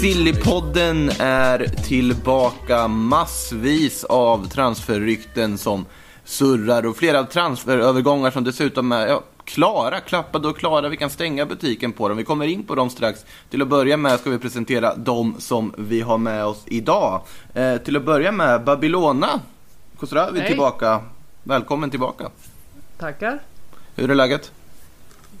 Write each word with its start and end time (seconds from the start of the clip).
Sillypodden 0.00 1.10
är 1.18 1.66
tillbaka. 1.66 2.88
Massvis 2.88 4.04
av 4.04 4.48
transferrykten 4.48 5.58
som 5.58 5.86
surrar 6.24 6.86
och 6.86 6.96
flera 6.96 7.24
transferövergångar 7.24 8.30
som 8.30 8.44
dessutom 8.44 8.92
är 8.92 9.06
ja, 9.06 9.22
klara, 9.44 10.00
klappade 10.00 10.48
och 10.48 10.58
klara. 10.58 10.88
Vi 10.88 10.96
kan 10.96 11.10
stänga 11.10 11.46
butiken 11.46 11.92
på 11.92 12.08
dem. 12.08 12.16
Vi 12.16 12.24
kommer 12.24 12.46
in 12.46 12.62
på 12.62 12.74
dem 12.74 12.90
strax. 12.90 13.24
Till 13.50 13.62
att 13.62 13.68
börja 13.68 13.96
med 13.96 14.20
ska 14.20 14.30
vi 14.30 14.38
presentera 14.38 14.94
de 14.96 15.34
som 15.38 15.74
vi 15.78 16.00
har 16.00 16.18
med 16.18 16.44
oss 16.44 16.62
idag. 16.66 17.22
Eh, 17.54 17.76
till 17.76 17.96
att 17.96 18.04
börja 18.04 18.32
med 18.32 18.64
Babylona. 18.64 19.40
Khosravi 19.98 20.40
Hej. 20.40 20.48
tillbaka. 20.48 21.00
Välkommen 21.42 21.90
tillbaka. 21.90 22.30
Tackar. 22.98 23.38
Hur 23.94 24.10
är 24.10 24.14
läget? 24.14 24.52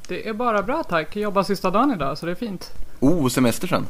Det 0.08 0.28
är 0.28 0.32
bara 0.32 0.62
bra 0.62 0.82
tack. 0.82 1.16
Jag 1.16 1.22
jobbar 1.22 1.42
sista 1.42 1.70
dagen 1.70 1.92
idag 1.92 2.18
så 2.18 2.26
det 2.26 2.32
är 2.32 2.36
fint. 2.36 2.70
Oh, 3.00 3.28
semester 3.28 3.66
sen. 3.66 3.86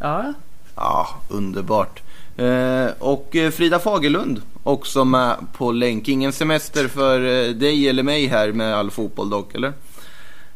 Ja, 0.00 0.34
Ja, 0.78 1.08
underbart. 1.28 2.02
Eh, 2.36 2.86
och 2.98 3.36
eh, 3.36 3.50
Frida 3.50 3.78
Fagerlund 3.78 4.42
också 4.62 5.04
med 5.04 5.36
på 5.52 5.72
länk. 5.72 6.08
Ingen 6.08 6.32
semester 6.32 6.88
för 6.88 7.20
eh, 7.20 7.54
dig 7.54 7.88
eller 7.88 8.02
mig 8.02 8.26
här 8.26 8.52
med 8.52 8.74
all 8.74 8.90
fotboll 8.90 9.30
dock, 9.30 9.54
eller? 9.54 9.72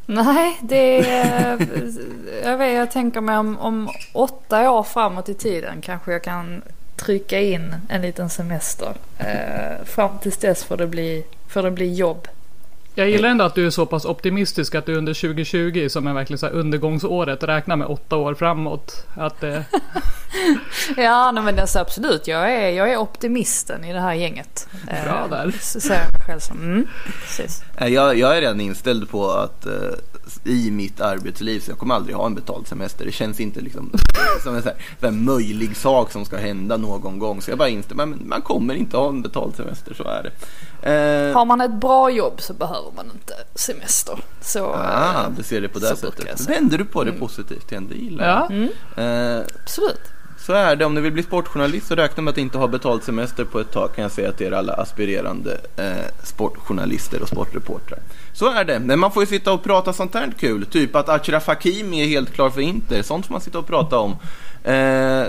Nej, 0.07 0.59
det 0.63 1.09
är... 1.09 1.69
Jag, 2.45 2.59
vet, 2.59 2.75
jag 2.75 2.91
tänker 2.91 3.21
mig 3.21 3.37
om, 3.37 3.59
om 3.59 3.89
åtta 4.13 4.71
år 4.71 4.83
framåt 4.83 5.29
i 5.29 5.35
tiden 5.35 5.81
kanske 5.81 6.13
jag 6.13 6.23
kan 6.23 6.63
trycka 6.97 7.41
in 7.41 7.75
en 7.89 8.03
liten 8.03 8.31
semester. 8.31 8.95
Eh, 9.19 9.85
fram 9.85 10.19
tills 10.19 10.37
dess 10.37 10.65
får 10.65 10.77
det 10.77 10.87
bli, 10.87 11.25
får 11.49 11.63
det 11.63 11.71
bli 11.71 11.95
jobb. 11.95 12.29
Jag 12.95 13.11
gillar 13.11 13.29
ändå 13.29 13.45
att 13.45 13.55
du 13.55 13.67
är 13.67 13.71
så 13.71 13.87
pass 13.87 14.05
optimistisk 14.05 14.75
att 14.75 14.87
du 14.87 14.95
under 14.97 15.15
2020 15.15 15.87
som 15.89 16.07
är 16.07 16.13
verkligen 16.15 16.39
så 16.39 16.47
här 16.47 16.53
undergångsåret 16.53 17.43
räknar 17.43 17.77
med 17.77 17.87
åtta 17.87 18.17
år 18.17 18.35
framåt. 18.35 19.07
Att 19.17 19.43
eh, 19.43 19.59
Ja, 20.97 21.31
nej, 21.33 21.43
men 21.45 21.59
alltså, 21.59 21.79
absolut. 21.79 22.27
Jag 22.29 22.53
är, 22.53 22.69
jag 22.71 22.93
är 22.93 22.97
optimisten 22.97 23.85
i 23.85 23.93
det 23.93 24.01
här 24.01 24.15
gänget. 24.15 24.69
Eh, 24.89 25.05
Bra 25.05 25.27
där. 25.31 25.55
Så 25.61 25.93
jag 25.93 26.27
själv 26.27 26.41
som. 26.41 26.57
Mm, 26.63 26.87
precis. 27.23 27.63
Eh, 27.77 27.89
Jag, 27.89 28.19
jag 28.19 28.37
är 28.37 28.41
redan 28.41 28.61
inställd 28.61 29.11
på 29.11 29.31
att 29.31 29.67
eh, 29.67 29.73
i 30.45 30.71
mitt 30.71 31.01
arbetsliv 31.01 31.61
så 31.61 31.71
jag 31.71 31.79
kommer 31.79 31.95
aldrig 31.95 32.17
ha 32.17 32.27
en 32.27 32.35
betald 32.35 32.67
semester. 32.67 33.05
Det 33.05 33.13
känns 33.13 33.41
inte 33.41 33.61
liksom 33.61 33.93
som 34.43 34.55
en 34.57 34.63
så 34.63 34.69
här, 34.69 34.77
så 35.01 35.07
här 35.07 35.13
möjlig 35.13 35.77
sak 35.77 36.13
som 36.13 36.25
ska 36.25 36.37
hända 36.37 36.77
någon 36.77 37.19
gång. 37.19 37.43
Så 37.43 37.51
jag 37.51 37.59
bara 37.59 37.69
instämmer, 37.69 38.07
men 38.07 38.29
man 38.29 38.43
kommer 38.43 38.75
inte 38.75 38.97
ha 38.97 39.09
en 39.09 39.23
betald 39.23 39.57
semester, 39.57 39.95
så 39.95 40.03
är 40.05 40.23
det. 40.23 40.31
Eh, 40.83 41.35
Har 41.35 41.45
man 41.45 41.61
ett 41.61 41.75
bra 41.75 42.11
jobb 42.11 42.41
så 42.41 42.53
behöver 42.55 42.91
man 42.97 43.11
inte 43.15 43.35
semester. 43.55 44.19
Så, 44.41 44.67
ah, 44.67 45.25
eh, 45.25 45.31
du 45.37 45.43
ser 45.43 45.61
det 45.61 45.69
på 45.69 45.79
det 45.79 45.87
så 45.87 46.07
jag 46.07 46.13
sättet. 46.15 46.49
Vänder 46.49 46.79
du 46.79 46.85
på 46.85 47.05
det 47.05 47.13
positivt 47.13 47.73
igen, 47.73 47.89
det 47.89 47.95
gillar 47.95 48.29
jag. 48.29 48.37
ja, 48.43 48.47
Mm, 48.97 49.39
Eh, 49.39 49.45
absolut. 49.63 50.01
Så 50.39 50.53
är 50.53 50.77
det, 50.77 50.85
om 50.85 50.95
ni 50.95 51.01
vill 51.01 51.13
bli 51.13 51.23
sportjournalist 51.23 51.91
och 51.91 51.97
räkna 51.97 52.23
med 52.23 52.31
att 52.33 52.39
inte 52.39 52.59
ha 52.59 52.67
betald 52.69 53.03
semester 53.03 53.45
på 53.45 53.61
ett 53.61 53.71
tag 53.73 53.95
kan 53.95 54.03
jag 54.03 54.13
säga 54.13 54.33
till 54.33 54.47
er 54.47 54.53
alla 54.53 54.73
aspirerande 54.73 55.61
eh, 55.77 55.93
sportjournalister 56.25 57.23
och 57.23 57.29
sportreportrar. 57.29 57.99
Så 58.33 58.51
är 58.53 58.65
det, 58.65 58.79
men 58.79 58.99
man 58.99 59.13
får 59.13 59.23
ju 59.23 59.27
sitta 59.27 59.53
och 59.53 59.63
prata 59.65 59.93
sånt 59.93 60.15
här 60.15 60.33
kul, 60.39 60.67
typ 60.67 60.97
att 60.97 61.09
Achraf 61.09 61.47
Hakimi 61.47 62.03
är 62.03 62.07
helt 62.07 62.33
klar 62.33 62.51
för 62.51 62.61
Inter, 62.61 63.03
sånt 63.03 63.27
får 63.27 63.33
man 63.35 63.41
sitta 63.41 63.59
och 63.59 63.67
prata 63.67 63.99
om. 63.99 64.17
Eh, 64.65 65.25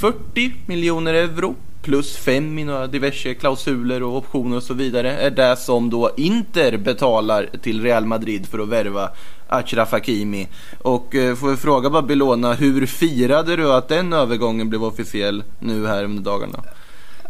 40 0.00 0.54
miljoner 0.66 1.14
euro 1.14 1.54
plus 1.82 2.16
5 2.16 2.58
i 2.58 2.64
några 2.64 2.86
diverse 2.86 3.34
klausuler 3.34 4.02
och 4.02 4.16
optioner 4.16 4.56
och 4.56 4.62
så 4.62 4.74
vidare 4.74 5.12
är 5.16 5.30
det 5.30 5.56
som 5.56 5.90
då 5.90 6.10
Inter 6.16 6.76
betalar 6.76 7.46
till 7.62 7.82
Real 7.82 8.04
Madrid 8.06 8.46
för 8.46 8.58
att 8.58 8.68
värva 8.68 9.08
Achraf 9.48 9.92
Hakimi. 9.92 10.48
Och 10.82 11.14
eh, 11.14 11.34
får 11.34 11.50
vi 11.50 11.56
fråga 11.56 11.90
Babylona, 11.90 12.52
hur 12.52 12.86
firade 12.86 13.56
du 13.56 13.72
att 13.72 13.88
den 13.88 14.12
övergången 14.12 14.68
blev 14.68 14.84
officiell 14.84 15.44
nu 15.58 15.86
här 15.86 16.04
under 16.04 16.22
dagarna? 16.22 16.58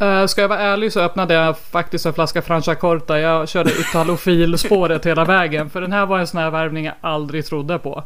Eh, 0.01 0.27
ska 0.27 0.41
jag 0.41 0.49
vara 0.49 0.59
ärlig 0.61 0.93
så 0.93 1.01
öppnade 1.01 1.35
jag 1.35 1.59
faktiskt 1.59 2.07
en 2.07 2.15
flaska 2.15 2.43
Franciacorta. 2.43 3.19
Jag 3.21 3.49
körde 3.49 3.71
italofil-spåret 3.71 5.07
hela 5.07 5.25
vägen. 5.25 5.71
För 5.71 5.81
den 5.81 5.93
här 5.93 6.07
var 6.07 6.19
en 6.19 6.27
sån 6.27 6.41
här 6.41 6.51
värvning 6.51 6.85
jag 6.85 6.95
aldrig 7.01 7.47
trodde 7.47 7.79
på. 7.79 8.05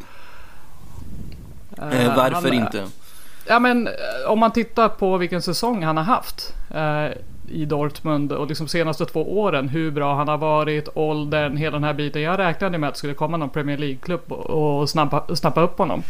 Eh, 1.79 2.07
Eh, 2.07 2.17
varför 2.17 2.33
han- 2.51 2.53
inte? 2.55 2.85
Ja 3.49 3.59
men 3.59 3.87
eh, 3.87 3.93
om 4.31 4.39
man 4.39 4.53
tittar 4.53 4.89
på 4.89 5.17
vilken 5.17 5.43
säsong 5.43 5.83
han 5.83 5.97
har 5.97 6.05
haft 6.05 6.55
eh, 6.75 7.07
i 7.49 7.65
Dortmund 7.65 8.33
och 8.33 8.47
liksom 8.47 8.69
senaste 8.69 9.07
två 9.07 9.41
åren. 9.41 9.69
Hur 9.69 9.91
bra 9.91 10.15
han 10.15 10.29
har 10.29 10.39
varit, 10.39 10.89
åldern, 10.95 11.57
hela 11.57 11.77
den 11.77 11.85
här 11.85 11.95
biten. 11.95 12.23
Jag 12.23 12.39
räknade 12.39 12.79
med 12.79 12.89
att 12.89 12.95
det 12.95 12.99
skulle 12.99 13.15
komma 13.15 13.37
någon 13.37 13.51
Premier 13.51 13.79
League-klubb 13.79 14.33
och, 14.33 14.89
snappa, 14.89 15.37
snappa 15.37 15.61
upp 15.61 15.79
honom. 15.79 16.03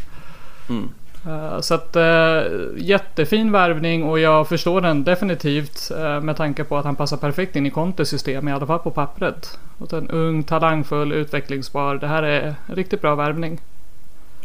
Mm. 0.69 0.89
Eh, 1.27 1.61
Så 1.61 1.75
att 1.75 1.97
eh, 1.97 2.41
jättefin 2.77 3.53
värvning 3.53 4.05
och 4.05 4.19
jag 4.19 4.49
förstår 4.49 4.81
den 4.81 5.05
definitivt 5.05 5.91
med 6.23 6.37
tanke 6.37 6.65
på 6.65 6.77
att 6.77 6.85
han 6.85 6.97
passar 6.97 7.17
perfekt 7.17 7.57
in 7.57 7.67
i 7.67 7.71
Contes 7.71 8.09
system 8.09 8.49
i 8.49 8.53
alla 8.53 8.67
fall 8.67 8.79
på 8.79 8.91
pappret. 8.91 9.59
Och 9.79 9.93
en 9.93 10.11
ung, 10.11 10.43
talangfull, 10.43 11.13
utvecklingsbar. 11.13 11.95
Det 11.95 12.07
här 12.07 12.23
är 12.23 12.55
en 12.69 12.75
riktigt 12.75 13.01
bra 13.01 13.15
värvning. 13.15 13.61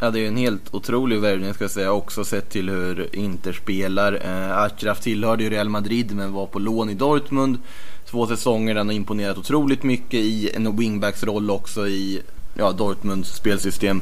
Ja, 0.03 0.11
det 0.11 0.19
är 0.19 0.21
ju 0.21 0.27
en 0.27 0.37
helt 0.37 0.73
otrolig 0.73 1.19
värvning 1.19 1.53
ska 1.53 1.63
jag 1.63 1.71
säga. 1.71 1.91
Också 1.91 2.23
sett 2.23 2.49
till 2.49 2.69
hur 2.69 3.15
Inter 3.15 3.53
spelar. 3.53 4.13
Eh, 4.13 4.57
Achraf 4.57 4.99
tillhörde 4.99 5.43
ju 5.43 5.49
Real 5.49 5.69
Madrid 5.69 6.15
men 6.15 6.33
var 6.33 6.45
på 6.45 6.59
lån 6.59 6.89
i 6.89 6.93
Dortmund. 6.93 7.57
Två 8.05 8.27
säsonger, 8.27 8.75
den 8.75 8.87
har 8.87 8.93
imponerat 8.93 9.37
otroligt 9.37 9.83
mycket 9.83 10.19
i 10.19 10.49
en 10.55 10.77
wingbacks 10.77 11.23
roll 11.23 11.51
också 11.51 11.87
i 11.87 12.21
ja, 12.57 12.71
Dortmunds 12.71 13.35
spelsystem. 13.35 14.01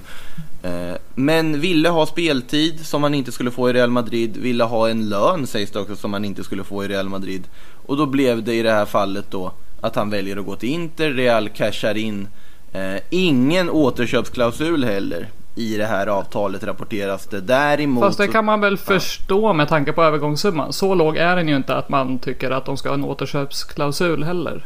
Eh, 0.64 0.96
men 1.16 1.60
ville 1.60 1.90
ha 1.90 2.06
speltid 2.06 2.86
som 2.86 3.04
han 3.04 3.14
inte 3.14 3.32
skulle 3.32 3.52
få 3.52 3.70
i 3.70 3.74
Real 3.74 3.90
Madrid. 3.90 4.38
Ville 4.38 4.64
ha 4.64 4.90
en 4.90 5.10
lön 5.10 5.48
sägs 5.48 5.72
det 5.72 5.80
också 5.80 5.96
som 5.96 6.14
han 6.14 6.26
inte 6.26 6.44
skulle 6.44 6.64
få 6.64 6.86
i 6.86 6.88
Real 6.88 7.10
Madrid. 7.10 7.44
Och 7.86 7.98
då 7.98 8.06
blev 8.06 8.44
det 8.44 8.54
i 8.54 8.62
det 8.62 8.72
här 8.72 8.86
fallet 8.86 9.32
då 9.32 9.52
att 9.82 9.96
han 9.96 10.10
väljer 10.10 10.38
att 10.38 10.46
gå 10.46 10.56
till 10.56 10.70
Inter. 10.70 11.12
Real 11.12 11.50
cashar 11.50 11.98
in. 11.98 12.28
Eh, 12.74 13.02
ingen 13.10 13.70
återköpsklausul 13.70 14.84
heller 14.84 15.30
i 15.60 15.78
det 15.78 15.86
här 15.86 16.08
avtalet 16.08 16.64
rapporteras 16.64 17.26
det. 17.28 17.42
Däremot 17.42 18.04
Fast 18.04 18.18
det 18.18 18.28
kan 18.28 18.46
man 18.46 18.62
väl 18.62 18.78
förstå 18.78 19.54
med 19.54 19.68
tanke 19.70 19.92
på 19.92 20.04
övergångssumman. 20.04 20.74
Så 20.74 20.96
låg 20.96 21.18
är 21.18 21.36
den 21.36 21.48
ju 21.50 21.56
inte 21.56 21.76
att 21.76 21.90
man 21.90 22.20
tycker 22.20 22.52
att 22.52 22.66
de 22.66 22.78
ska 22.78 22.90
ha 22.90 22.94
en 22.94 23.04
återköpsklausul 23.04 24.24
heller. 24.24 24.64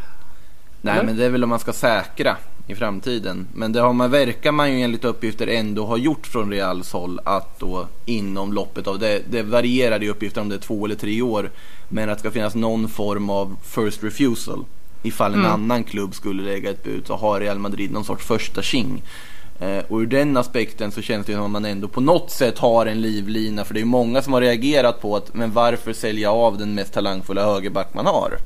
Nej 0.82 0.94
Eller? 0.94 1.04
men 1.04 1.18
det 1.18 1.26
är 1.26 1.30
väl 1.30 1.44
om 1.44 1.50
man 1.50 1.60
ska 1.60 1.74
säkra 1.74 2.36
i 2.68 2.76
framtiden. 2.76 3.48
Men 3.54 3.72
det 3.74 3.80
har 3.82 3.94
man, 3.94 4.12
verkar 4.12 4.52
man 4.52 4.72
ju 4.72 4.82
enligt 4.82 5.06
uppgifter 5.06 5.48
ändå 5.48 5.86
ha 5.86 5.98
gjort 5.98 6.28
från 6.28 6.52
Reals 6.52 6.92
håll 6.94 7.20
att 7.26 7.60
då 7.60 7.88
inom 8.06 8.54
loppet 8.54 8.88
av 8.88 9.00
det, 9.00 9.22
det 9.30 9.44
varierar 9.44 10.04
i 10.04 10.10
uppgifter 10.10 10.42
om 10.42 10.50
det 10.50 10.56
är 10.56 10.60
två 10.60 10.86
eller 10.86 10.96
tre 10.96 11.22
år. 11.22 11.50
Men 11.90 12.10
att 12.10 12.18
det 12.18 12.20
ska 12.20 12.32
finnas 12.32 12.56
någon 12.56 12.90
form 12.90 13.30
av 13.30 13.56
first 13.64 14.04
refusal. 14.04 14.66
Ifall 15.04 15.34
en 15.34 15.40
Mm. 15.40 15.52
annan 15.52 15.84
klubb 15.84 16.16
skulle 16.16 16.44
lägga 16.44 16.70
ett 16.70 16.84
bud 16.84 17.08
så 17.08 17.16
har 17.16 17.40
Real 17.40 17.60
Madrid 17.60 17.92
någon 17.92 18.06
sorts 18.06 18.26
första 18.26 18.62
king. 18.62 19.02
Eh, 19.64 19.84
och 19.88 19.98
ur 19.98 20.08
den 20.08 20.38
aspekten 20.38 20.92
så 20.92 21.02
känns 21.02 21.26
det 21.26 21.32
ju 21.32 21.38
som 21.38 21.46
att 21.46 21.52
man 21.52 21.66
ändå 21.66 21.88
på 21.88 22.02
något 22.02 22.32
sätt 22.32 22.60
har 22.60 22.86
en 22.86 23.02
livlina. 23.02 23.66
För 23.66 23.74
det 23.74 23.78
är 23.78 23.82
ju 23.82 23.86
många 23.86 24.22
som 24.22 24.34
har 24.34 24.42
reagerat 24.42 25.02
på 25.02 25.16
att 25.16 25.34
men 25.34 25.52
varför 25.52 25.94
sälja 25.94 26.32
av 26.32 26.58
den 26.58 26.76
mest 26.76 26.94
talangfulla 26.94 27.46
högerback 27.46 27.94
man 27.94 28.06
har 28.06 28.38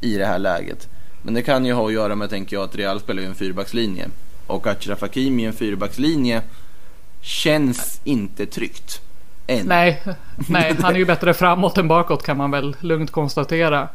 i 0.00 0.16
det 0.16 0.26
här 0.26 0.38
läget. 0.38 0.88
Men 1.22 1.34
det 1.34 1.42
kan 1.42 1.66
ju 1.66 1.72
ha 1.72 1.86
att 1.86 1.92
göra 1.92 2.14
med, 2.14 2.30
tänker 2.30 2.56
jag, 2.56 2.64
att 2.64 2.76
Real 2.76 3.00
spelar 3.00 3.22
ju 3.22 3.28
en 3.28 3.34
fyrbackslinje. 3.34 4.08
Och 4.46 4.66
Achraf 4.66 5.00
Hakimi 5.00 5.42
i 5.42 5.46
en 5.46 5.52
fyrbackslinje 5.52 6.42
känns 7.22 8.00
inte 8.04 8.46
tryggt. 8.46 9.00
Än. 9.46 9.66
Nej, 9.66 10.02
nej, 10.48 10.76
han 10.82 10.94
är 10.94 10.98
ju 10.98 11.04
bättre 11.04 11.34
framåt 11.34 11.78
än 11.78 11.88
bakåt 11.88 12.22
kan 12.22 12.36
man 12.36 12.50
väl 12.50 12.76
lugnt 12.80 13.10
konstatera. 13.10 13.88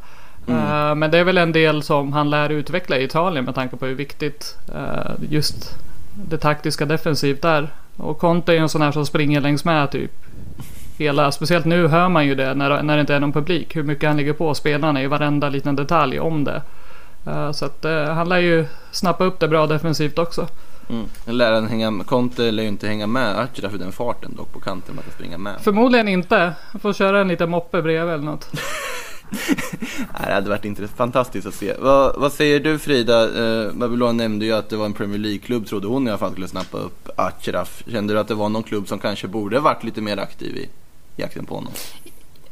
Mm. 0.48 0.62
Eh, 0.62 0.95
men 0.95 1.12
det 1.12 1.18
är 1.18 1.24
väl 1.24 1.38
en 1.38 1.52
del 1.52 1.84
som 1.84 2.13
han 2.13 2.30
lär 2.30 2.50
utveckla 2.50 2.98
i 2.98 3.04
Italien 3.04 3.45
med 3.45 3.56
tanke 3.56 3.78
på 3.78 3.86
hur 3.86 3.95
viktigt 3.95 4.57
eh, 4.75 5.12
just 5.30 5.75
det 6.13 6.38
taktiska 6.38 6.85
defensivt 6.85 7.45
är. 7.45 7.69
Och 7.97 8.19
Conte 8.19 8.51
är 8.51 8.53
ju 8.53 8.61
en 8.61 8.69
sån 8.69 8.81
här 8.81 8.91
som 8.91 9.06
springer 9.06 9.41
längs 9.41 9.65
med 9.65 9.91
typ 9.91 10.11
hela, 10.97 11.31
speciellt 11.31 11.65
nu 11.65 11.88
hör 11.88 12.09
man 12.09 12.25
ju 12.25 12.35
det 12.35 12.53
när, 12.53 12.83
när 12.83 12.95
det 12.95 13.01
inte 13.01 13.15
är 13.15 13.19
någon 13.19 13.31
publik. 13.31 13.75
Hur 13.75 13.83
mycket 13.83 14.09
han 14.09 14.17
ligger 14.17 14.33
på 14.33 14.53
spelarna 14.53 15.03
i 15.03 15.07
varenda 15.07 15.50
liten 15.50 15.75
detalj 15.75 16.19
om 16.19 16.44
det. 16.44 16.61
Eh, 17.27 17.51
så 17.51 17.65
att 17.65 17.85
eh, 17.85 18.03
han 18.03 18.29
lär 18.29 18.38
ju 18.38 18.65
snappa 18.91 19.23
upp 19.23 19.39
det 19.39 19.47
bra 19.47 19.67
defensivt 19.67 20.19
också. 20.19 20.47
Mm. 20.89 21.06
Lär 21.25 21.53
han 21.53 21.67
hänga, 21.67 22.03
Conte 22.03 22.51
lär 22.51 22.63
ju 22.63 22.69
inte 22.69 22.88
hänga 22.88 23.07
med 23.07 23.39
Achraf 23.39 23.73
i 23.73 23.77
den 23.77 23.91
farten 23.91 24.35
dock 24.35 24.53
på 24.53 24.59
kanten 24.59 24.95
med 24.95 25.03
att 25.07 25.13
springa 25.13 25.38
med. 25.38 25.56
Förmodligen 25.61 26.07
inte. 26.07 26.53
Får 26.81 26.94
köra 26.94 27.21
en 27.21 27.27
liten 27.27 27.50
moppe 27.50 27.81
bredvid 27.81 28.13
eller 28.13 28.23
något. 28.23 28.47
Det 30.28 30.34
hade 30.34 30.50
varit 30.50 30.66
intressant. 30.66 30.98
fantastiskt 30.98 31.48
att 31.48 31.54
se. 31.54 31.74
Vad, 31.80 32.20
vad 32.20 32.34
säger 32.34 32.60
du 32.60 32.80
Frida? 32.80 33.24
Eh, 33.24 33.72
Babylon 33.74 34.18
nämnde 34.18 34.46
ju 34.46 34.54
att 34.54 34.70
det 34.70 34.78
var 34.78 34.86
en 34.86 34.94
Premier 34.94 35.20
League-klubb, 35.20 35.68
trodde 35.68 35.88
hon 35.88 36.08
i 36.08 36.10
alla 36.10 36.18
fall 36.18 36.31
skulle 36.31 36.48
snappa 36.48 36.78
upp 36.78 37.10
Achraf. 37.16 37.84
Kände 37.88 38.14
du 38.14 38.20
att 38.20 38.28
det 38.28 38.34
var 38.34 38.50
någon 38.50 38.64
klubb 38.64 38.88
som 38.88 39.00
kanske 39.00 39.28
borde 39.28 39.60
varit 39.60 39.84
lite 39.84 40.02
mer 40.02 40.18
aktiv 40.18 40.58
i 40.58 40.70
jakten 41.16 41.46
på 41.46 41.56
honom? 41.56 41.72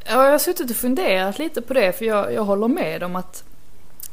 Ja, 0.06 0.24
jag 0.24 0.32
har 0.32 0.40
suttit 0.40 0.70
och 0.72 0.78
funderat 0.78 1.40
lite 1.40 1.62
på 1.62 1.74
det 1.74 1.98
för 1.98 2.06
jag, 2.06 2.34
jag 2.34 2.44
håller 2.44 2.68
med 2.68 3.04
om 3.04 3.16
att 3.16 3.44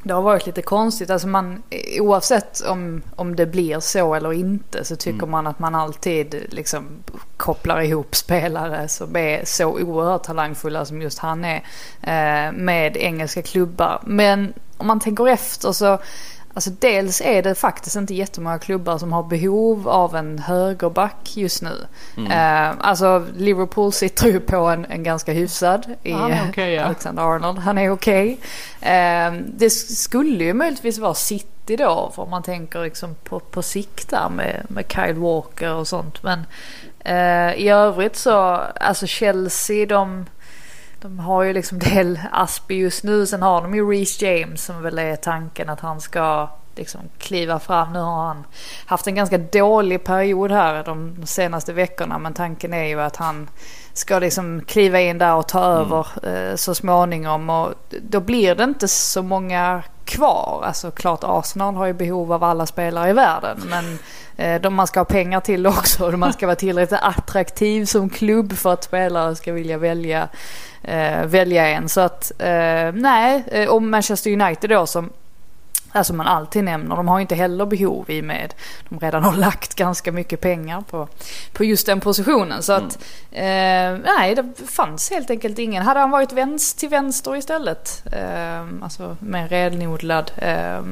det 0.04 0.14
har 0.14 0.22
varit 0.22 0.46
lite 0.46 0.62
konstigt. 0.62 1.10
Alltså 1.10 1.28
man, 1.28 1.62
oavsett 2.00 2.60
om, 2.60 3.02
om 3.16 3.36
det 3.36 3.46
blir 3.46 3.80
så 3.80 4.14
eller 4.14 4.32
inte 4.32 4.84
så 4.84 4.96
tycker 4.96 5.18
Mm. 5.18 5.30
man 5.30 5.46
att 5.46 5.58
man 5.58 5.74
alltid 5.74 6.46
liksom 6.48 6.86
kopplar 7.36 7.80
ihop 7.80 8.16
spelare 8.16 8.88
som 8.88 9.16
är 9.16 9.44
så 9.44 9.66
oerhört 9.66 10.22
talangfulla 10.22 10.84
som 10.84 11.02
just 11.02 11.18
han 11.18 11.44
är 11.44 11.56
eh, 12.02 12.52
med 12.52 12.96
engelska 12.96 13.42
klubbar. 13.42 14.02
Men 14.06 14.52
om 14.76 14.86
man 14.86 15.00
tänker 15.00 15.28
efter 15.28 15.72
så 15.72 15.98
Alltså 16.54 16.70
dels 16.70 17.20
är 17.20 17.42
det 17.42 17.54
faktiskt 17.54 17.96
inte 17.96 18.14
jättemånga 18.14 18.58
klubbar 18.58 18.98
som 18.98 19.12
har 19.12 19.22
behov 19.22 19.88
av 19.88 20.16
en 20.16 20.38
högerback 20.38 21.36
just 21.36 21.62
nu. 21.62 21.86
Mm. 22.16 22.32
Eh, 22.32 22.76
alltså 22.80 23.26
Liverpool 23.36 23.92
sitter 23.92 24.26
ju 24.26 24.40
på 24.40 24.56
en, 24.56 24.84
en 24.84 25.02
ganska 25.02 25.32
hyfsad 25.32 25.86
i 26.02 26.12
är 26.12 26.48
okej, 26.50 26.74
ja. 26.74 26.84
Alexander 26.84 27.22
Arnold. 27.22 27.58
Han 27.58 27.78
är 27.78 27.90
okej. 27.90 28.38
Eh, 28.80 29.32
det 29.46 29.70
skulle 29.70 30.44
ju 30.44 30.54
möjligtvis 30.54 30.98
vara 30.98 31.14
City 31.14 31.76
då 31.76 32.12
för 32.14 32.22
om 32.22 32.30
man 32.30 32.42
tänker 32.42 32.82
liksom 32.82 33.14
på, 33.14 33.40
på 33.40 33.62
sikt 33.62 34.10
där 34.10 34.28
med, 34.28 34.66
med 34.68 34.92
Kyle 34.92 35.18
Walker 35.18 35.74
och 35.74 35.88
sånt. 35.88 36.22
Men 36.22 36.46
eh, 36.98 37.54
i 37.54 37.68
övrigt 37.68 38.16
så, 38.16 38.32
alltså 38.80 39.06
Chelsea 39.06 39.86
de 39.86 40.26
de 41.04 41.18
har 41.18 41.42
ju 41.42 41.52
liksom 41.52 41.78
del 41.94 42.20
Aspi 42.32 42.74
just 42.74 43.04
nu. 43.04 43.26
Sen 43.26 43.42
har 43.42 43.62
de 43.62 43.74
ju 43.74 43.90
Reece 43.90 44.22
James 44.22 44.64
som 44.64 44.82
väl 44.82 44.98
är 44.98 45.16
tanken 45.16 45.68
att 45.68 45.80
han 45.80 46.00
ska 46.00 46.48
liksom 46.76 47.00
kliva 47.18 47.58
fram. 47.58 47.92
Nu 47.92 47.98
har 47.98 48.26
han 48.26 48.44
haft 48.86 49.06
en 49.06 49.14
ganska 49.14 49.38
dålig 49.38 50.04
period 50.04 50.50
här 50.50 50.84
de 50.84 51.26
senaste 51.26 51.72
veckorna. 51.72 52.18
Men 52.18 52.34
tanken 52.34 52.74
är 52.74 52.84
ju 52.84 53.00
att 53.00 53.16
han 53.16 53.50
ska 53.92 54.18
liksom 54.18 54.60
kliva 54.66 55.00
in 55.00 55.18
där 55.18 55.34
och 55.34 55.48
ta 55.48 55.64
över 55.64 56.06
eh, 56.22 56.56
så 56.56 56.74
småningom. 56.74 57.50
Och 57.50 57.74
då 58.02 58.20
blir 58.20 58.54
det 58.54 58.64
inte 58.64 58.88
så 58.88 59.22
många 59.22 59.82
kvar. 60.04 60.62
Alltså 60.66 60.90
klart 60.90 61.20
Arsenal 61.22 61.74
har 61.74 61.86
ju 61.86 61.92
behov 61.92 62.32
av 62.32 62.44
alla 62.44 62.66
spelare 62.66 63.10
i 63.10 63.12
världen. 63.12 63.60
Men 63.70 63.98
eh, 64.36 64.60
de 64.60 64.74
man 64.74 64.86
ska 64.86 65.00
ha 65.00 65.04
pengar 65.04 65.40
till 65.40 65.66
också. 65.66 66.06
Och 66.06 66.18
man 66.18 66.32
ska 66.32 66.46
vara 66.46 66.56
tillräckligt 66.56 67.00
attraktiv 67.02 67.84
som 67.84 68.10
klubb 68.10 68.52
för 68.52 68.72
att 68.72 68.84
spelare 68.84 69.36
ska 69.36 69.52
vilja 69.52 69.78
välja 69.78 70.28
eh, 70.82 71.24
välja 71.26 71.68
en. 71.68 71.88
Så 71.88 72.00
att 72.00 72.32
eh, 72.38 72.92
nej, 72.92 73.44
eh, 73.46 73.68
och 73.68 73.82
Manchester 73.82 74.32
United 74.32 74.70
då 74.70 74.86
som 74.86 75.10
Alltså 75.96 76.14
man 76.14 76.26
alltid 76.26 76.64
nämner, 76.64 76.96
de 76.96 77.08
har 77.08 77.20
inte 77.20 77.34
heller 77.34 77.66
behov 77.66 78.10
i 78.10 78.22
med 78.22 78.54
de 78.88 79.00
redan 79.00 79.24
har 79.24 79.36
lagt 79.36 79.74
ganska 79.74 80.12
mycket 80.12 80.40
pengar 80.40 80.80
på, 80.90 81.08
på 81.52 81.64
just 81.64 81.86
den 81.86 82.00
positionen. 82.00 82.62
Så 82.62 82.72
att 82.72 82.98
eh, 83.32 83.98
nej, 84.04 84.34
det 84.34 84.52
fanns 84.66 85.10
helt 85.10 85.30
enkelt 85.30 85.58
ingen. 85.58 85.82
Hade 85.82 86.00
han 86.00 86.10
varit 86.10 86.32
vänster 86.32 86.80
till 86.80 86.88
vänster 86.88 87.36
istället, 87.36 88.02
eh, 88.12 88.66
alltså 88.82 89.16
mer 89.20 89.48
renodlad, 89.48 90.30
eh, 90.36 90.82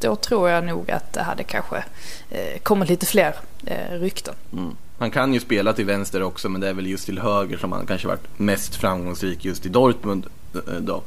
då 0.00 0.16
tror 0.16 0.50
jag 0.50 0.64
nog 0.64 0.90
att 0.90 1.12
det 1.12 1.22
hade 1.22 1.42
kanske 1.42 1.84
eh, 2.30 2.58
kommit 2.62 2.88
lite 2.88 3.06
fler 3.06 3.34
eh, 3.66 3.98
rykten. 3.98 4.34
Mm. 4.52 4.76
Han 4.98 5.10
kan 5.10 5.34
ju 5.34 5.40
spela 5.40 5.72
till 5.72 5.86
vänster 5.86 6.22
också 6.22 6.48
men 6.48 6.60
det 6.60 6.68
är 6.68 6.72
väl 6.72 6.86
just 6.86 7.06
till 7.06 7.18
höger 7.18 7.56
som 7.56 7.72
han 7.72 7.86
kanske 7.86 8.08
varit 8.08 8.38
mest 8.38 8.74
framgångsrik 8.74 9.44
just 9.44 9.66
i 9.66 9.68
Dortmund 9.68 10.26
eh, 10.54 10.74
Då. 10.80 11.02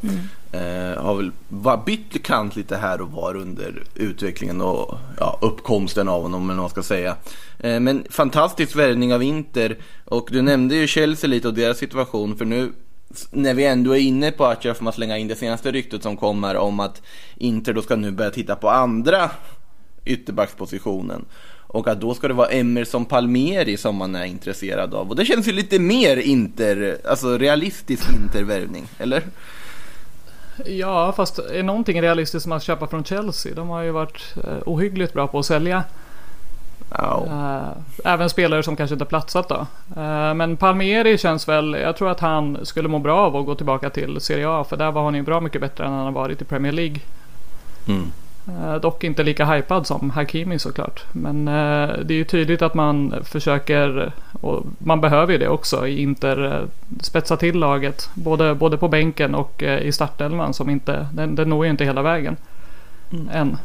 Eh, 0.52 1.04
har 1.04 1.16
väl 1.16 1.32
var 1.50 1.82
bytt 1.86 2.24
kant 2.24 2.56
lite 2.56 2.78
här 2.78 3.02
och 3.02 3.12
var 3.12 3.36
under 3.36 3.84
utvecklingen 3.96 4.62
och 4.62 4.98
ja, 5.20 5.40
uppkomsten 5.42 6.10
av 6.10 6.22
honom 6.22 6.50
eller 6.50 6.62
vad 6.62 6.64
man 6.64 6.70
ska 6.70 6.84
säga. 6.84 7.16
Eh, 7.60 7.80
men 7.80 8.06
fantastisk 8.10 8.76
värvning 8.76 9.14
av 9.14 9.24
Inter 9.24 9.78
och 10.06 10.30
du 10.32 10.42
nämnde 10.42 10.76
ju 10.76 10.88
Chelsea 10.88 11.28
lite 11.28 11.48
och 11.48 11.54
deras 11.54 11.78
situation 11.78 12.38
för 12.38 12.46
nu 12.46 12.72
när 13.32 13.54
vi 13.54 13.66
ändå 13.66 13.96
är 13.96 14.00
inne 14.00 14.32
på 14.32 14.46
att 14.46 14.64
får 14.64 14.84
man 14.84 14.94
slänga 14.94 15.18
in 15.18 15.28
det 15.28 15.36
senaste 15.36 15.72
ryktet 15.72 16.04
som 16.04 16.18
kommer 16.18 16.56
om 16.56 16.80
att 16.80 17.02
Inter 17.36 17.74
då 17.74 17.82
ska 17.82 17.96
nu 17.96 18.12
börja 18.12 18.32
titta 18.32 18.56
på 18.56 18.70
andra 18.70 19.32
ytterbackspositionen. 20.06 21.26
Och 21.76 21.88
att 21.88 22.02
då 22.02 22.14
ska 22.14 22.28
det 22.28 22.34
vara 22.34 22.48
Emerson 22.48 23.06
Palmieri 23.06 23.78
som 23.78 23.96
man 23.96 24.16
är 24.16 24.26
intresserad 24.26 24.94
av. 24.94 25.10
Och 25.10 25.16
det 25.16 25.26
känns 25.26 25.48
ju 25.48 25.52
lite 25.52 25.80
mer 25.80 26.18
inter, 26.18 26.98
alltså 27.10 27.38
realistisk 27.38 28.10
intervärvning, 28.14 28.88
eller? 28.98 29.24
Ja, 30.66 31.12
fast 31.12 31.40
är 31.40 31.64
någonting 31.64 32.02
realistiskt 32.02 32.44
som 32.44 32.52
att 32.52 32.64
köpa 32.64 32.88
från 32.88 33.04
Chelsea? 33.04 33.56
De 33.56 33.70
har 33.70 33.82
ju 33.82 33.92
varit 33.92 34.36
eh, 34.44 34.58
ohyggligt 34.66 35.14
bra 35.14 35.28
på 35.28 35.40
att 35.40 35.46
sälja. 35.46 35.84
Ja. 36.90 37.26
Eh, 37.26 38.12
även 38.14 38.30
spelare 38.30 38.64
som 38.64 38.76
kanske 38.76 38.94
inte 38.94 39.06
platsat 39.06 39.50
då. 39.50 39.68
Eh, 40.02 40.34
men 40.34 40.58
Palmieri 40.58 41.18
känns 41.18 41.48
väl, 41.48 41.74
jag 41.74 41.98
tror 41.98 42.12
att 42.12 42.20
han 42.20 42.66
skulle 42.66 42.88
må 42.88 43.00
bra 43.00 43.18
av 43.18 43.36
att 43.36 43.46
gå 43.46 43.56
tillbaka 43.56 43.90
till 43.90 44.22
Serie 44.22 44.50
A. 44.50 44.66
För 44.70 44.78
där 44.78 44.92
var 44.92 45.04
han 45.04 45.16
ju 45.16 45.22
bra 45.22 45.40
mycket 45.40 45.62
bättre 45.62 45.86
än 45.86 45.92
han 45.92 46.06
har 46.06 46.12
varit 46.12 46.42
i 46.42 46.46
Premier 46.46 46.74
League. 46.74 47.00
Mm. 47.88 48.12
Eh, 48.48 48.76
dock 48.76 49.04
inte 49.04 49.24
lika 49.24 49.46
hypad 49.46 49.88
som 49.88 50.10
Hakimi 50.10 50.60
såklart. 50.60 51.04
Men 51.12 51.48
eh, 51.48 51.98
det 52.04 52.14
är 52.14 52.18
ju 52.18 52.24
tydligt 52.24 52.62
att 52.62 52.74
man 52.74 53.16
försöker, 53.24 54.12
och 54.42 54.66
man 54.78 55.02
behöver 55.02 55.34
ju 55.34 55.40
det 55.40 55.50
också, 55.50 55.88
i 55.88 56.02
Inter 56.02 56.54
eh, 56.54 56.62
spetsa 57.02 57.38
till 57.38 57.60
laget. 57.60 58.10
Både, 58.14 58.56
både 58.56 58.78
på 58.78 58.88
bänken 58.88 59.36
och 59.36 59.64
i 59.64 59.92
startelvan 59.92 60.54
som 60.54 60.70
inte, 60.70 61.08
den, 61.14 61.36
den 61.36 61.50
når 61.50 61.66
ju 61.66 61.72
inte 61.72 61.86
hela 61.86 62.02
vägen. 62.02 62.38
Än. 63.32 63.58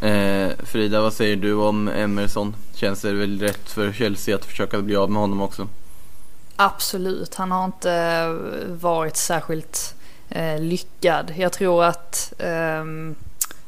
Eh, 0.00 0.48
Frida, 0.62 1.00
vad 1.00 1.12
säger 1.12 1.36
du 1.36 1.54
om 1.54 1.88
Emerson? 1.88 2.54
Känns 2.74 3.02
det 3.02 3.12
väl 3.12 3.40
rätt 3.40 3.70
för 3.70 3.92
Chelsea 3.92 4.34
att 4.36 4.44
försöka 4.44 4.82
bli 4.82 4.96
av 4.96 5.10
med 5.10 5.20
honom 5.20 5.42
också? 5.42 5.68
Absolut, 6.56 7.34
han 7.34 7.50
har 7.50 7.64
inte 7.64 8.26
varit 8.68 9.16
särskilt 9.16 9.94
eh, 10.34 10.60
lyckad. 10.60 11.32
Jag 11.36 11.52
tror 11.52 11.84
att 11.84 12.32
eh, 12.38 12.84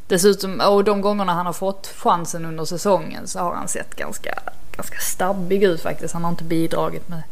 dessutom, 0.07 0.61
och 0.61 0.85
de 0.85 1.01
gångerna 1.01 1.33
han 1.33 1.47
har 1.47 1.53
fått 1.53 1.87
chansen 1.87 2.45
under 2.45 2.65
säsongen 2.65 3.29
så 3.29 3.39
har 3.39 3.55
han 3.55 3.69
sett 3.69 3.95
ganska, 3.97 4.39
ganska 4.77 4.99
stabbig 4.99 5.63
ut 5.63 5.83
faktiskt. 5.83 6.15
Han 6.15 6.25
har 6.25 6.31
inte 6.31 6.45
bidragit 6.45 7.09
med, 7.09 7.23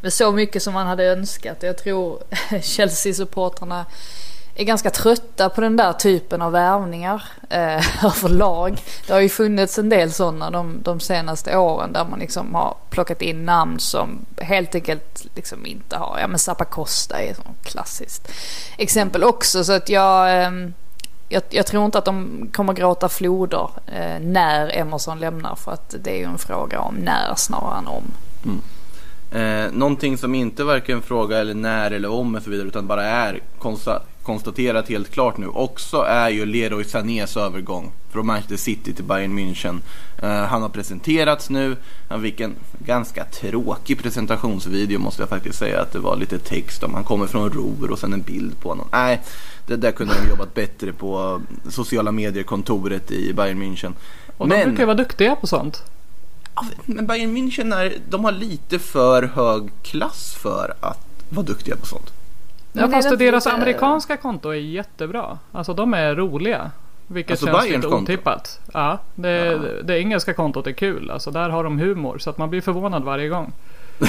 med 0.00 0.12
så 0.12 0.32
mycket 0.32 0.62
som 0.62 0.74
man 0.74 0.86
hade 0.86 1.04
önskat. 1.04 1.62
Jag 1.62 1.78
tror 1.78 2.18
Chelsea-supportrarna 2.62 3.84
är 4.54 4.64
ganska 4.64 4.90
trötta 4.90 5.48
på 5.48 5.60
den 5.60 5.76
där 5.76 5.92
typen 5.92 6.42
av 6.42 6.52
värvningar 6.52 7.24
eh, 7.50 8.04
överlag. 8.04 8.82
Det 9.06 9.12
har 9.12 9.20
ju 9.20 9.28
funnits 9.28 9.78
en 9.78 9.88
del 9.88 10.12
sådana 10.12 10.50
de, 10.50 10.78
de 10.82 11.00
senaste 11.00 11.56
åren 11.56 11.92
där 11.92 12.04
man 12.04 12.18
liksom 12.18 12.54
har 12.54 12.76
plockat 12.90 13.22
in 13.22 13.44
namn 13.44 13.78
som 13.78 14.18
helt 14.36 14.74
enkelt 14.74 15.26
liksom 15.34 15.66
inte 15.66 15.96
har, 15.96 16.18
ja 16.20 16.26
men 16.28 16.38
Zappa 16.38 16.64
Costa 16.64 17.22
är 17.22 17.30
ett 17.30 17.40
klassiskt 17.62 18.32
exempel 18.76 19.24
också 19.24 19.64
så 19.64 19.72
att 19.72 19.88
jag, 19.88 20.42
eh, 20.42 20.50
jag, 21.28 21.42
jag 21.50 21.66
tror 21.66 21.84
inte 21.84 21.98
att 21.98 22.04
de 22.04 22.46
kommer 22.52 22.72
gråta 22.72 23.08
floder 23.08 23.70
eh, 23.86 24.20
när 24.20 24.78
Emerson 24.78 25.20
lämnar 25.20 25.54
för 25.54 25.72
att 25.72 25.94
det 26.04 26.10
är 26.10 26.18
ju 26.18 26.24
en 26.24 26.38
fråga 26.38 26.80
om 26.80 26.94
när 26.94 27.34
snarare 27.36 27.78
än 27.78 27.86
om. 27.86 28.04
Mm. 28.44 28.60
Eh, 29.32 29.72
någonting 29.72 30.18
som 30.18 30.34
inte 30.34 30.64
varken 30.64 31.02
fråga 31.02 31.38
eller 31.38 31.54
när 31.54 31.90
eller 31.90 32.10
om 32.10 32.34
och 32.34 32.42
så 32.42 32.50
vidare 32.50 32.68
utan 32.68 32.86
bara 32.86 33.04
är 33.04 33.40
konsta- 33.58 34.02
konstaterat 34.22 34.88
helt 34.88 35.10
klart 35.10 35.38
nu 35.38 35.46
också 35.46 35.96
är 35.96 36.28
ju 36.28 36.46
Leroy 36.46 36.84
Sanés 36.84 37.36
övergång 37.36 37.92
från 38.10 38.26
Manchester 38.26 38.56
City 38.56 38.94
till 38.94 39.04
Bayern 39.04 39.38
München. 39.38 39.80
Eh, 40.22 40.30
han 40.30 40.62
har 40.62 40.68
presenterats 40.68 41.50
nu. 41.50 41.76
Han 42.08 42.22
fick 42.22 42.40
en 42.40 42.54
ganska 42.78 43.24
tråkig 43.24 44.02
presentationsvideo 44.02 44.98
måste 44.98 45.22
jag 45.22 45.28
faktiskt 45.28 45.58
säga 45.58 45.80
att 45.80 45.92
det 45.92 45.98
var 45.98 46.16
lite 46.16 46.38
text 46.38 46.82
om 46.82 46.94
han 46.94 47.04
kommer 47.04 47.26
från 47.26 47.50
Ruhr 47.50 47.90
och 47.90 47.98
sen 47.98 48.12
en 48.12 48.22
bild 48.22 48.60
på 48.60 48.68
honom. 48.68 48.88
Nej, 48.92 49.20
det 49.66 49.76
där 49.76 49.92
kunde 49.92 50.14
de 50.22 50.28
jobbat 50.28 50.54
bättre 50.54 50.92
på 50.92 51.40
sociala 51.70 52.12
medier-kontoret 52.12 53.10
i 53.10 53.32
Bayern 53.32 53.62
München. 53.62 53.92
Och 54.36 54.48
de 54.48 54.64
brukar 54.64 54.78
ju 54.82 54.86
vara 54.86 54.96
duktiga 54.96 55.36
på 55.36 55.46
sånt. 55.46 55.82
Men 56.86 57.06
Bayern 57.06 57.36
München 57.36 57.74
är, 57.76 57.98
de 58.08 58.24
har 58.24 58.32
lite 58.32 58.78
för 58.78 59.22
hög 59.22 59.70
klass 59.82 60.34
för 60.34 60.74
att 60.80 61.06
vara 61.28 61.46
duktiga 61.46 61.76
på 61.76 61.86
sånt. 61.86 62.12
Ja, 62.74 62.80
Men 62.80 62.90
är 62.90 62.92
fast 62.94 63.10
det 63.10 63.16
deras 63.16 63.44
lite- 63.44 63.54
amerikanska 63.56 64.16
konto 64.16 64.48
är 64.48 64.54
jättebra. 64.54 65.38
Alltså 65.52 65.74
de 65.74 65.94
är 65.94 66.14
roliga. 66.14 66.70
Vilket 67.06 67.30
Alltså, 67.30 67.46
känns 67.46 67.58
Bayerns 67.58 67.76
lite 67.84 67.88
konto? 67.88 68.12
otippat. 68.12 68.60
Ja, 68.72 68.98
det, 69.14 69.58
det 69.82 69.98
engelska 69.98 70.34
kontot 70.34 70.66
är 70.66 70.72
kul. 70.72 71.10
Alltså 71.10 71.30
där 71.30 71.48
har 71.48 71.64
de 71.64 71.78
humor. 71.78 72.18
Så 72.18 72.30
att 72.30 72.38
man 72.38 72.50
blir 72.50 72.60
förvånad 72.60 73.04
varje 73.04 73.28
gång. 73.28 73.52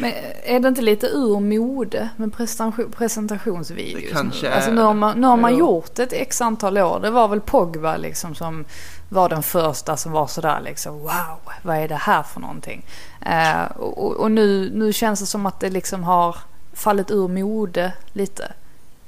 Men 0.00 0.12
är 0.44 0.60
det 0.60 0.68
inte 0.68 0.82
lite 0.82 1.06
ur 1.06 1.40
mode 1.40 2.08
med 2.16 2.32
presentation, 2.32 2.92
presentationsvideos? 2.98 4.02
Det 4.02 4.14
kanske 4.14 4.46
nu? 4.48 4.52
Alltså 4.54 4.70
är. 4.70 4.74
nu 4.74 4.80
har 4.82 4.94
man, 4.94 5.20
nu 5.20 5.26
har 5.26 5.36
man 5.36 5.52
Ja. 5.52 5.58
gjort 5.58 5.98
ett 5.98 6.12
x 6.12 6.40
antal 6.40 6.78
år. 6.78 7.00
Det 7.00 7.10
var 7.10 7.28
väl 7.28 7.40
Pogba 7.40 7.96
liksom 7.96 8.34
som 8.34 8.64
var 9.08 9.28
den 9.28 9.42
första 9.42 9.96
som 9.96 10.12
var 10.12 10.26
sådär 10.26 10.60
liksom 10.64 10.98
wow, 10.98 11.40
vad 11.62 11.76
är 11.76 11.88
det 11.88 11.94
här 11.94 12.22
för 12.22 12.40
någonting? 12.40 12.84
Eh, 13.26 13.62
och 13.76 14.12
och 14.16 14.30
nu, 14.30 14.70
nu 14.74 14.92
känns 14.92 15.20
det 15.20 15.26
som 15.26 15.46
att 15.46 15.60
det 15.60 15.70
liksom 15.70 16.04
har 16.04 16.36
fallit 16.72 17.10
ur 17.10 17.28
mode 17.28 17.92
lite. 18.12 18.52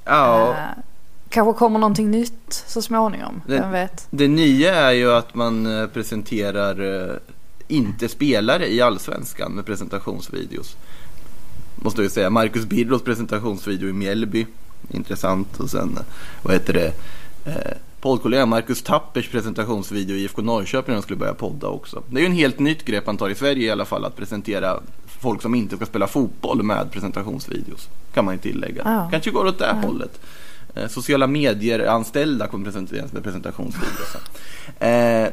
Ja, 0.05 0.49
Eh, 0.53 0.83
kanske 1.29 1.59
kommer 1.59 1.79
någonting 1.79 2.11
nytt 2.11 2.63
så 2.67 2.81
småningom, 2.81 3.41
Det- 3.47 3.59
vem 3.59 3.71
vet? 3.71 4.07
det 4.09 4.27
nya 4.27 4.75
är 4.75 4.91
ju 4.91 5.11
att 5.11 5.35
man 5.35 5.79
eh, 5.81 5.87
presenterar 5.87 7.05
eh, 7.11 7.15
inte 7.67 8.07
spelare 8.09 8.67
i 8.73 8.81
Allsvenskan 8.81 9.51
med 9.51 9.65
presentationsvideos. 9.65 10.75
Måste 11.75 12.01
jag 12.01 12.11
säga. 12.11 12.29
Marcus 12.29 12.65
Birros 12.65 13.01
presentationsvideo 13.03 13.89
i 13.89 13.93
Mjällby. 13.93 14.45
Intressant. 14.89 15.59
Och 15.59 15.69
sen, 15.69 15.97
eh, 15.97 16.03
vad 16.43 16.53
heter 16.53 16.73
det? 16.73 16.91
Eh, 17.45 17.77
Poddkollegan 18.01 18.49
Marcus 18.49 18.81
Tappers 18.83 19.29
presentationsvideo 19.29 20.15
i 20.15 20.21
IFK 20.23 20.41
Norrköping 20.41 20.87
när 20.91 20.95
de 20.95 21.01
skulle 21.03 21.17
börja 21.19 21.33
podda 21.33 21.67
också. 21.67 22.03
Det 22.09 22.17
är 22.17 22.21
ju 22.21 22.25
en 22.25 22.31
helt 22.35 22.59
nytt 22.59 22.85
grepp 22.85 23.05
han 23.05 23.17
tar 23.17 23.29
i 23.29 23.35
Sverige 23.35 23.67
i 23.67 23.71
alla 23.71 23.85
fall 23.85 24.05
att 24.05 24.15
presentera 24.15 24.79
folk 25.25 25.41
som 25.41 25.55
inte 25.55 25.75
ska 25.75 25.85
spela 25.85 26.07
fotboll 26.07 26.63
med 26.63 26.91
presentationsvideos. 26.91 27.89
Kan 28.13 28.25
man 28.25 28.33
ju 28.33 28.39
tillägga. 28.39 28.81
Ja. 28.85 29.07
Kanske 29.11 29.31
går 29.31 29.45
åt 29.45 29.59
det 29.59 29.75
hållet. 29.83 30.19
Eh, 30.75 30.87
sociala 30.87 31.27
medier-anställda 31.27 32.47
kommer 32.47 32.65
presenteras 32.65 33.13
med 33.13 33.23
presentationsvideos. 33.23 34.15
Eh, 34.79 35.27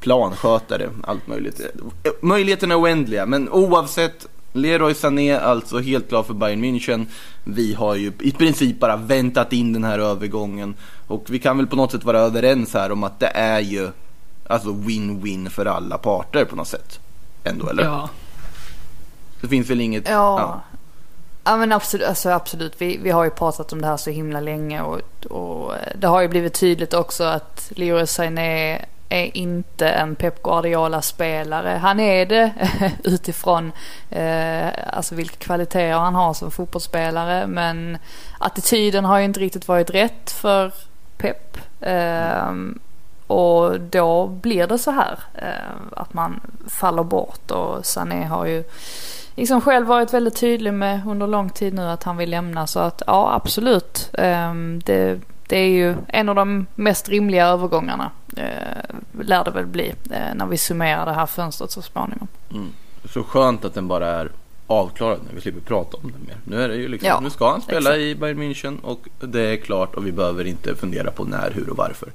planskötare, 0.00 0.90
allt 1.04 1.26
möjligt. 1.26 1.60
Eh, 1.60 2.10
Möjligheterna 2.22 2.74
är 2.74 2.80
oändliga, 2.80 3.26
men 3.26 3.48
oavsett 3.48 4.26
Leroy 4.52 4.94
Sané 4.94 5.38
alltså 5.38 5.78
helt 5.78 6.08
klar 6.08 6.22
för 6.22 6.34
Bayern 6.34 6.64
München. 6.64 7.06
Vi 7.44 7.74
har 7.74 7.94
ju 7.94 8.12
i 8.20 8.32
princip 8.32 8.80
bara 8.80 8.96
väntat 8.96 9.52
in 9.52 9.72
den 9.72 9.84
här 9.84 9.98
övergången. 9.98 10.74
Och 11.06 11.24
vi 11.28 11.38
kan 11.38 11.56
väl 11.56 11.66
på 11.66 11.76
något 11.76 11.92
sätt 11.92 12.04
vara 12.04 12.18
överens 12.18 12.74
här 12.74 12.92
om 12.92 13.04
att 13.04 13.20
det 13.20 13.32
är 13.34 13.60
ju 13.60 13.90
alltså 14.46 14.68
win-win 14.68 15.48
för 15.48 15.66
alla 15.66 15.98
parter 15.98 16.44
på 16.44 16.56
något 16.56 16.68
sätt. 16.68 17.00
Ändå, 17.44 17.68
eller? 17.68 17.84
Ja. 17.84 18.08
Det 19.42 19.48
finns 19.48 19.70
väl 19.70 19.80
inget... 19.80 20.08
Ja. 20.08 20.60
Ja 21.44 21.56
men 21.56 21.72
absolut, 21.72 22.06
alltså 22.08 22.30
absolut. 22.30 22.74
Vi, 22.78 22.96
vi 23.02 23.10
har 23.10 23.24
ju 23.24 23.30
pratat 23.30 23.72
om 23.72 23.80
det 23.80 23.86
här 23.86 23.96
så 23.96 24.10
himla 24.10 24.40
länge 24.40 24.82
och, 24.82 25.26
och 25.30 25.74
det 25.94 26.06
har 26.06 26.20
ju 26.20 26.28
blivit 26.28 26.54
tydligt 26.54 26.94
också 26.94 27.24
att 27.24 27.72
Leroy 27.76 28.06
Sané 28.06 28.84
är 29.08 29.36
inte 29.36 29.88
en 29.88 30.14
Pep 30.14 30.42
Guardiola-spelare. 30.42 31.78
Han 31.82 32.00
är 32.00 32.26
det 32.26 32.52
utifrån 33.04 33.72
eh, 34.10 34.68
alltså 34.92 35.14
vilka 35.14 35.36
kvaliteter 35.36 35.92
han 35.92 36.14
har 36.14 36.34
som 36.34 36.50
fotbollsspelare. 36.50 37.46
Men 37.46 37.98
attityden 38.38 39.04
har 39.04 39.18
ju 39.18 39.24
inte 39.24 39.40
riktigt 39.40 39.68
varit 39.68 39.90
rätt 39.90 40.30
för 40.30 40.72
Pep. 41.16 41.58
Ehm, 41.80 42.78
och 43.26 43.80
då 43.80 44.26
blir 44.26 44.66
det 44.66 44.78
så 44.78 44.90
här. 44.90 45.18
eh, 45.34 45.96
att 45.96 46.14
man 46.14 46.40
faller 46.68 47.04
bort 47.04 47.50
och 47.50 47.86
Sané 47.86 48.24
har 48.24 48.46
ju 48.46 48.64
liksom 49.34 49.60
själv 49.60 49.86
varit 49.86 50.14
väldigt 50.14 50.36
tydlig 50.36 50.74
med 50.74 51.00
under 51.06 51.26
lång 51.26 51.50
tid 51.50 51.74
nu 51.74 51.82
att 51.82 52.02
han 52.02 52.16
vill 52.16 52.30
lämna. 52.30 52.66
Så 52.66 52.80
att 52.80 53.02
ja, 53.06 53.34
absolut. 53.34 54.10
Ehm, 54.12 54.80
det, 54.84 55.20
det 55.46 55.56
är 55.56 55.68
ju 55.68 55.94
en 56.08 56.28
av 56.28 56.34
de 56.34 56.66
mest 56.74 57.08
rimliga 57.08 57.46
övergångarna. 57.46 58.10
Eh, 58.36 59.20
lär 59.20 59.44
det 59.44 59.50
väl 59.50 59.66
bli 59.66 59.94
eh, 60.10 60.34
när 60.34 60.46
vi 60.46 60.58
summerar 60.58 61.06
det 61.06 61.12
här 61.12 61.26
fönstret 61.26 61.70
så 61.70 61.82
småningom. 61.82 62.28
Mm. 62.50 62.68
Så 63.04 63.22
skönt 63.22 63.64
att 63.64 63.74
den 63.74 63.88
bara 63.88 64.08
är 64.08 64.30
avklarad 64.66 65.18
när 65.26 65.34
vi 65.34 65.40
slipper 65.40 65.60
prata 65.60 65.96
om 65.96 66.12
den 66.12 66.20
mer. 66.26 66.36
Nu 66.44 66.62
är 66.62 66.68
det 66.68 66.76
ju 66.76 66.88
liksom, 66.88 67.08
Ja, 67.08 67.20
nu 67.20 67.30
ska 67.30 67.50
han 67.50 67.62
spela 67.62 67.90
exakt. 67.90 67.98
i 67.98 68.14
Bayern 68.14 68.38
München 68.42 68.80
och 68.82 69.08
det 69.20 69.40
är 69.40 69.56
klart 69.56 69.94
och 69.94 70.06
vi 70.06 70.12
behöver 70.12 70.44
inte 70.44 70.74
fundera 70.74 71.10
på 71.10 71.24
när, 71.24 71.50
hur 71.50 71.70
och 71.70 71.76
varför. 71.76 72.08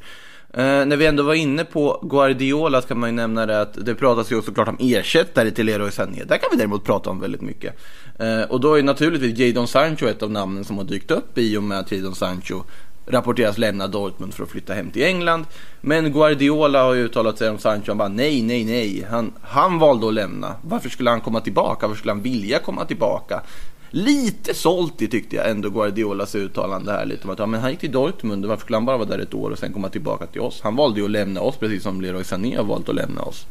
Eh, 0.58 0.86
när 0.86 0.98
vi 0.98 1.06
ändå 1.06 1.24
var 1.24 1.34
inne 1.34 1.66
på 1.66 2.00
Guardiola 2.04 2.82
så 2.82 2.88
kan 2.88 3.00
man 3.00 3.10
ju 3.10 3.16
nämna 3.16 3.46
det 3.46 3.62
att 3.62 3.86
det 3.86 3.96
pratas 3.96 4.32
ju 4.32 4.42
såklart 4.42 4.68
om 4.68 4.78
ersättare 4.80 5.52
till 5.52 5.66
Leroy 5.66 5.92
Sané. 5.92 6.24
Där 6.24 6.38
kan 6.38 6.50
vi 6.52 6.58
däremot 6.58 6.84
prata 6.84 7.10
om 7.10 7.20
väldigt 7.20 7.42
mycket. 7.42 7.76
Eh, 8.20 8.42
och 8.42 8.60
då 8.60 8.74
är 8.74 8.84
naturligtvis 8.84 9.40
Jadon 9.40 9.68
Sancho 9.68 10.06
ett 10.06 10.24
av 10.24 10.32
namnen 10.32 10.66
som 10.66 10.78
har 10.78 10.84
dykt 10.84 11.12
upp 11.12 11.38
i 11.38 11.58
och 11.58 11.64
med 11.64 11.80
att 11.80 11.92
Jadon 11.92 12.16
Sancho 12.16 12.64
rapporteras 13.06 13.58
lämna 13.58 13.88
Dortmund 13.88 14.34
för 14.34 14.44
att 14.44 14.50
flytta 14.50 14.74
hem 14.74 14.92
till 14.92 15.04
England. 15.04 15.46
Men 15.82 16.14
Guardiola 16.14 16.84
har 16.84 16.94
ju 16.94 17.06
uttalat 17.06 17.38
sig 17.38 17.50
om 17.50 17.58
Sancho. 17.58 17.92
Han 17.92 17.98
bara 17.98 18.08
nej, 18.08 18.42
nej, 18.42 18.66
nej. 18.66 19.08
Han, 19.10 19.34
han 19.42 19.80
valde 19.80 20.08
att 20.08 20.14
lämna. 20.14 20.56
Varför 20.62 20.90
skulle 20.90 21.10
han 21.10 21.22
komma 21.22 21.42
tillbaka? 21.42 21.88
Varför 21.88 22.00
skulle 22.00 22.12
han 22.12 22.22
vilja 22.22 22.60
komma 22.60 22.86
tillbaka? 22.86 23.42
Lite 23.90 24.54
sålt 24.54 25.02
i 25.02 25.08
tyckte 25.08 25.36
jag 25.36 25.50
ändå 25.50 25.70
Guardiolas 25.70 26.36
uttalande 26.36 26.92
här 26.92 27.06
lite 27.06 27.24
om 27.24 27.30
att 27.30 27.40
ja, 27.40 27.46
men 27.46 27.62
han 27.62 27.72
gick 27.72 27.80
till 27.80 27.92
Dortmund. 27.92 28.46
Varför 28.46 28.62
skulle 28.62 28.78
han 28.78 28.86
bara 28.86 28.98
vara 28.98 29.10
där 29.10 29.20
ett 29.20 29.34
år 29.34 29.50
och 29.50 29.60
sen 29.60 29.74
komma 29.74 29.90
tillbaka 29.90 30.26
till 30.26 30.42
oss? 30.42 30.60
Han 30.64 30.76
valde 30.76 31.00
ju 31.00 31.06
att 31.06 31.12
lämna 31.12 31.42
oss 31.42 31.58
precis 31.58 31.84
som 31.84 32.02
Leroy 32.02 32.24
Sané 32.24 32.58
har 32.58 32.64
valt 32.64 32.90
att 32.90 32.96
lämna 32.96 33.22
oss. 33.22 33.46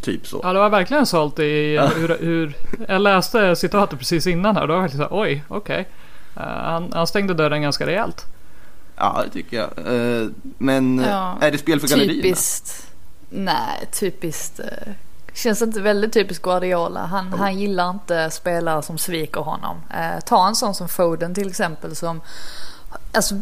Typ 0.00 0.26
så. 0.26 0.40
Ja, 0.42 0.52
det 0.52 0.58
var 0.58 0.70
verkligen 0.70 1.06
sålt 1.06 1.38
i 1.38 1.78
hur, 1.96 2.16
hur... 2.20 2.54
Jag 2.88 3.02
läste 3.02 3.56
citatet 3.56 3.98
precis 3.98 4.26
innan 4.26 4.54
här 4.56 4.62
och 4.62 4.68
då 4.68 4.74
var 4.74 4.78
jag 4.80 4.82
verkligen 4.88 5.08
såhär, 5.08 5.22
oj, 5.22 5.42
okej. 5.48 5.88
Eh, 6.36 6.42
han, 6.42 6.92
han 6.92 7.06
stängde 7.06 7.34
dörren 7.34 7.62
ganska 7.62 7.86
rejält. 7.86 8.24
Ja, 8.96 9.22
det 9.24 9.30
tycker 9.32 9.56
jag. 9.56 9.70
Eh, 10.22 10.28
Men 10.58 11.04
Ja, 11.08 11.36
är 11.40 11.50
det 11.50 11.58
spel 11.58 11.80
för 11.80 11.88
gallerierna? 11.88 12.22
Typiskt. 12.22 12.86
Nej, 13.30 13.88
typiskt. 14.00 14.60
eh, 14.60 14.92
Känns 15.42 15.62
inte 15.62 15.80
väldigt 15.80 16.12
typiskt 16.12 16.44
Guardiola. 16.44 17.00
Han, 17.00 17.32
han 17.32 17.58
gillar 17.58 17.90
inte 17.90 18.30
spelare 18.30 18.82
som 18.82 18.98
sviker 18.98 19.40
honom. 19.40 19.76
Eh, 19.94 20.20
ta 20.20 20.48
en 20.48 20.54
sån 20.54 20.74
som 20.74 20.88
Foden 20.88 21.34
till 21.34 21.48
exempel 21.48 21.96
som 21.96 22.20
alltså, 23.12 23.34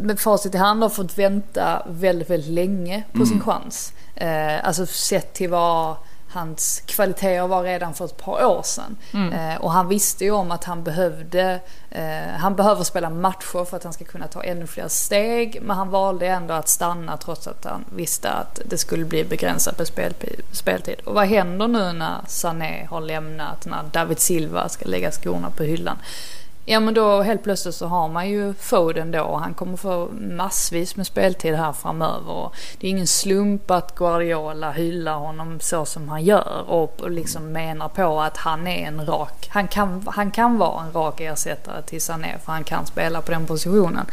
med 0.00 0.20
facit 0.20 0.54
i 0.54 0.58
hand 0.58 0.82
har 0.82 0.90
fått 0.90 1.18
vänta 1.18 1.82
väldigt, 1.88 2.30
väldigt 2.30 2.50
länge 2.50 3.04
på 3.12 3.26
sin 3.26 3.40
chans. 3.40 3.92
Eh, 4.14 4.66
alltså 4.66 4.86
sett 4.86 5.34
till 5.34 5.50
vad 5.50 5.96
hans 6.32 6.82
kvaliteter 6.86 7.46
var 7.46 7.62
redan 7.62 7.94
för 7.94 8.04
ett 8.04 8.16
par 8.16 8.44
år 8.44 8.62
sedan. 8.62 8.96
Eh, 9.32 9.60
och 9.60 9.72
han 9.72 9.88
visste 9.88 10.24
ju 10.24 10.30
om 10.30 10.50
att 10.50 10.64
han 10.64 10.82
behövde, 10.82 11.60
eh, 11.90 12.36
han 12.38 12.56
behöver 12.56 12.84
spela 12.84 13.10
matcher 13.10 13.64
för 13.64 13.76
att 13.76 13.84
han 13.84 13.92
ska 13.92 14.04
kunna 14.04 14.26
ta 14.26 14.42
ännu 14.42 14.66
fler 14.66 14.88
steg. 14.88 15.58
Men 15.62 15.76
han 15.76 15.90
valde 15.90 16.26
ändå 16.26 16.54
att 16.54 16.68
stanna 16.68 17.16
trots 17.16 17.46
att 17.46 17.64
han 17.64 17.84
visste 17.94 18.30
att 18.30 18.60
det 18.66 18.78
skulle 18.78 19.04
bli 19.04 19.24
begränsat 19.24 19.76
på 19.76 19.84
spel, 19.84 20.14
speltid. 20.52 21.00
Och 21.04 21.14
vad 21.14 21.26
händer 21.26 21.68
nu 21.68 21.92
när 21.92 22.16
Sané 22.26 22.86
har 22.90 23.00
lämnat, 23.00 23.66
när 23.66 23.82
David 23.92 24.18
Silva 24.18 24.68
ska 24.68 24.84
lägga 24.84 25.10
skorna 25.10 25.50
på 25.50 25.62
hyllan? 25.62 25.98
Ja 26.70 26.80
men 26.80 26.94
då 26.94 27.22
helt 27.22 27.42
plötsligt 27.42 27.74
så 27.74 27.86
har 27.86 28.08
man 28.08 28.28
ju 28.28 28.54
Foden 28.54 29.10
då 29.10 29.22
och 29.22 29.40
han 29.40 29.54
kommer 29.54 29.76
få 29.76 30.08
massvis 30.12 30.96
med 30.96 31.06
speltid 31.06 31.54
här 31.54 31.72
framöver. 31.72 32.30
Och 32.30 32.54
det 32.78 32.86
är 32.86 32.90
ingen 32.90 33.06
slump 33.06 33.70
att 33.70 33.94
Guardiola 33.94 34.72
hyllar 34.72 35.14
honom 35.14 35.60
så 35.60 35.84
som 35.84 36.08
han 36.08 36.24
gör 36.24 36.64
och 36.66 36.90
och 37.00 37.10
liksom 37.10 37.52
menar 37.52 37.88
på 37.88 38.20
att 38.20 38.36
han 38.36 38.66
är 38.66 38.86
en 38.86 39.06
rak, 39.06 39.48
han 39.50 39.68
kan, 39.68 40.06
han 40.06 40.30
kan 40.30 40.58
vara 40.58 40.84
en 40.84 40.92
rak 40.92 41.20
ersättare 41.20 41.82
till 41.82 42.00
Sané 42.00 42.38
för 42.44 42.52
han 42.52 42.64
kan 42.64 42.86
spela 42.86 43.20
på 43.20 43.30
den 43.30 43.46
positionen. 43.46 44.06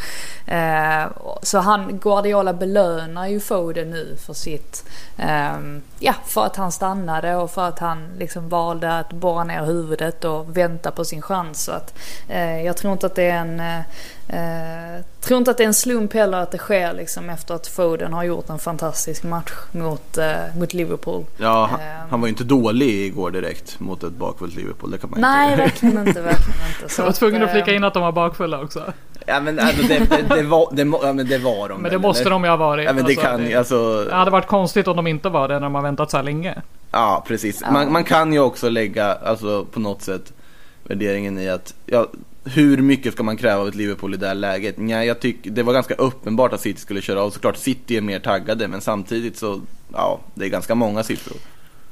Eh, 0.48 1.08
så 1.42 1.58
han, 1.58 1.98
Guardiola 1.98 2.54
belönar 2.54 3.28
ju 3.28 3.40
Foden 3.40 3.90
nu 3.90 4.16
för 4.26 4.34
sitt, 4.34 4.84
ehm, 5.18 5.82
ja 6.00 6.14
för 6.26 6.46
att 6.46 6.56
han 6.56 6.72
stannade 6.72 7.36
och 7.36 7.52
för 7.52 7.68
att 7.68 7.80
han 7.80 8.08
liksom 8.18 8.50
valde 8.50 8.98
att 8.98 9.14
borra 9.14 9.44
ner 9.44 9.66
huvudet 9.66 10.24
och 10.24 10.58
vänta 10.58 10.92
på 10.92 11.06
sin 11.06 11.22
chans. 11.22 11.64
Så 11.64 11.72
att, 11.72 11.94
eh, 12.28 12.47
jag 12.48 12.77
tror 12.77 12.94
inte 12.94 13.06
att 13.06 13.16
det 13.16 13.24
är 13.24 13.38
en 13.39 13.60
eh, 13.60 13.80
eh, 14.27 15.04
tror 15.22 15.38
inte 15.38 15.51
att 15.51 15.58
det 15.58 15.63
är 15.63 15.68
en 15.68 15.74
slump 15.74 16.13
heller 16.13 16.38
att 16.38 16.51
det 16.51 16.58
sker 16.58 16.94
liksom 16.94 17.30
efter 17.30 17.54
att 17.54 17.68
Foden 17.68 18.13
har 18.13 18.24
gjort 18.24 18.50
en 18.50 18.60
fantastisk 18.60 19.24
match 19.24 19.51
mot, 19.72 20.18
eh, 20.18 20.25
mot 20.60 20.74
Liverpool. 20.74 21.25
Ja, 21.38 21.68
han, 21.72 21.80
Ehm. 21.80 22.08
han 22.10 22.22
var 22.22 22.27
ju 22.27 22.32
inte 22.32 22.44
dålig 22.44 22.89
igår 23.06 23.32
direkt 23.32 23.80
mot 23.80 24.04
ett 24.04 24.13
bakfullt 24.13 24.56
Liverpool. 24.56 24.92
Det 24.92 24.98
kan 24.98 25.10
man 25.10 25.22
Nej, 25.22 25.51
inte 25.51 25.63
verkligen 25.63 26.08
inte, 26.08 26.22
verkligen 26.22 26.60
inte. 26.82 26.89
Så 26.94 27.01
Jag 27.01 27.06
var 27.06 27.13
tvungen 27.13 27.44
att 27.44 27.50
eh, 27.50 27.54
flika 27.54 27.74
in 27.74 27.84
att 27.84 27.94
de 27.94 28.04
var 28.04 28.12
bakfulla 28.12 28.62
också. 28.62 28.94
Ja 29.25 29.39
men 29.39 29.60
alltså, 29.60 29.82
det, 29.88 30.00
det, 30.00 30.36
det, 30.36 30.44
var, 30.44 30.70
det, 30.72 30.82
ja, 31.08 31.13
men 31.13 31.27
det 31.27 31.38
var 31.38 31.70
de 31.70 31.74
Men 31.74 31.84
väl, 31.84 31.92
det 31.92 31.98
måste 32.00 32.22
eller? 32.22 32.32
de 32.32 32.44
ju 32.44 32.50
ha 32.50 32.58
varit. 32.58 32.86
Ja 32.86 32.94
men 32.94 33.06
det 33.06 33.12
Alltså, 33.12 33.25
kan 33.25 33.58
alltså. 33.58 34.04
Det 34.04 34.16
hade 34.16 34.32
varit 34.32 34.48
konstigt 34.48 34.88
om 34.88 34.96
de 34.96 35.08
inte 35.08 35.30
var 35.30 35.48
det 35.48 35.54
när 35.54 35.62
de 35.62 35.75
har 35.75 35.82
väntat 35.82 36.12
så 36.12 36.18
här 36.18 36.24
länge. 36.24 36.62
Ja 36.92 37.24
precis. 37.27 37.63
Man, 37.72 37.92
man 37.92 38.04
kan 38.04 38.34
ju 38.34 38.39
också 38.39 38.70
lägga 38.70 39.13
alltså 39.13 39.66
på 39.66 39.80
något 39.80 40.01
sätt 40.01 40.34
värderingen 40.84 41.39
i 41.39 41.50
att 41.50 41.74
ja, 41.86 42.08
hur 42.48 42.77
mycket 42.77 43.13
ska 43.13 43.24
man 43.24 43.38
kräva 43.38 43.62
av 43.62 43.68
ett 43.68 43.75
Liverpool 43.75 44.13
i 44.13 44.18
det 44.18 44.27
här 44.27 44.36
läget? 44.36 44.77
Nej, 44.77 45.08
jag 45.08 45.20
tycker 45.20 45.51
det 45.51 45.63
var 45.63 45.74
ganska 45.74 45.94
uppenbart 45.94 46.54
att 46.54 46.62
City 46.62 46.82
skulle 46.82 47.01
köra 47.01 47.22
av. 47.22 47.30
Såklart 47.30 47.58
City 47.58 47.98
är 47.98 48.01
mer 48.01 48.20
taggade 48.20 48.68
men 48.68 48.82
samtidigt 48.82 49.38
så 49.38 49.62
ja, 49.94 50.20
det 50.34 50.46
är 50.46 50.50
ganska 50.50 50.75
många 50.75 51.04
siffror. 51.04 51.38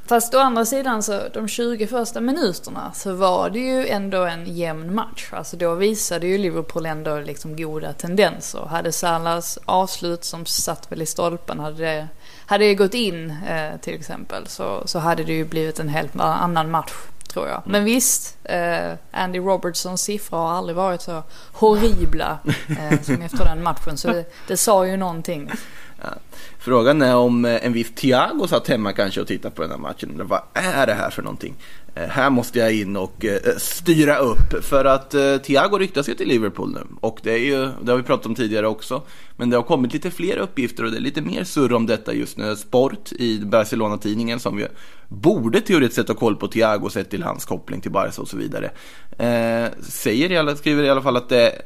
Fast 0.07 0.35
å 0.35 0.39
andra 0.39 0.65
sidan 0.65 1.03
så 1.03 1.21
de 1.33 1.47
20 1.47 1.87
första 1.87 2.21
minuterna 2.21 2.91
så 2.93 3.13
var 3.13 3.49
det 3.49 3.59
ju 3.59 3.87
ändå 3.87 4.23
en 4.25 4.55
jämn 4.55 4.95
match. 4.95 5.29
Alltså 5.31 5.57
då 5.57 5.75
visade 5.75 6.27
ju 6.27 6.37
Liverpool 6.37 6.85
ändå 6.85 7.19
liksom 7.19 7.55
goda 7.55 7.93
tendenser. 7.93 8.59
Hade 8.59 8.91
Salas 8.91 9.59
avslut 9.65 10.23
som 10.23 10.45
satt 10.45 10.91
väl 10.91 11.01
i 11.01 11.05
stolpen, 11.05 11.59
hade 11.59 11.83
det, 11.83 12.07
hade 12.45 12.65
det 12.65 12.75
gått 12.75 12.93
in 12.93 13.29
eh, 13.47 13.79
till 13.81 13.93
exempel 13.93 14.47
så, 14.47 14.83
så 14.85 14.99
hade 14.99 15.23
det 15.23 15.33
ju 15.33 15.45
blivit 15.45 15.79
en 15.79 15.89
helt 15.89 16.19
annan 16.19 16.71
match 16.71 16.93
tror 17.35 17.47
jag. 17.47 17.61
Men 17.65 17.83
visst, 17.83 18.37
eh, 18.43 18.93
Andy 19.11 19.39
Robertsons 19.39 20.01
siffror 20.01 20.37
har 20.37 20.51
aldrig 20.51 20.75
varit 20.75 21.01
så 21.01 21.23
horribla 21.51 22.39
eh, 22.67 23.01
som 23.01 23.21
efter 23.21 23.45
den 23.45 23.63
matchen. 23.63 23.97
Så 23.97 24.07
det, 24.07 24.25
det 24.47 24.57
sa 24.57 24.87
ju 24.87 24.97
någonting. 24.97 25.51
Frågan 26.59 27.01
är 27.01 27.15
om 27.15 27.45
eh, 27.45 27.65
en 27.65 27.73
viss 27.73 27.95
Thiago 27.95 28.47
satt 28.47 28.67
hemma 28.67 28.93
kanske 28.93 29.21
och 29.21 29.27
tittade 29.27 29.55
på 29.55 29.61
den 29.61 29.71
här 29.71 29.77
matchen. 29.77 30.21
Vad 30.23 30.41
är 30.53 30.87
det 30.87 30.93
här 30.93 31.09
för 31.09 31.21
någonting? 31.21 31.55
Eh, 31.95 32.09
här 32.09 32.29
måste 32.29 32.59
jag 32.59 32.73
in 32.73 32.95
och 32.95 33.25
eh, 33.25 33.39
styra 33.57 34.17
upp. 34.17 34.63
För 34.63 34.85
att 34.85 35.13
eh, 35.13 35.37
Thiago 35.37 35.77
ryktas 35.77 36.09
ju 36.09 36.13
till 36.13 36.27
Liverpool 36.27 36.71
nu. 36.71 36.81
Och 37.01 37.19
det, 37.23 37.31
är 37.31 37.37
ju, 37.37 37.69
det 37.81 37.91
har 37.91 37.97
vi 37.97 38.03
pratat 38.03 38.25
om 38.25 38.35
tidigare 38.35 38.67
också. 38.67 39.01
Men 39.37 39.49
det 39.49 39.55
har 39.55 39.63
kommit 39.63 39.93
lite 39.93 40.11
fler 40.11 40.37
uppgifter 40.37 40.83
och 40.83 40.91
det 40.91 40.97
är 40.97 41.01
lite 41.01 41.21
mer 41.21 41.43
surr 41.43 41.73
om 41.73 41.85
detta 41.85 42.13
just 42.13 42.37
nu. 42.37 42.55
Sport 42.55 43.11
i 43.11 43.39
Barcelona-tidningen 43.39 44.39
som 44.39 44.59
ju 44.59 44.67
borde 45.07 45.61
teoretiskt 45.61 45.95
sett 45.95 46.07
ha 46.07 46.15
koll 46.15 46.35
på 46.35 46.47
Thiago 46.47 46.89
sett 46.89 47.09
till 47.09 47.23
hans 47.23 47.45
koppling 47.45 47.81
till 47.81 47.91
Barca 47.91 48.21
och 48.21 48.27
så 48.27 48.37
vidare. 48.37 48.71
Eh, 49.17 49.71
säger 49.81 50.31
i 50.31 50.37
alla, 50.37 50.55
skriver 50.55 50.83
i 50.83 50.89
alla 50.89 51.01
fall 51.01 51.17
att 51.17 51.29
det 51.29 51.61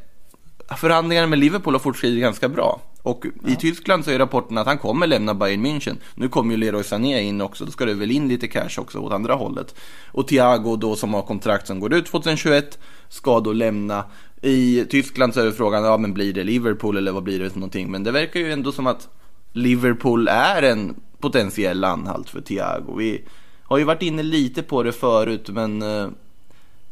förhandlingarna 0.78 1.28
med 1.28 1.40
Liverpool 1.40 1.74
har 1.74 1.80
fortskridit 1.80 2.22
ganska 2.22 2.50
bra. 2.50 2.82
Och 3.04 3.26
i 3.48 3.56
Tyskland 3.56 4.06
så 4.06 4.12
är 4.12 4.20
rapporten 4.20 4.58
att 4.58 4.68
han 4.68 4.78
kommer 4.78 5.08
lämna 5.08 5.34
Bayern 5.34 5.66
München. 5.66 5.98
Nu 6.16 6.30
kommer 6.30 6.52
ju 6.52 6.58
Leroy 6.58 6.84
Sané 6.84 7.22
in 7.22 7.42
också, 7.42 7.66
då 7.66 7.72
ska 7.72 7.86
det 7.86 7.94
väl 7.94 8.12
in 8.12 8.28
lite 8.28 8.48
cash 8.48 8.70
också 8.78 9.00
åt 9.00 9.14
andra 9.14 9.34
hållet. 9.34 9.76
Och 10.06 10.28
Thiago 10.28 10.76
då 10.76 10.96
som 10.96 11.14
har 11.14 11.22
kontrakt 11.22 11.68
som 11.68 11.80
går 11.80 11.94
ut 11.94 12.06
2021 12.06 12.80
ska 13.10 13.40
då 13.40 13.54
lämna. 13.54 14.04
I 14.42 14.86
Tyskland 14.90 15.34
så 15.34 15.40
är 15.40 15.46
det 15.46 15.52
frågan, 15.52 15.84
ja 15.84 15.98
men 15.98 16.14
blir 16.14 16.34
det 16.34 16.44
Liverpool 16.44 16.98
eller 16.98 17.12
vad 17.12 17.24
blir 17.24 17.40
det 17.40 17.50
för 17.50 17.60
någonting? 17.60 17.92
Men 17.92 18.04
det 18.04 18.12
verkar 18.12 18.40
ju 18.40 18.52
ändå 18.52 18.72
som 18.72 18.88
att 18.88 19.10
Liverpool 19.54 20.28
är 20.28 20.62
en 20.62 20.96
potentiell 21.20 21.84
anhalt 21.84 22.30
för 22.30 22.42
Thiago. 22.42 22.96
Vi 22.98 23.24
har 23.64 23.78
ju 23.78 23.84
varit 23.84 24.02
inne 24.02 24.24
lite 24.24 24.64
på 24.64 24.84
det 24.84 24.92
förut 24.92 25.50
men 25.50 25.82
eh, 25.82 26.08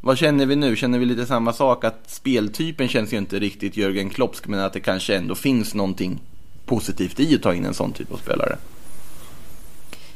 vad 0.07 0.17
känner 0.17 0.45
vi 0.45 0.55
nu? 0.55 0.75
Känner 0.75 0.99
vi 0.99 1.05
lite 1.05 1.25
samma 1.25 1.53
sak? 1.53 1.83
Att 1.83 1.99
speltypen 2.07 2.87
känns 2.87 3.13
ju 3.13 3.17
inte 3.17 3.39
riktigt 3.39 3.77
Jörgen 3.77 4.09
Kloppsk 4.09 4.47
men 4.47 4.59
att 4.59 4.73
det 4.73 4.79
kanske 4.79 5.15
ändå 5.15 5.35
finns 5.35 5.73
någonting 5.73 6.19
positivt 6.65 7.19
i 7.19 7.35
att 7.35 7.41
ta 7.41 7.53
in 7.53 7.65
en 7.65 7.73
sån 7.73 7.91
typ 7.91 8.11
av 8.11 8.17
spelare. 8.17 8.57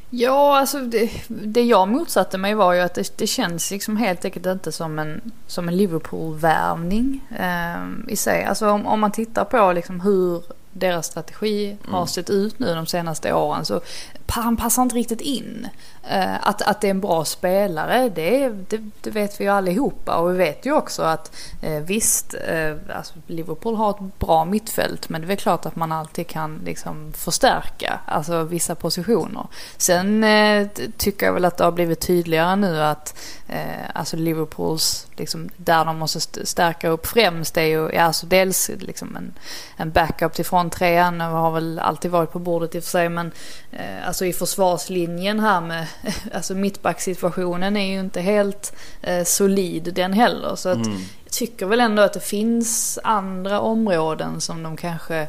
Ja, 0.10 0.60
alltså 0.60 0.79
det, 0.79 1.12
det 1.27 1.62
jag 1.62 1.88
motsatte 1.88 2.38
mig 2.38 2.53
var 2.53 2.74
ju 2.74 2.79
att 2.79 2.93
det, 2.93 3.17
det 3.17 3.27
känns 3.27 3.71
liksom 3.71 3.98
helt 3.98 4.25
enkelt 4.25 4.45
inte 4.45 4.71
som 4.71 5.00
en, 5.00 5.21
som 5.48 5.67
en 5.67 5.77
Liverpool-värvning 5.77 7.21
eh, 7.39 8.12
i 8.13 8.15
sig. 8.15 8.43
Alltså 8.43 8.69
om, 8.69 8.86
om 8.86 9.00
man 9.00 9.12
tittar 9.12 9.45
på 9.45 9.74
liksom 9.74 10.01
hur 10.01 10.43
deras 10.71 11.05
strategi 11.05 11.77
har 11.88 12.05
sett 12.05 12.29
ut 12.29 12.60
nu 12.60 12.75
de 12.75 12.86
senaste 12.86 13.33
åren 13.33 13.65
så 13.65 13.81
han 14.31 14.57
passar 14.57 14.81
inte 14.81 14.95
riktigt 14.95 15.21
in. 15.21 15.67
Eh, 16.09 16.47
att, 16.47 16.61
att 16.61 16.81
det 16.81 16.88
är 16.88 16.91
en 16.91 17.01
bra 17.01 17.25
spelare, 17.25 18.09
det, 18.09 18.50
det, 18.50 18.81
det 19.01 19.09
vet 19.09 19.39
vi 19.39 19.43
ju 19.43 19.50
allihopa. 19.50 20.15
Och 20.15 20.33
vi 20.33 20.38
vet 20.38 20.65
ju 20.65 20.73
också 20.73 21.03
att 21.03 21.35
eh, 21.61 21.79
visst, 21.79 22.33
eh, 22.47 22.75
alltså 22.95 23.13
Liverpool 23.27 23.75
har 23.75 23.89
ett 23.89 24.19
bra 24.19 24.45
mittfält 24.45 25.09
men 25.09 25.21
det 25.21 25.25
är 25.25 25.27
väl 25.27 25.38
klart 25.38 25.65
att 25.65 25.75
man 25.75 25.91
alltid 25.91 26.27
kan 26.27 26.61
liksom 26.65 27.13
förstärka 27.13 28.00
alltså 28.05 28.43
vissa 28.43 28.75
positioner. 28.75 29.47
Sen 29.77 30.25
tycker 30.97 31.25
jag 31.25 31.33
väl 31.33 31.45
att 31.45 31.57
det 31.57 31.63
har 31.63 31.71
blivit 31.71 32.00
tydligare 32.00 32.55
nu 32.55 32.81
att 32.81 33.19
alltså 33.93 34.17
Liverpools, 34.17 35.07
liksom, 35.15 35.50
där 35.57 35.85
de 35.85 35.97
måste 35.97 36.45
stärka 36.45 36.89
upp 36.89 37.07
främst 37.07 37.57
är 37.57 37.61
ju 37.61 37.89
ja, 37.93 38.01
alltså 38.01 38.25
dels 38.25 38.71
liksom 38.79 39.15
en, 39.15 39.33
en 39.77 39.91
backup 39.91 40.33
till 40.33 40.45
fronttrean 40.45 41.21
har 41.21 41.51
väl 41.51 41.79
alltid 41.79 42.11
varit 42.11 42.31
på 42.31 42.39
bordet 42.39 42.75
i 42.75 42.79
och 42.79 42.83
för 42.83 42.89
sig 42.89 43.09
men 43.09 43.31
alltså 44.05 44.25
i 44.25 44.33
försvarslinjen 44.33 45.39
här 45.39 45.61
med 45.61 45.87
alltså 46.33 46.55
mittbacksituationen 46.55 47.77
är 47.77 47.93
ju 47.93 47.99
inte 47.99 48.21
helt 48.21 48.73
eh, 49.01 49.23
solid 49.23 49.93
den 49.93 50.13
heller 50.13 50.55
så 50.55 50.69
att 50.69 50.87
jag 51.23 51.31
tycker 51.31 51.65
väl 51.65 51.79
ändå 51.79 52.01
att 52.01 52.13
det 52.13 52.19
finns 52.19 52.99
andra 53.03 53.59
områden 53.59 54.41
som 54.41 54.63
de 54.63 54.77
kanske 54.77 55.27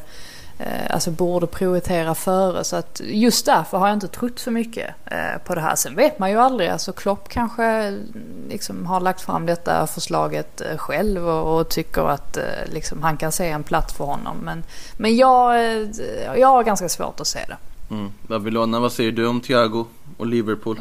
eh, 0.59 0.91
alltså 0.95 1.11
borde 1.11 1.47
prioritera 1.47 2.15
före. 2.15 2.65
Så 2.65 2.77
att 2.77 3.01
just 3.05 3.47
därför 3.47 3.79
har 3.79 3.89
jag 3.89 3.97
inte 3.97 4.09
trott 4.09 4.39
så 4.39 4.51
mycket 4.51 4.95
eh, 5.07 5.43
på 5.45 5.55
det 5.55 5.61
här. 5.61 5.77
Sen 5.77 5.97
vet 5.97 6.19
man 6.19 6.31
ju 6.31 6.37
aldrig. 6.37 6.69
Alltså 6.69 6.93
Klopp 6.93 7.29
kanske 7.29 7.65
mm, 7.65 8.13
liksom 8.49 8.87
har 8.87 9.01
lagt 9.01 9.21
fram 9.21 9.47
detta 9.47 9.87
förslaget 9.87 10.61
eh, 10.61 10.77
själv 10.77 11.29
och, 11.29 11.69
tycker 11.69 12.03
att 12.03 12.37
eh, 12.37 12.45
liksom, 12.73 13.03
han 13.03 13.17
kan 13.17 13.33
se 13.33 13.49
en 13.49 13.63
plats 13.63 13.95
för 13.95 14.05
honom. 14.05 14.37
Men, 14.37 14.65
men 14.97 15.17
jag, 15.17 15.55
eh, 15.55 15.89
jag 16.37 16.49
har 16.49 16.63
ganska 16.63 16.89
svårt 16.89 17.21
att 17.21 17.27
se 17.27 17.41
det. 17.49 17.57
Mm. 17.93 18.11
Babylona, 18.27 18.81
vad 18.81 18.93
säger 18.93 19.13
du 19.13 19.27
om 19.27 19.41
Thiago 19.41 19.87
och 20.17 20.27
Liverpool? 20.27 20.81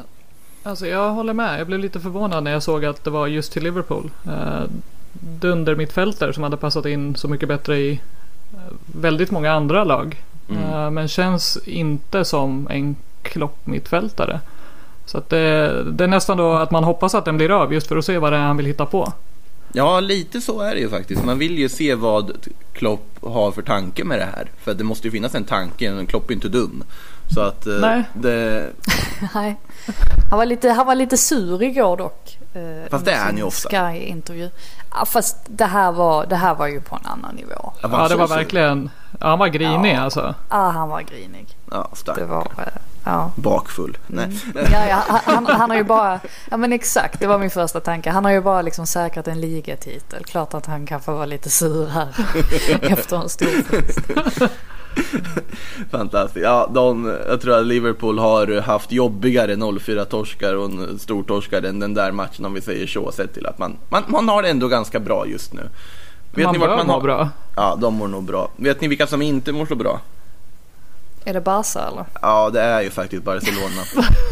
Alltså 0.63 0.87
jag 0.87 1.11
håller 1.11 1.33
med. 1.33 1.59
Jag 1.59 1.67
blev 1.67 1.79
lite 1.79 1.99
förvånad 1.99 2.43
när 2.43 2.51
jag 2.51 2.63
såg 2.63 2.85
att 2.85 3.03
det 3.03 3.09
var 3.09 3.27
just 3.27 3.53
till 3.53 3.63
Liverpool. 3.63 4.11
Uh, 4.27 4.63
dunder 5.13 5.75
mittfältare 5.75 6.33
som 6.33 6.43
hade 6.43 6.57
passat 6.57 6.85
in 6.85 7.15
så 7.15 7.27
mycket 7.27 7.47
bättre 7.47 7.77
i 7.77 7.91
eh, 8.53 8.73
väldigt 8.85 9.31
många 9.31 9.51
andra 9.51 9.83
lag. 9.83 10.23
Mm. 10.49 10.63
Eh, 10.63 10.91
men 10.91 11.07
känns 11.07 11.57
inte 11.65 12.25
som 12.25 12.67
en 12.71 12.95
klopp 13.21 13.67
mittfältare. 13.67 14.39
Så 15.05 15.21
det, 15.27 15.83
det 15.91 16.03
är 16.03 16.07
nästan 16.07 16.37
då 16.37 16.53
att 16.53 16.71
man 16.71 16.83
hoppas 16.83 17.15
att 17.15 17.25
den 17.25 17.37
blir 17.37 17.61
av 17.61 17.73
just 17.73 17.87
för 17.87 17.97
att 17.97 18.05
se 18.05 18.17
vad 18.17 18.33
det 18.33 18.37
är 18.37 18.41
han 18.41 18.57
vill 18.57 18.65
hitta 18.65 18.85
på. 18.85 19.13
Ja, 19.73 19.99
lite 19.99 20.41
så 20.41 20.61
är 20.61 20.73
det 20.73 20.79
ju 20.79 20.89
faktiskt. 20.89 21.23
Man 21.25 21.39
vill 21.39 21.57
ju 21.59 21.69
se 21.69 21.95
vad 21.95 22.31
Klopp 22.73 23.07
har 23.21 23.51
för 23.51 23.61
tanke 23.61 24.03
med 24.03 24.19
det 24.19 24.25
här. 24.35 24.51
För 24.63 24.73
det 24.73 24.83
måste 24.83 25.07
ju 25.07 25.11
finnas 25.11 25.35
en 25.35 25.43
tanke, 25.43 26.05
Klopp 26.07 26.29
är 26.29 26.33
inte 26.33 26.49
dum. 26.49 26.83
Så 27.33 27.41
att 27.41 27.67
eh, 27.67 27.73
Nej. 27.81 28.03
det... 28.13 28.67
Nej. 29.33 29.55
Han 30.29 30.39
var 30.39 30.45
lite, 30.45 30.69
han 30.69 30.87
var 30.87 30.95
lite 30.95 31.17
sur 31.17 31.63
igår 31.63 31.97
dock. 31.97 32.37
eh, 32.53 32.89
Fast 32.89 33.05
det 33.05 33.11
är 33.11 33.23
han 33.25 33.37
ju 33.37 33.43
ofta. 33.43 33.69
Sky-intervju. 33.69 34.49
Ja, 34.91 35.05
fast 35.05 35.37
det 35.47 35.65
här, 35.65 35.91
var, 35.91 36.25
det 36.25 36.35
här 36.35 36.55
var 36.55 36.67
ju 36.67 36.81
på 36.81 36.95
en 36.95 37.05
annan 37.05 37.35
nivå. 37.35 37.73
Ja, 37.81 38.07
det 38.07 38.15
var 38.15 38.27
verkligen... 38.27 38.89
Ja, 39.19 39.27
han 39.27 39.39
var 39.39 39.47
grinig 39.47 39.93
Ja. 39.95 39.99
alltså. 40.01 40.35
Ja, 40.49 40.69
han 40.69 40.89
var 40.89 41.01
grinig. 41.01 41.47
Ja, 41.71 41.89
stark. 41.93 42.17
Det 42.17 42.25
var... 42.25 42.47
Ja. 43.03 43.31
Bakfull. 43.35 43.97
Nej. 44.07 44.29
Ja, 44.55 44.87
ja, 44.89 45.03
han, 45.07 45.45
han 45.45 45.69
har 45.69 45.77
ju 45.77 45.83
bara... 45.83 46.19
Ja 46.51 46.57
men 46.57 46.73
exakt, 46.73 47.19
det 47.19 47.27
var 47.27 47.37
min 47.39 47.49
första 47.49 47.79
tanke. 47.79 48.09
Han 48.09 48.25
har 48.25 48.31
ju 48.31 48.41
bara 48.41 48.61
liksom 48.61 48.87
säkrat 48.87 49.27
en 49.27 49.41
ligatitel. 49.41 50.23
Klart 50.23 50.53
att 50.53 50.65
han 50.65 50.85
kan 50.85 51.01
få 51.01 51.13
vara 51.13 51.25
lite 51.25 51.49
sur 51.49 51.87
här 51.87 52.07
efter 52.81 53.21
en 53.21 53.29
stor 53.29 53.63
fest. 53.63 53.99
Fantastiskt. 55.91 56.43
Ja, 56.43 56.69
de, 56.73 57.17
jag 57.27 57.41
tror 57.41 57.59
att 57.59 57.65
Liverpool 57.65 58.19
har 58.19 58.61
haft 58.61 58.91
jobbigare 58.91 59.55
0-4 59.55 60.05
torskar 60.05 60.55
och 60.55 60.65
en 60.65 60.99
stor 60.99 61.23
torskar 61.23 61.61
än 61.63 61.79
den 61.79 61.93
där 61.93 62.11
matchen 62.11 62.45
om 62.45 62.53
vi 62.53 62.61
säger 62.61 62.87
så. 62.87 63.11
Sett 63.11 63.33
till 63.33 63.45
att 63.45 63.59
man, 63.59 63.77
man, 63.89 64.03
man 64.07 64.29
har 64.29 64.43
det 64.43 64.49
ändå 64.49 64.67
ganska 64.67 64.99
bra 64.99 65.27
just 65.27 65.53
nu. 65.53 65.61
Vet 66.33 66.45
man 66.45 66.53
ni 66.53 66.59
vart 66.59 66.69
bör 66.69 66.77
man 66.77 66.89
har... 66.89 67.01
bra. 67.01 67.29
Ja, 67.55 67.77
de 67.81 67.93
mår 67.93 68.07
nog 68.07 68.23
bra. 68.23 68.49
Vet 68.55 68.81
ni 68.81 68.87
vilka 68.87 69.07
som 69.07 69.21
inte 69.21 69.51
mår 69.51 69.65
så 69.65 69.75
bra? 69.75 69.99
Är 71.25 71.33
det 71.33 71.41
Barca 71.41 71.79
eller? 71.79 72.05
Ja, 72.21 72.49
det 72.49 72.61
är 72.61 72.81
ju 72.81 72.89
faktiskt 72.89 73.23
Barcelona. 73.23 73.81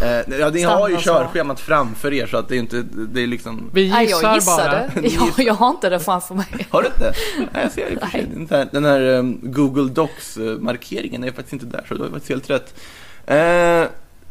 eh, 0.04 0.40
ja, 0.40 0.50
ni 0.50 0.62
har 0.62 0.90
ju 0.90 0.98
körschemat 0.98 1.60
framför 1.60 2.14
er 2.14 2.28
så 2.28 2.38
att 2.38 2.50
det 2.50 2.56
är 2.56 2.60
inte, 2.60 2.82
det 2.82 3.22
är 3.22 3.28
liksom... 3.28 3.70
Vi 3.74 3.90
Nej, 3.90 4.06
gissar 4.06 4.34
jag 4.34 4.44
bara. 4.46 4.86
gissade. 4.96 5.34
Jag, 5.38 5.46
jag 5.46 5.54
har 5.54 5.70
inte 5.70 5.90
det 5.90 6.00
framför 6.00 6.36
mig. 6.36 6.46
Har 6.70 6.82
du 6.82 6.88
inte? 6.88 7.14
Nej, 7.38 7.64
jag 7.64 7.72
ser 7.72 8.10
sig. 8.12 8.28
Den 8.34 8.48
här, 8.50 8.68
den 8.72 8.86
här 8.86 9.02
um, 9.02 9.40
Google 9.44 9.90
Docs-markeringen 9.94 11.24
är 11.24 11.32
faktiskt 11.32 11.54
inte 11.54 11.66
där, 11.66 11.86
så 11.88 11.94
det 11.94 12.00
var 12.00 12.10
faktiskt 12.10 12.30
helt 12.30 12.50
rätt. 12.50 12.74
Eh, 13.26 13.90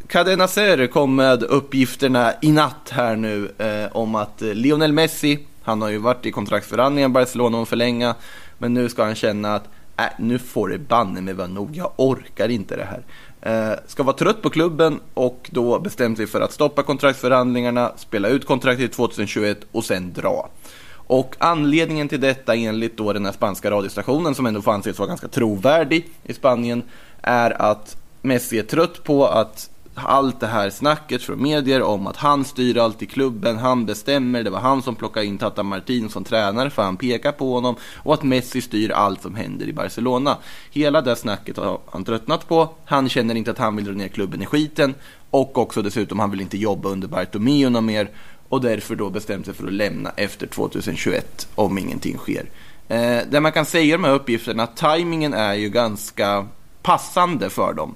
Cadena 0.08 0.48
Ser 0.48 0.86
kom 0.86 1.16
med 1.16 1.42
uppgifterna 1.42 2.32
i 2.42 2.52
natt 2.52 2.90
här 2.90 3.16
nu 3.16 3.50
eh, 3.58 3.96
om 3.96 4.14
att 4.14 4.42
eh, 4.42 4.48
Lionel 4.48 4.92
Messi, 4.92 5.38
han 5.62 5.82
har 5.82 5.88
ju 5.88 5.98
varit 5.98 6.26
i 6.26 6.30
kontraktsförhandlingar 6.32 7.08
med 7.08 7.14
Barcelona 7.14 7.56
om 7.56 7.62
att 7.62 7.68
förlänga, 7.68 8.14
men 8.58 8.74
nu 8.74 8.88
ska 8.88 9.04
han 9.04 9.14
känna 9.14 9.54
att 9.54 9.64
äh, 9.98 10.04
nu 10.18 10.38
får 10.38 10.68
det 10.68 10.78
banne 10.78 11.20
mig 11.20 11.34
vara 11.34 11.46
nog, 11.46 11.76
jag 11.76 11.92
orkar 11.96 12.48
inte 12.48 12.76
det 12.76 12.84
här. 12.84 13.02
Eh, 13.40 13.78
ska 13.86 14.02
vara 14.02 14.16
trött 14.16 14.42
på 14.42 14.50
klubben 14.50 15.00
och 15.14 15.50
då 15.52 15.78
bestämt 15.78 16.16
sig 16.16 16.26
för 16.26 16.40
att 16.40 16.52
stoppa 16.52 16.82
kontraktsförhandlingarna, 16.82 17.92
spela 17.96 18.28
ut 18.28 18.46
kontraktet 18.46 18.92
2021 18.92 19.58
och 19.72 19.84
sen 19.84 20.12
dra. 20.12 20.48
Och 20.90 21.36
anledningen 21.38 22.08
till 22.08 22.20
detta 22.20 22.54
enligt 22.54 22.96
då 22.96 23.12
den 23.12 23.24
här 23.24 23.32
spanska 23.32 23.70
radiostationen 23.70 24.34
som 24.34 24.46
ändå 24.46 24.62
får 24.62 24.72
anses 24.72 24.98
vara 24.98 25.08
ganska 25.08 25.28
trovärdig 25.28 26.08
i 26.24 26.34
Spanien 26.34 26.82
är 27.22 27.62
att 27.62 27.96
Messi 28.22 28.58
är 28.58 28.62
trött 28.62 29.04
på 29.04 29.26
att 29.26 29.70
allt 30.04 30.40
det 30.40 30.46
här 30.46 30.70
snacket 30.70 31.22
från 31.22 31.42
medier 31.42 31.82
om 31.82 32.06
att 32.06 32.16
han 32.16 32.44
styr 32.44 32.78
allt 32.78 33.02
i 33.02 33.06
klubben, 33.06 33.58
han 33.58 33.86
bestämmer, 33.86 34.42
det 34.42 34.50
var 34.50 34.60
han 34.60 34.82
som 34.82 34.94
plockade 34.94 35.26
in 35.26 35.38
Tata 35.38 35.62
Martin 35.62 36.08
som 36.08 36.24
tränare 36.24 36.70
för 36.70 36.82
han 36.82 36.96
pekar 36.96 37.32
på 37.32 37.54
honom 37.54 37.76
och 37.96 38.14
att 38.14 38.22
Messi 38.22 38.60
styr 38.60 38.90
allt 38.90 39.22
som 39.22 39.34
händer 39.34 39.66
i 39.66 39.72
Barcelona. 39.72 40.36
Hela 40.70 41.00
det 41.00 41.16
snacket 41.16 41.56
har 41.56 41.78
han 41.90 42.04
tröttnat 42.04 42.48
på, 42.48 42.68
han 42.84 43.08
känner 43.08 43.34
inte 43.34 43.50
att 43.50 43.58
han 43.58 43.76
vill 43.76 43.84
dra 43.84 43.92
ner 43.92 44.08
klubben 44.08 44.42
i 44.42 44.46
skiten 44.46 44.94
och 45.30 45.58
också 45.58 45.82
dessutom 45.82 46.18
han 46.18 46.30
vill 46.30 46.40
inte 46.40 46.58
jobba 46.58 46.88
under 46.88 47.08
Bartomeu 47.08 47.70
något 47.70 47.84
mer 47.84 48.10
och 48.48 48.60
därför 48.60 48.96
då 48.96 49.10
bestämt 49.10 49.44
sig 49.44 49.54
för 49.54 49.66
att 49.66 49.72
lämna 49.72 50.10
efter 50.16 50.46
2021 50.46 51.48
om 51.54 51.78
ingenting 51.78 52.18
sker. 52.18 52.50
Eh, 52.88 53.20
det 53.30 53.40
man 53.40 53.52
kan 53.52 53.66
säga 53.66 53.96
om 53.96 54.02
de 54.02 54.08
här 54.08 54.14
uppgifterna, 54.14 54.66
tajmingen 54.66 55.34
är 55.34 55.54
ju 55.54 55.68
ganska 55.68 56.46
passande 56.82 57.50
för 57.50 57.72
dem. 57.72 57.94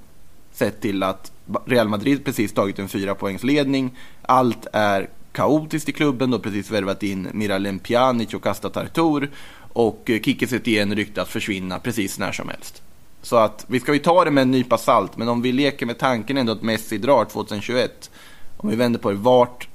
Sett 0.53 0.81
till 0.81 1.03
att 1.03 1.33
Real 1.67 1.89
Madrid 1.89 2.25
precis 2.25 2.53
tagit 2.53 2.79
en 2.79 2.89
fyra 2.89 3.15
poängs 3.15 3.45
ledning. 3.45 3.99
Allt 4.23 4.67
är 4.73 5.09
kaotiskt 5.33 5.89
i 5.89 5.93
klubben. 5.93 6.31
De 6.31 6.37
har 6.37 6.43
precis 6.43 6.71
värvat 6.71 7.03
in 7.03 7.29
Miralem 7.33 7.79
Pjanic 7.79 8.35
och 8.35 8.43
Kastat 8.43 8.77
Artur. 8.77 9.31
Och 9.73 10.11
eh, 10.11 10.21
Kike 10.21 10.47
Setien 10.47 10.95
ryktas 10.95 11.29
försvinna 11.29 11.79
precis 11.79 12.19
när 12.19 12.33
som 12.33 12.49
helst. 12.49 12.83
Så 13.23 13.37
att 13.37 13.65
vi 13.69 13.81
ska 13.81 13.93
ju 13.93 13.99
ta 13.99 14.25
det 14.25 14.31
med 14.31 14.43
en 14.43 14.51
nypa 14.51 14.79
salt, 14.79 15.17
men 15.17 15.29
om 15.29 15.43
vi 15.43 15.53
leker 15.53 15.87
med 15.87 15.99
tanken 15.99 16.37
ändå 16.37 16.53
att 16.53 16.63
Messi 16.63 16.99
drar 16.99 17.25
2021. 17.25 18.11
Om 18.57 18.71
vi 18.71 18.77
vänder 18.77 19.01
på 19.01 19.11
det, 19.11 19.17
vart 19.17 19.69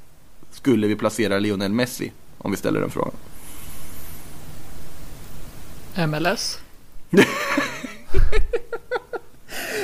skulle 0.51 0.87
vi 0.87 0.95
placera 0.95 1.39
Lionel 1.39 1.71
Messi? 1.71 2.11
Om 2.37 2.51
vi 2.51 2.57
ställer 2.57 2.79
den 2.79 2.89
frågan. 2.89 3.13
MLS? 6.07 6.59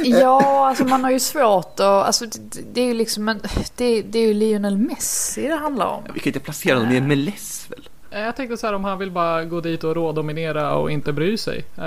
Ja, 0.05 0.65
alltså 0.69 0.83
man 0.85 1.03
har 1.03 1.11
ju 1.11 1.19
svårt 1.19 1.79
att... 1.79 1.79
Alltså, 1.79 2.25
det, 2.25 2.61
det 2.73 2.81
är 2.81 2.85
ju 2.85 2.93
liksom 2.93 3.29
en, 3.29 3.39
det, 3.75 4.01
det 4.01 4.19
är 4.19 4.27
ju 4.27 4.33
Lionel 4.33 4.77
Messi 4.77 5.47
det 5.47 5.55
handlar 5.55 5.85
om. 5.85 6.03
Vi 6.13 6.19
kan 6.19 6.27
inte 6.29 6.39
placera 6.39 6.77
honom 6.79 6.93
i 6.93 7.01
MLS 7.01 7.65
väl? 7.69 7.89
Eh, 8.11 8.19
Jag 8.21 8.35
tänkte 8.35 8.57
så 8.57 8.67
här 8.67 8.73
om 8.73 8.83
han 8.83 8.99
vill 8.99 9.11
bara 9.11 9.45
gå 9.45 9.61
dit 9.61 9.83
och 9.83 9.95
rådominera 9.95 10.75
och 10.75 10.91
inte 10.91 11.13
bry 11.13 11.37
sig. 11.37 11.65
Men 11.75 11.85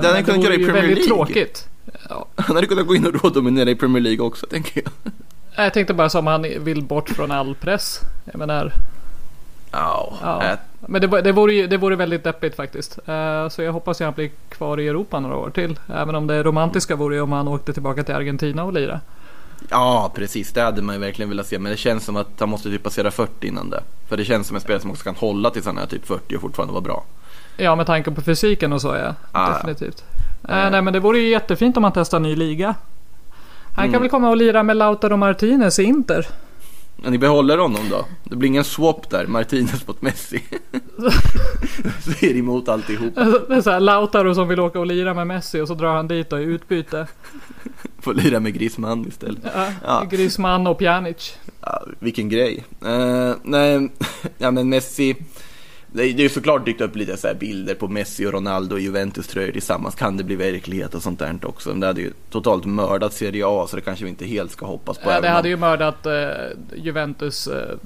det 0.00 0.06
hade 0.06 0.08
han 0.08 0.24
kunnat 0.24 0.44
göra 0.44 0.54
i 0.54 0.56
Premier 0.56 0.72
väldigt 0.82 0.98
League. 0.98 1.06
tråkigt. 1.26 1.68
Ja. 2.08 2.26
Han 2.36 2.56
hade 2.56 2.66
kunnat 2.68 2.86
gå 2.86 2.94
in 2.94 3.06
och 3.06 3.22
rådominera 3.24 3.70
i 3.70 3.74
Premier 3.74 4.02
League 4.02 4.26
också, 4.26 4.46
tänker 4.46 4.82
jag. 4.84 5.12
Jag 5.64 5.74
tänkte 5.74 5.94
bara 5.94 6.08
som 6.10 6.26
han 6.26 6.42
vill 6.42 6.82
bort 6.82 7.08
från 7.10 7.30
all 7.30 7.54
press. 7.54 8.00
Jag 8.24 8.38
menar, 8.38 8.72
Ja, 9.72 10.18
Ja. 10.22 10.56
Äh, 10.82 10.88
men 10.88 11.00
det, 11.00 11.20
det, 11.22 11.32
vore, 11.32 11.66
det 11.66 11.76
vore 11.76 11.96
väldigt 11.96 12.24
deppigt 12.24 12.56
faktiskt. 12.56 12.98
Eh, 13.06 13.48
så 13.48 13.62
jag 13.62 13.72
hoppas 13.72 14.00
att 14.00 14.04
han 14.04 14.14
blir 14.14 14.30
kvar 14.48 14.80
i 14.80 14.88
Europa 14.88 15.20
några 15.20 15.36
år 15.36 15.50
till. 15.50 15.78
Även 15.94 16.14
om 16.14 16.26
det 16.26 16.42
romantiska 16.42 16.96
vore 16.96 17.20
om 17.20 17.32
han 17.32 17.48
åkte 17.48 17.72
tillbaka 17.72 18.02
till 18.02 18.14
Argentina 18.14 18.64
och 18.64 18.72
lira. 18.72 19.00
ja, 19.70 20.12
precis. 20.14 20.52
Det 20.52 20.62
hade 20.62 20.82
man 20.82 20.94
ju 20.94 21.00
verkligen 21.00 21.28
velat 21.28 21.46
se. 21.46 21.58
Men 21.58 21.72
det 21.72 21.78
känns 21.78 22.04
som 22.04 22.16
att 22.16 22.40
han 22.40 22.48
måste 22.48 22.68
typ 22.70 22.82
passera 22.82 23.10
40 23.10 23.46
innan 23.46 23.70
det. 23.70 23.82
För 24.08 24.16
det 24.16 24.24
känns 24.24 24.46
som 24.46 24.56
en 24.56 24.60
spelare 24.62 24.80
som 24.82 24.90
också 24.90 25.04
kan 25.04 25.14
hålla 25.14 25.50
tills 25.50 25.66
han 25.66 25.78
är 25.78 25.86
typ 25.86 26.06
40 26.06 26.36
och 26.36 26.40
fortfarande 26.40 26.72
vara 26.72 26.82
bra. 26.84 27.04
Ja, 27.56 27.74
med 27.76 27.86
tanke 27.86 28.10
på 28.10 28.20
fysiken 28.22 28.72
och 28.72 28.80
så 28.80 28.88
ja. 28.88 29.14
Ah. 29.32 29.52
Definitivt. 29.54 30.04
Eh. 30.48 30.64
Eh, 30.64 30.70
nej, 30.70 30.82
men 30.82 30.92
det 30.92 31.00
vore 31.00 31.18
ju 31.18 31.28
jättefint 31.28 31.76
om 31.76 31.84
han 31.84 31.92
testar 31.92 32.20
ny 32.20 32.36
liga. 32.36 32.74
Han 33.74 33.84
Mm. 33.84 33.92
kan 33.92 34.02
väl 34.02 34.10
komma 34.10 34.30
och 34.30 34.36
lira 34.36 34.62
med 34.62 34.76
Lautaro 34.76 35.16
Martinez 35.16 35.78
i 35.78 35.82
Inter. 35.82 36.26
Men 37.02 37.12
ni 37.12 37.18
behåller 37.18 37.58
honom 37.58 37.82
då? 37.90 38.06
Det 38.24 38.36
blir 38.36 38.48
ingen 38.48 38.64
swap 38.64 39.10
där, 39.10 39.26
Martinez 39.26 39.86
mot 39.86 40.02
Messi. 40.02 40.42
det 42.20 42.38
emot 42.38 42.68
alltihop. 42.68 43.14
Det 43.14 43.54
är 43.54 43.60
så 43.60 43.70
här, 43.70 43.80
Lautaro 43.80 44.34
som 44.34 44.48
vill 44.48 44.60
åka 44.60 44.80
och 44.80 44.86
lira 44.86 45.14
med 45.14 45.26
Messi 45.26 45.60
och 45.60 45.68
så 45.68 45.74
drar 45.74 45.94
han 45.94 46.08
dit 46.08 46.32
och 46.32 46.40
i 46.40 46.44
utbyte. 46.44 47.06
Får 48.00 48.14
lira 48.14 48.40
med 48.40 48.54
Griezmann 48.54 49.06
istället. 49.08 49.40
Ja, 49.54 49.66
Ja. 49.86 50.04
Griezmann 50.10 50.66
och 50.66 50.78
Pjanic. 50.78 51.38
Ja, 51.60 51.82
vilken 51.98 52.28
grej. 52.28 52.64
Eh, 52.84 53.34
nej, 53.42 53.88
ja 54.38 54.50
men 54.50 54.68
Messi. 54.68 55.16
Det 55.94 56.02
är 56.02 56.06
ju 56.06 56.28
såklart 56.28 56.64
dykt 56.64 56.80
upp 56.80 56.96
lite 56.96 57.16
så 57.16 57.26
här 57.26 57.34
bilder 57.34 57.74
på 57.74 57.88
Messi 57.88 58.26
och 58.26 58.32
Ronaldo 58.32 58.78
i 58.78 58.82
Juventus-tröjor 58.82 59.52
tillsammans. 59.52 59.94
Kan 59.94 60.16
det 60.16 60.24
bli 60.24 60.36
verklighet 60.36 60.94
och 60.94 61.02
sånt 61.02 61.18
där 61.18 61.38
också? 61.42 61.68
Men 61.68 61.80
det 61.80 61.86
hade 61.86 62.00
ju 62.00 62.12
totalt 62.30 62.64
mördat 62.64 63.12
Serie 63.12 63.44
A 63.46 63.66
så 63.70 63.76
det 63.76 63.82
kanske 63.82 64.04
vi 64.04 64.10
inte 64.10 64.24
helt 64.26 64.50
ska 64.50 64.66
hoppas 64.66 64.98
på. 64.98 65.10
Ja, 65.10 65.20
det 65.20 65.28
om- 65.28 65.34
hade 65.34 65.48
ju 65.48 65.56
mördat 65.56 66.06
eh, 66.06 66.12
Juventus 66.76 67.46
eh, 67.46 67.76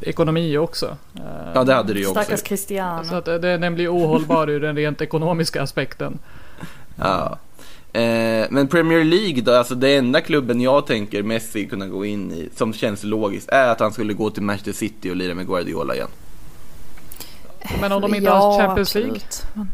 ekonomi 0.00 0.56
också. 0.58 0.96
Eh, 1.14 1.22
Ja, 1.54 1.64
det 1.64 1.74
hade 1.74 1.92
det 1.94 2.00
ju 2.00 2.06
också. 2.06 2.22
Stackars 2.22 2.42
Cristiano. 2.42 3.04
Så 3.04 3.14
att 3.14 3.24
det, 3.24 3.38
den 3.38 3.74
blir 3.74 3.88
ohållbar 3.94 4.50
ur 4.50 4.60
den 4.60 4.76
rent 4.76 5.00
ekonomiska 5.00 5.62
aspekten. 5.62 6.18
Ja. 6.96 7.38
Eh, 7.92 8.46
men 8.50 8.68
Premier 8.68 9.04
League 9.04 9.42
då, 9.42 9.52
alltså 9.54 9.74
det 9.74 9.96
enda 9.96 10.20
klubben 10.20 10.60
jag 10.60 10.86
tänker 10.86 11.22
Messi 11.22 11.66
kunna 11.66 11.86
gå 11.86 12.04
in 12.04 12.32
i, 12.32 12.48
som 12.56 12.72
känns 12.72 13.04
logiskt, 13.04 13.48
är 13.48 13.68
att 13.68 13.80
han 13.80 13.92
skulle 13.92 14.12
gå 14.12 14.30
till 14.30 14.42
Manchester 14.42 14.72
City 14.72 15.10
och 15.10 15.16
lira 15.16 15.34
med 15.34 15.46
Guardiola 15.46 15.94
igen. 15.94 16.08
Men 17.80 17.92
om 17.92 18.02
de 18.02 18.14
inte 18.14 18.24
ja, 18.30 18.34
har 18.34 18.58
Champions 18.58 18.94
League. 18.94 19.10
absolut. 19.14 19.46
Men- 19.54 19.72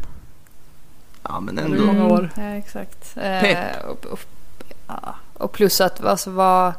Ja, 1.23 1.39
men 1.39 1.55
Det 1.55 1.61
är 1.61 1.65
ändå. 1.65 1.85
många 1.85 2.05
år. 2.07 2.29
Ja, 2.35 2.43
exakt. 2.43 3.17
Eh, 3.17 3.85
och, 3.89 4.05
och, 4.05 4.19
ja, 4.87 5.15
och 5.33 5.51
plus 5.51 5.81
att 5.81 6.05
alltså, 6.05 6.29
vad, 6.31 6.73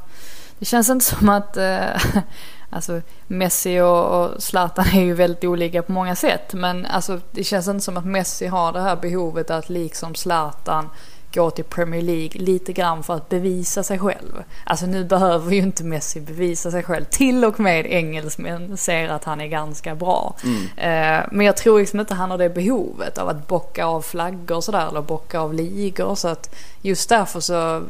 det 0.58 0.64
känns 0.64 0.88
inte 0.90 1.04
som 1.04 1.28
att 1.28 1.56
eh, 1.56 1.86
alltså, 2.70 3.00
Messi 3.26 3.80
och, 3.80 4.04
och 4.04 4.42
Zlatan 4.42 4.84
är 4.92 5.00
ju 5.02 5.14
väldigt 5.14 5.44
olika 5.44 5.82
på 5.82 5.92
många 5.92 6.16
sätt. 6.16 6.54
Men 6.54 6.86
alltså, 6.86 7.20
det 7.30 7.44
känns 7.44 7.68
inte 7.68 7.84
som 7.84 7.96
att 7.96 8.04
Messi 8.04 8.46
har 8.46 8.72
det 8.72 8.80
här 8.80 8.96
behovet 8.96 9.50
att 9.50 9.68
liksom 9.68 10.14
Zlatan 10.14 10.88
gå 11.34 11.50
till 11.50 11.64
Premier 11.64 12.02
League 12.02 12.40
lite 12.40 12.72
grann 12.72 13.02
för 13.02 13.14
att 13.14 13.28
bevisa 13.28 13.82
sig 13.82 13.98
själv. 13.98 14.44
Alltså 14.64 14.86
nu 14.86 15.04
behöver 15.04 15.54
ju 15.54 15.58
inte 15.62 15.84
Messi 15.84 16.20
bevisa 16.20 16.70
sig 16.70 16.82
själv. 16.82 17.04
Till 17.04 17.44
och 17.44 17.60
med 17.60 17.86
engelsmän 17.86 18.76
ser 18.76 19.08
att 19.08 19.24
han 19.24 19.40
är 19.40 19.46
ganska 19.46 19.94
bra. 19.94 20.36
Eh, 20.76 21.20
men 21.30 21.46
jag 21.46 21.56
tror 21.56 21.78
liksom 21.78 22.00
inte 22.00 22.14
han 22.14 22.30
har 22.30 22.38
det 22.38 22.48
behovet 22.48 23.18
av 23.18 23.28
att 23.28 23.46
bocka 23.46 23.86
av 23.86 24.02
flaggor 24.02 24.56
och 24.56 24.64
sådär 24.64 24.88
eller 24.88 25.02
bocka 25.02 25.40
av 25.40 25.54
ligor. 25.54 26.14
Så 26.14 26.28
att 26.28 26.54
just 26.82 27.08
därför 27.08 27.40
så 27.40 27.76
eh, 27.76 27.82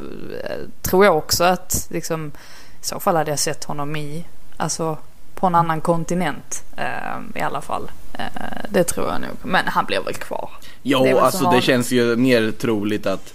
tror 0.82 1.04
jag 1.04 1.16
också 1.16 1.44
att 1.44 1.86
liksom 1.90 2.32
i 2.80 2.84
så 2.84 3.00
fall 3.00 3.16
hade 3.16 3.30
jag 3.30 3.38
sett 3.38 3.64
honom 3.64 3.96
i, 3.96 4.24
alltså 4.56 4.98
på 5.40 5.46
en 5.46 5.54
annan 5.54 5.80
kontinent 5.80 6.64
eh, 6.76 7.40
i 7.40 7.40
alla 7.40 7.60
fall. 7.60 7.90
Eh, 8.12 8.24
det 8.70 8.84
tror 8.84 9.08
jag 9.08 9.20
nog. 9.20 9.30
Men 9.42 9.66
han 9.66 9.84
blir 9.84 10.00
väl 10.04 10.14
kvar. 10.14 10.50
Det 10.60 10.66
Jo, 10.82 10.98
som 11.06 11.18
alltså 11.18 11.50
det 11.50 11.60
känns 11.60 11.92
ju 11.92 12.16
mer 12.16 12.50
troligt 12.50 13.06
att 13.06 13.34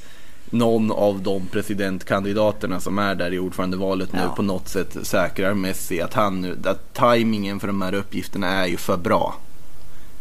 någon 0.50 0.92
av 0.92 1.22
de 1.22 1.48
presidentkandidaterna 1.48 2.80
som 2.80 3.00
är 3.00 3.16
där 3.16 3.34
i 3.34 3.40
ordförandevalet 3.40 4.14
nu 4.14 4.20
Ja. 4.24 4.36
på 4.36 4.42
något 4.42 4.68
sätt 4.70 4.98
säkrar 5.04 5.54
Messi 5.54 6.02
att 6.02 6.14
han 6.14 6.42
nu, 6.42 6.58
att 6.66 6.94
tajmingen 6.94 7.60
för 7.60 7.68
de 7.68 7.82
här 7.82 7.94
uppgifterna 7.94 8.48
är 8.48 8.66
ju 8.68 8.78
för 8.78 8.98
bra. 8.98 9.36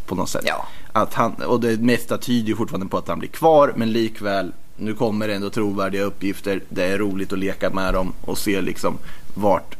På 0.05 0.15
något 0.15 0.29
sätt. 0.29 0.43
Ja. 0.47 0.65
Att 0.91 1.13
han, 1.13 1.33
och 1.33 1.59
det 1.59 1.79
mesta 1.81 2.17
tyder 2.17 2.47
ju 2.47 2.55
fortfarande 2.55 2.87
på 2.87 2.97
att 2.97 3.07
han 3.07 3.19
blir 3.19 3.29
kvar, 3.29 3.73
men 3.75 3.91
likväl, 3.91 4.51
nu 4.77 4.93
kommer 4.93 5.27
det 5.27 5.35
ändå 5.35 5.49
trovärdiga 5.49 6.03
uppgifter. 6.03 6.61
Det 6.69 6.83
är 6.85 6.97
roligt 6.97 7.33
att 7.33 7.39
leka 7.39 7.69
med 7.69 7.93
dem 7.93 8.13
och 8.21 8.37
se 8.37 8.61
liksom 8.61 8.97
vart, 9.33 9.75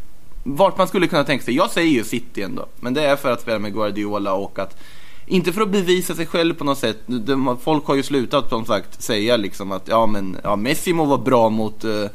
vart 0.47 0.77
man 0.77 0.87
skulle 0.87 1.07
kunna 1.07 1.23
tänka 1.23 1.45
sig. 1.45 1.55
Jag 1.55 1.69
säger 1.69 1.91
ju 1.91 2.03
City 2.03 2.41
ändå, 2.41 2.65
men 2.79 2.93
det 2.93 3.01
är 3.01 3.15
för 3.15 3.31
att 3.31 3.41
spela 3.41 3.59
med 3.59 3.73
Guardiola 3.73 4.33
och 4.33 4.59
att 4.59 4.77
inte 5.27 5.53
för 5.53 5.61
att 5.61 5.71
bevisa 5.71 6.15
sig 6.15 6.25
själv 6.25 6.53
på 6.53 6.63
något 6.63 6.77
sätt. 6.77 6.97
De, 7.05 7.57
folk 7.61 7.85
har 7.85 7.95
ju 7.95 8.03
slutat 8.03 8.49
som 8.49 8.65
sagt 8.65 9.03
säga 9.03 9.37
liksom 9.37 9.71
att 9.71 9.87
ja 9.87 10.05
men 10.05 10.37
ja, 10.43 10.55
Messi 10.55 10.93
må 10.93 11.05
vara 11.05 11.17
bra 11.17 11.49
mot 11.49 11.83
eh, 11.83 12.05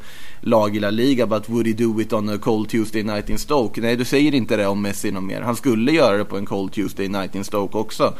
lag 0.41 0.75
i 0.75 0.79
La 0.79 0.89
Liga 0.89 1.27
but 1.27 1.49
would 1.49 1.67
he 1.67 1.73
do 1.73 2.01
it 2.01 2.13
on 2.13 2.29
a 2.29 2.37
cold 2.41 2.69
Tuesday 2.69 3.03
night 3.03 3.29
in 3.29 3.37
Stoke? 3.37 3.81
Nej 3.81 3.95
du 3.95 4.05
säger 4.05 4.33
inte 4.33 4.57
det 4.57 4.67
om 4.67 4.81
Messi 4.81 5.11
någon 5.11 5.25
mer. 5.25 5.41
Han 5.41 5.55
skulle 5.55 5.91
göra 5.91 6.17
det 6.17 6.25
på 6.25 6.37
en 6.37 6.45
cold 6.45 6.73
Tuesday 6.73 7.07
night 7.07 7.35
in 7.35 7.43
Stoke 7.43 7.77
också. 7.77 8.13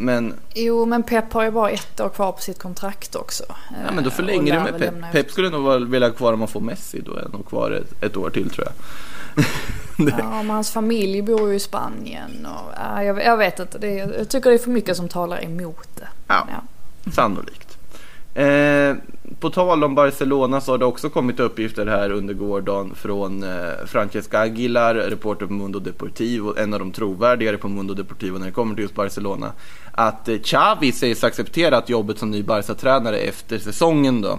Men, 0.00 0.34
Jo, 0.54 0.86
men 0.86 1.02
Pep 1.02 1.32
har 1.32 1.44
ju 1.44 1.50
bara 1.50 1.70
ett 1.70 2.00
år 2.00 2.08
kvar 2.08 2.32
på 2.32 2.40
sitt 2.40 2.58
kontrakt 2.58 3.14
också. 3.14 3.44
ja, 3.86 3.92
men 3.92 4.04
då 4.04 4.10
förlänger 4.10 4.54
du 4.54 4.72
med 4.72 4.80
Pep. 4.80 5.12
Pep 5.12 5.30
skulle 5.30 5.50
nog 5.50 5.88
vilja 5.90 6.08
ha 6.08 6.14
kvar 6.14 6.32
om 6.32 6.38
man 6.38 6.48
får 6.48 6.60
Messi 6.60 7.00
då 7.00 7.14
är 7.14 7.22
han 7.22 7.30
nog 7.30 7.48
kvar 7.48 7.70
ett, 7.70 8.02
ett 8.04 8.16
år 8.16 8.30
till 8.30 8.50
tror 8.50 8.66
jag. 8.66 9.44
Ja, 10.18 10.42
men 10.42 10.50
hans 10.50 10.70
familj 10.70 11.22
bor 11.22 11.48
ju 11.48 11.54
i 11.54 11.60
Spanien 11.60 12.46
och 12.46 12.72
ja, 12.76 13.04
jag, 13.04 13.24
jag 13.24 13.36
vet 13.36 13.58
inte. 13.58 13.78
Det, 13.78 13.94
jag 13.94 14.28
tycker 14.28 14.50
det 14.50 14.56
är 14.56 14.58
för 14.58 14.70
mycket 14.70 14.96
som 14.96 15.08
talar 15.08 15.44
emot 15.44 15.88
det. 15.96 16.08
Ja. 16.26 16.46
Sannolikt. 17.12 17.59
Eh, 18.40 18.96
på 19.40 19.50
tal 19.50 19.84
om 19.84 19.94
Barcelona 19.94 20.60
så 20.60 20.72
har 20.72 20.78
det 20.78 20.84
också 20.84 21.10
kommit 21.10 21.40
uppgifter 21.40 21.86
här 21.86 22.10
under 22.12 22.34
gårdagen 22.34 22.94
från 22.94 23.42
eh, 23.42 23.86
Francesca 23.86 24.38
Aguilar, 24.38 24.94
reporter 24.94 25.46
på 25.46 25.52
Mundo 25.52 25.78
Deportivo, 25.78 26.54
en 26.58 26.74
av 26.74 26.80
de 26.80 26.92
trovärdigare 26.92 27.56
på 27.58 27.68
Mundo 27.68 27.94
Deportivo 27.94 28.38
när 28.38 28.46
det 28.46 28.52
kommer 28.52 28.74
till 28.74 28.82
just 28.82 28.94
Barcelona. 28.94 29.52
Att 29.92 30.28
eh, 30.28 30.38
Xavi 30.38 30.92
sägs 30.92 31.24
accepterat 31.24 31.88
jobbet 31.88 32.18
som 32.18 32.30
ny 32.30 32.42
Barca-tränare 32.42 33.18
efter 33.18 33.58
säsongen 33.58 34.20
då. 34.20 34.38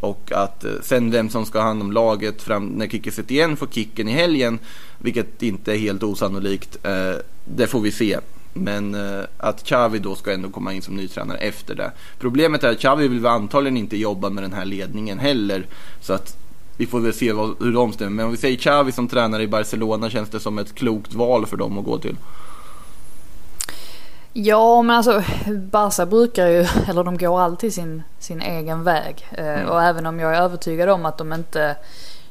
Och 0.00 0.32
att 0.32 0.64
eh, 0.64 0.70
sen 0.82 1.10
vem 1.10 1.28
som 1.28 1.46
ska 1.46 1.58
ha 1.58 1.66
hand 1.66 1.82
om 1.82 1.92
laget 1.92 2.42
fram 2.42 2.66
när 2.66 2.86
Kicki 2.86 3.10
Setien 3.10 3.56
får 3.56 3.66
kicken 3.66 4.08
i 4.08 4.12
helgen, 4.12 4.58
vilket 4.98 5.42
inte 5.42 5.72
är 5.72 5.78
helt 5.78 6.02
osannolikt, 6.02 6.86
eh, 6.86 7.14
det 7.44 7.66
får 7.66 7.80
vi 7.80 7.92
se. 7.92 8.18
Men 8.52 8.94
eh, 8.94 9.24
att 9.36 9.64
Xavi 9.64 9.98
då 9.98 10.14
ska 10.14 10.32
ändå 10.32 10.48
komma 10.48 10.72
in 10.72 10.82
som 10.82 10.96
ny 10.96 11.08
tränare 11.08 11.38
efter 11.38 11.74
det. 11.74 11.92
Problemet 12.18 12.64
är 12.64 12.70
att 12.70 12.78
Xavi 12.78 13.08
vill 13.08 13.26
antagligen 13.26 13.76
inte 13.76 13.96
jobba 13.96 14.30
med 14.30 14.44
den 14.44 14.52
här 14.52 14.64
ledningen 14.64 15.18
heller. 15.18 15.66
Så 16.00 16.12
att 16.12 16.36
vi 16.76 16.86
får 16.86 17.00
väl 17.00 17.12
se 17.12 17.32
vad, 17.32 17.54
hur 17.60 17.72
de 17.72 17.92
stämmer. 17.92 18.10
Men 18.10 18.24
om 18.24 18.30
vi 18.30 18.36
säger 18.36 18.56
Xavi 18.56 18.92
som 18.92 19.08
tränare 19.08 19.42
i 19.42 19.48
Barcelona 19.48 20.10
känns 20.10 20.28
det 20.28 20.40
som 20.40 20.58
ett 20.58 20.74
klokt 20.74 21.14
val 21.14 21.46
för 21.46 21.56
dem 21.56 21.78
att 21.78 21.84
gå 21.84 21.98
till. 21.98 22.16
Ja, 24.32 24.82
men 24.82 24.96
alltså 24.96 25.22
Barca 25.70 26.06
brukar 26.06 26.46
ju, 26.46 26.66
eller 26.88 27.04
de 27.04 27.18
går 27.18 27.40
alltid 27.40 27.74
sin, 27.74 28.02
sin 28.18 28.42
egen 28.42 28.84
väg. 28.84 29.26
Eh, 29.30 29.44
Mm. 29.50 29.68
Och 29.68 29.82
även 29.82 30.06
om 30.06 30.20
jag 30.20 30.36
är 30.36 30.42
övertygad 30.42 30.88
om 30.88 31.06
att 31.06 31.18
de 31.18 31.32
inte 31.32 31.76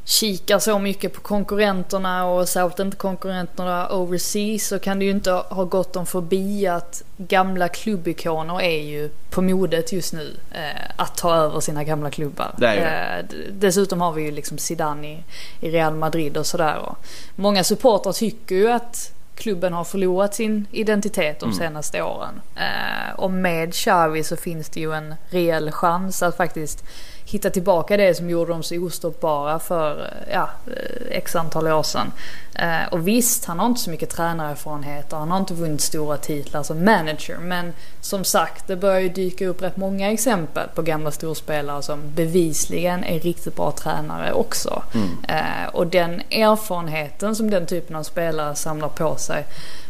kikar 0.05 0.59
så 0.59 0.79
mycket 0.79 1.13
på 1.13 1.21
konkurrenterna 1.21 2.25
och 2.25 2.49
särskilt 2.49 2.79
inte 2.79 2.97
konkurrenterna 2.97 3.89
overseas 3.89 4.67
så 4.67 4.79
kan 4.79 4.99
det 4.99 5.05
ju 5.05 5.11
inte 5.11 5.31
ha 5.31 5.63
gått 5.63 5.93
dem 5.93 6.05
förbi 6.05 6.67
att 6.67 7.03
gamla 7.17 7.67
klubbikoner 7.67 8.61
är 8.61 8.81
ju 8.81 9.09
på 9.29 9.41
modet 9.41 9.91
just 9.91 10.13
nu. 10.13 10.35
Eh, 10.51 10.91
att 10.95 11.17
ta 11.17 11.35
över 11.35 11.59
sina 11.59 11.83
gamla 11.83 12.11
klubbar. 12.11 12.55
Det. 12.57 12.75
Eh, 12.75 13.25
dessutom 13.51 14.01
har 14.01 14.11
vi 14.11 14.21
ju 14.21 14.31
liksom 14.31 14.57
Zidane 14.57 15.07
i, 15.07 15.23
i 15.59 15.71
Real 15.71 15.95
Madrid 15.95 16.37
och 16.37 16.45
sådär. 16.45 16.77
Och 16.77 16.97
Många 17.35 17.63
supportrar 17.63 18.13
tycker 18.13 18.55
ju 18.55 18.71
att 18.71 19.11
klubben 19.35 19.73
har 19.73 19.83
förlorat 19.83 20.35
sin 20.35 20.65
identitet 20.71 21.39
de 21.39 21.53
senaste 21.53 22.01
åren. 22.01 22.41
Eh, 22.55 23.15
och 23.15 23.31
med 23.31 23.73
Xavi 23.73 24.23
så 24.23 24.35
finns 24.35 24.69
det 24.69 24.79
ju 24.79 24.93
en 24.93 25.15
reell 25.29 25.71
chans 25.71 26.23
att 26.23 26.37
faktiskt 26.37 26.83
hitta 27.29 27.49
tillbaka 27.49 27.97
det 27.97 28.17
som 28.17 28.29
gjorde 28.29 28.51
dem 28.51 28.63
så 28.63 28.75
ostoppbara 28.85 29.59
för 29.59 30.01
eh, 30.01 30.33
ja, 30.33 30.49
eh, 30.67 31.17
x 31.17 31.35
antal 31.35 31.67
år 31.67 31.83
sedan. 31.83 32.11
Eh, 32.55 32.87
och 32.91 33.07
visst, 33.07 33.45
han 33.45 33.59
har 33.59 33.65
inte 33.65 33.81
så 33.81 33.89
mycket 33.89 34.09
tränarerfarenhet 34.09 35.13
och 35.13 35.19
han 35.19 35.31
har 35.31 35.37
inte 35.37 35.53
vunnit 35.53 35.81
stora 35.81 36.17
titlar 36.17 36.63
som 36.63 36.85
manager. 36.85 37.37
Men 37.37 37.73
som 38.01 38.23
sagt, 38.23 38.67
det 38.67 38.75
börjar 38.75 38.99
ju 38.99 39.09
dyka 39.09 39.47
upp 39.47 39.61
rätt 39.61 39.77
många 39.77 40.11
exempel 40.11 40.67
på 40.75 40.81
gamla 40.81 41.11
storspelare 41.11 41.81
som 41.81 41.99
bevisligen 42.15 43.03
är 43.03 43.19
riktigt 43.19 43.55
bra 43.55 43.71
tränare 43.71 44.33
också. 44.33 44.83
Eh, 45.27 45.67
och 45.73 45.87
den 45.87 46.21
erfarenheten 46.31 47.35
som 47.35 47.49
den 47.49 47.65
typen 47.65 47.95
av 47.95 48.03
spelare 48.03 48.55
samlar 48.55 48.89
på 48.89 49.15
sig 49.15 49.45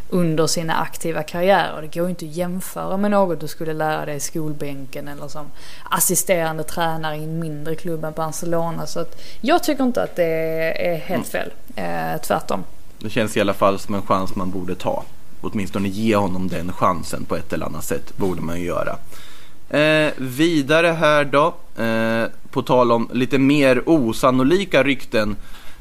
under 0.09 0.47
sina 0.47 0.75
aktiva 0.75 1.23
karriärer. 1.23 1.81
Det 1.81 1.99
går 1.99 2.03
ju 2.03 2.09
inte 2.09 2.25
att 2.25 2.31
jämföra 2.31 2.97
med 2.97 3.11
något 3.11 3.39
du 3.41 3.47
skulle 3.47 3.73
lära 3.73 4.05
dig 4.05 4.15
i 4.15 4.19
skolbänken 4.19 5.07
eller 5.07 5.27
som 5.27 5.45
assisterande 5.89 6.63
tränare 6.63 7.15
i 7.15 7.23
en 7.23 7.39
mindre 7.39 7.75
klubb 7.75 8.03
än 8.03 8.13
Barcelona. 8.13 8.87
Så 8.87 8.99
att 8.99 9.21
jag 9.41 9.63
tycker 9.63 9.83
inte 9.83 10.03
att 10.03 10.15
det 10.15 10.23
är 10.87 10.97
helt 10.97 11.27
fel. 11.27 11.51
Eh, 11.75 12.21
tvärtom. 12.21 12.63
Det 12.99 13.09
känns 13.09 13.37
i 13.37 13.41
alla 13.41 13.53
fall 13.53 13.79
som 13.79 13.95
en 13.95 14.01
chans 14.01 14.35
man 14.35 14.51
borde 14.51 14.75
ta. 14.75 15.03
Åtminstone 15.41 15.89
ge 15.89 16.15
honom 16.15 16.47
den 16.47 16.73
chansen 16.73 17.25
på 17.25 17.35
ett 17.35 17.53
eller 17.53 17.65
annat 17.65 17.83
sätt 17.83 18.17
borde 18.17 18.41
man 18.41 18.59
ju 18.59 18.65
göra. 18.65 18.97
Eh, 19.69 20.11
vidare 20.17 20.87
här 20.87 21.25
då, 21.25 21.55
eh, 21.83 22.29
på 22.51 22.61
tal 22.61 22.91
om 22.91 23.09
lite 23.13 23.37
mer 23.37 23.89
osannolika 23.89 24.83
rykten. 24.83 25.35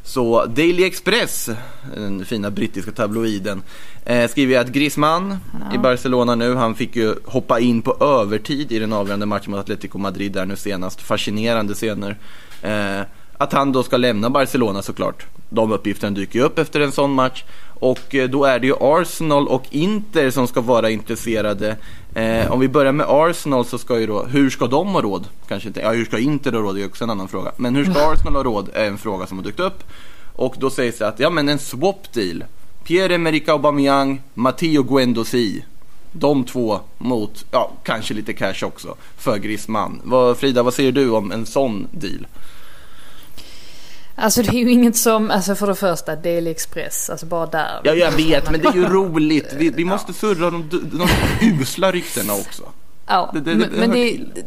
Så 0.08 0.46
Daily 0.46 0.84
Express, 0.84 1.50
den 1.94 2.24
fina 2.24 2.50
brittiska 2.50 2.92
tabloiden, 2.92 3.62
eh, 4.04 4.30
skriver 4.30 4.58
att 4.58 4.68
Griezmann 4.68 5.38
i 5.74 5.78
Barcelona 5.78 6.34
nu, 6.34 6.54
han 6.54 6.74
fick 6.74 6.96
ju 6.96 7.14
hoppa 7.24 7.60
in 7.60 7.82
på 7.82 7.96
övertid 8.00 8.72
i 8.72 8.78
den 8.78 8.92
avgörande 8.92 9.26
matchen 9.26 9.50
mot 9.50 9.60
Atletico 9.60 9.98
Madrid 9.98 10.32
där 10.32 10.46
nu 10.46 10.56
senast. 10.56 11.00
Fascinerande 11.00 11.74
scener. 11.74 12.18
Eh, 12.62 13.00
att 13.38 13.52
han 13.52 13.72
då 13.72 13.82
ska 13.82 13.96
lämna 13.96 14.30
Barcelona 14.30 14.82
såklart. 14.82 15.26
De 15.50 15.72
uppgifterna 15.72 16.16
dyker 16.16 16.38
ju 16.38 16.44
upp 16.44 16.58
efter 16.58 16.80
en 16.80 16.92
sån 16.92 17.12
match. 17.12 17.44
Och 17.78 18.14
eh, 18.14 18.28
då 18.28 18.44
är 18.44 18.58
det 18.58 18.66
ju 18.66 18.74
Arsenal 18.80 19.48
och 19.48 19.64
Inter 19.70 20.30
som 20.30 20.46
ska 20.46 20.60
vara 20.60 20.90
intresserade. 20.90 21.76
Eh, 22.14 22.52
om 22.52 22.60
vi 22.60 22.68
börjar 22.68 22.92
med 22.92 23.06
Arsenal 23.08 23.64
så 23.64 23.78
ska 23.78 24.00
ju 24.00 24.06
då, 24.06 24.24
hur 24.24 24.50
ska 24.50 24.66
de 24.66 24.88
ha 24.88 25.02
råd? 25.02 25.28
Kanske 25.48 25.68
inte, 25.68 25.80
ja 25.80 25.90
hur 25.90 26.04
ska 26.04 26.18
Inter 26.18 26.52
ha 26.52 26.60
råd? 26.60 26.76
Det 26.76 26.82
är 26.82 26.86
också 26.86 27.04
en 27.04 27.10
annan 27.10 27.28
fråga. 27.28 27.52
Men 27.56 27.76
hur 27.76 27.84
ska 27.84 28.12
Arsenal 28.12 28.34
ha 28.34 28.42
råd 28.42 28.70
är 28.74 28.84
en 28.84 28.98
fråga 28.98 29.26
som 29.26 29.38
har 29.38 29.44
dykt 29.44 29.60
upp. 29.60 29.84
Och 30.34 30.54
då 30.58 30.70
sägs 30.70 30.98
det 30.98 31.08
att, 31.08 31.20
ja 31.20 31.30
men 31.30 31.48
en 31.48 31.58
swap 31.58 32.12
deal. 32.12 32.44
Pierre-Emerick 32.84 33.48
Aubameyang, 33.48 34.22
Matteo 34.34 34.82
Guendouzi. 34.82 35.64
De 36.12 36.44
två 36.44 36.80
mot, 36.98 37.44
ja 37.50 37.70
kanske 37.84 38.14
lite 38.14 38.32
cash 38.32 38.64
också, 38.64 38.94
för 39.16 39.38
Griezmann. 39.38 40.00
Vad, 40.04 40.36
Frida, 40.36 40.62
vad 40.62 40.74
säger 40.74 40.92
du 40.92 41.10
om 41.10 41.32
en 41.32 41.46
sån 41.46 41.86
deal? 41.90 42.26
Alltså 44.20 44.42
det 44.42 44.48
är 44.48 44.60
ju 44.60 44.70
inget 44.70 44.96
som, 44.96 45.30
alltså 45.30 45.54
för 45.54 45.66
det 45.66 45.74
första 45.74 46.16
Daily 46.16 46.50
Express, 46.50 47.10
alltså 47.10 47.26
bara 47.26 47.46
där. 47.46 47.80
Ja, 47.84 47.94
jag 47.94 48.10
vet, 48.10 48.50
men 48.50 48.60
det 48.60 48.68
är 48.68 48.74
ju 48.74 48.84
roligt. 48.88 49.52
Vi, 49.56 49.70
vi 49.70 49.84
måste 49.84 50.12
surra 50.12 50.50
de, 50.50 50.68
de 50.70 51.08
usla 51.60 51.92
ryktena 51.92 52.32
också. 52.32 52.62
Ja, 53.06 53.30
Det- 53.34 53.40
det- 53.40 53.50
men, 53.56 53.60
det 53.70 53.76
men 53.78 53.90
hör 53.90 53.96
det. 53.96 54.42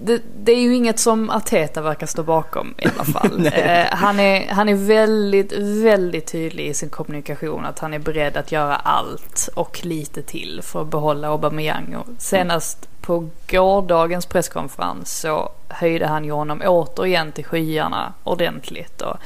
Det, 0.00 0.22
det 0.38 0.52
är 0.52 0.60
ju 0.60 0.74
inget 0.74 0.98
som 0.98 1.30
Arteta 1.30 1.82
verkar 1.82 2.06
stå 2.06 2.22
bakom 2.22 2.74
i 2.78 2.86
alla 2.86 3.04
fall. 3.04 3.46
eh, 3.52 3.84
han, 3.90 4.20
är, 4.20 4.48
han 4.48 4.68
är 4.68 4.74
väldigt, 4.74 5.52
väldigt 5.84 6.26
tydlig 6.26 6.66
i 6.66 6.74
sin 6.74 6.88
kommunikation 6.88 7.64
att 7.64 7.78
han 7.78 7.94
är 7.94 7.98
beredd 7.98 8.36
att 8.36 8.52
göra 8.52 8.76
allt 8.76 9.48
och 9.54 9.84
lite 9.84 10.22
till 10.22 10.60
för 10.62 10.82
att 10.82 10.88
behålla 10.88 11.28
Aubameyang. 11.28 11.96
Och 11.96 12.06
senast 12.18 12.88
på 13.00 13.28
gårdagens 13.50 14.26
presskonferens 14.26 15.20
så 15.20 15.52
höjde 15.68 16.06
han 16.06 16.24
ju 16.24 16.32
honom 16.32 16.62
återigen 16.64 17.32
till 17.32 17.44
skyarna 17.44 18.14
ordentligt. 18.24 19.02
Och 19.02 19.16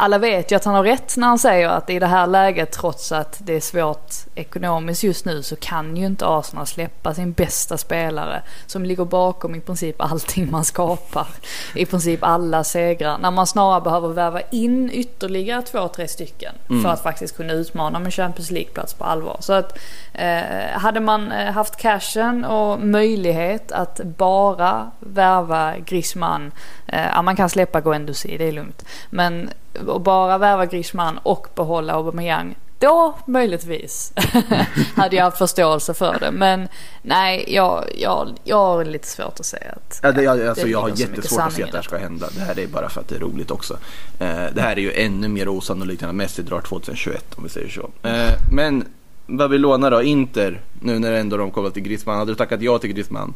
alla 0.00 0.18
vet 0.18 0.52
ju 0.52 0.56
att 0.56 0.64
han 0.64 0.74
har 0.74 0.84
rätt 0.84 1.16
när 1.16 1.26
han 1.26 1.38
säger 1.38 1.68
att 1.68 1.90
i 1.90 1.98
det 1.98 2.06
här 2.06 2.26
läget, 2.26 2.72
trots 2.72 3.12
att 3.12 3.38
det 3.38 3.56
är 3.56 3.60
svårt 3.60 4.14
ekonomiskt 4.34 5.02
just 5.02 5.24
nu, 5.24 5.42
så 5.42 5.56
kan 5.56 5.96
ju 5.96 6.06
inte 6.06 6.26
Arsenal 6.26 6.66
släppa 6.66 7.14
sin 7.14 7.32
bästa 7.32 7.78
spelare 7.78 8.42
som 8.66 8.84
ligger 8.84 9.04
bakom 9.04 9.54
i 9.54 9.60
princip 9.60 9.96
allting 9.98 10.50
man 10.50 10.64
skapar. 10.64 11.26
I 11.74 11.86
princip 11.86 12.22
alla 12.22 12.64
segrar. 12.64 13.18
När 13.18 13.30
man 13.30 13.46
snarare 13.46 13.80
behöver 13.80 14.08
värva 14.08 14.40
in 14.40 14.90
ytterligare 14.92 15.62
två, 15.62 15.88
tre 15.88 16.08
stycken 16.08 16.54
för 16.82 16.88
att 16.88 17.02
faktiskt 17.02 17.36
kunna 17.36 17.52
utmana 17.52 17.98
med 17.98 18.14
Champions 18.14 18.50
League-plats 18.50 18.94
på 18.94 19.04
allvar. 19.04 19.36
Så 19.40 19.52
att 19.52 19.78
eh, 20.12 20.40
hade 20.72 21.00
man 21.00 21.32
eh, 21.32 21.52
haft 21.52 21.76
cashen 21.76 22.44
och 22.44 22.80
möjlighet 22.80 23.72
att 23.72 24.00
bara 24.04 24.90
värva 25.00 25.74
Griezmann, 25.78 26.52
eh, 26.86 27.06
ja 27.14 27.22
man 27.22 27.36
kan 27.36 27.50
släppa 27.50 27.80
Guendouzi, 27.80 28.38
det 28.38 28.48
är 28.48 28.52
lugnt. 28.52 28.84
Men 29.10 29.50
att 29.88 30.02
bara 30.02 30.38
värva 30.38 30.66
Griezmann 30.66 31.18
och 31.22 31.46
behålla 31.54 31.92
Aubameyang 31.92 32.56
då 32.80 33.14
möjligtvis 33.26 34.12
hade 34.96 35.16
jag 35.16 35.24
haft 35.24 35.38
förståelse 35.38 35.94
för 35.94 36.18
det. 36.20 36.30
Men 36.30 36.68
nej, 37.02 37.44
jag, 37.48 37.84
jag, 37.94 38.28
jag 38.44 38.56
har 38.56 38.84
lite 38.84 39.08
svårt 39.08 39.40
att 39.40 39.46
säga 39.46 39.72
att 39.72 40.00
Ja, 40.02 40.12
det, 40.12 40.22
jag, 40.22 40.46
alltså, 40.46 40.64
det 40.64 40.70
jag 40.70 40.80
har 40.80 40.88
jättesvårt 40.88 41.40
att 41.40 41.52
se 41.52 41.62
att 41.62 41.70
det 41.70 41.78
här 41.78 41.82
ska 41.82 41.96
hända. 41.98 42.26
Det 42.36 42.40
här 42.40 42.58
är 42.58 42.66
bara 42.66 42.88
för 42.88 43.00
att 43.00 43.08
det 43.08 43.16
är 43.16 43.20
roligt 43.20 43.50
också. 43.50 43.74
Eh, 44.18 44.44
det 44.52 44.60
här 44.60 44.72
är 44.72 44.80
ju 44.80 44.92
ännu 44.92 45.28
mer 45.28 45.48
osannolikt 45.48 46.02
än 46.02 46.08
att 46.08 46.14
Messi 46.14 46.42
drar 46.42 46.60
2021 46.60 47.24
om 47.36 47.44
vi 47.44 47.50
säger 47.50 47.68
så. 47.68 47.90
Eh, 48.08 48.32
men 48.52 48.84
vad 49.26 49.50
vi 49.50 49.58
lånar 49.58 49.90
då? 49.90 50.02
Inter, 50.02 50.60
nu 50.80 50.98
när 50.98 51.12
ändå 51.12 51.36
de 51.36 51.50
kommer 51.50 51.70
till 51.70 51.82
Griezmann. 51.82 52.18
Hade 52.18 52.30
du 52.30 52.36
tackat 52.36 52.62
ja 52.62 52.78
till 52.78 52.92
Griezmann? 52.92 53.34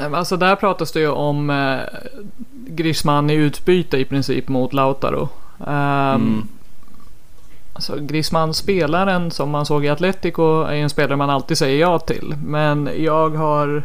Eh, 0.00 0.12
Alltså 0.12 0.36
där 0.36 0.56
pratas 0.56 0.92
det 0.92 1.00
ju 1.00 1.08
om 1.08 1.50
eh, 1.50 1.78
Griezmann 2.66 3.30
i 3.30 3.34
utbyte 3.34 3.96
i 3.96 4.04
princip 4.04 4.48
mot 4.48 4.72
Lautaro. 4.72 5.28
Um, 5.58 6.48
Alltså 7.78 7.96
Griezmann 8.00 8.54
spelaren 8.54 9.30
som 9.30 9.50
man 9.50 9.66
såg 9.66 9.84
i 9.84 9.88
Atletico 9.88 10.62
är 10.62 10.74
en 10.74 10.90
spelare 10.90 11.16
man 11.16 11.30
alltid 11.30 11.58
säger 11.58 11.80
ja 11.80 11.98
till. 11.98 12.34
Men 12.44 12.90
jag 12.96 13.30
har 13.30 13.82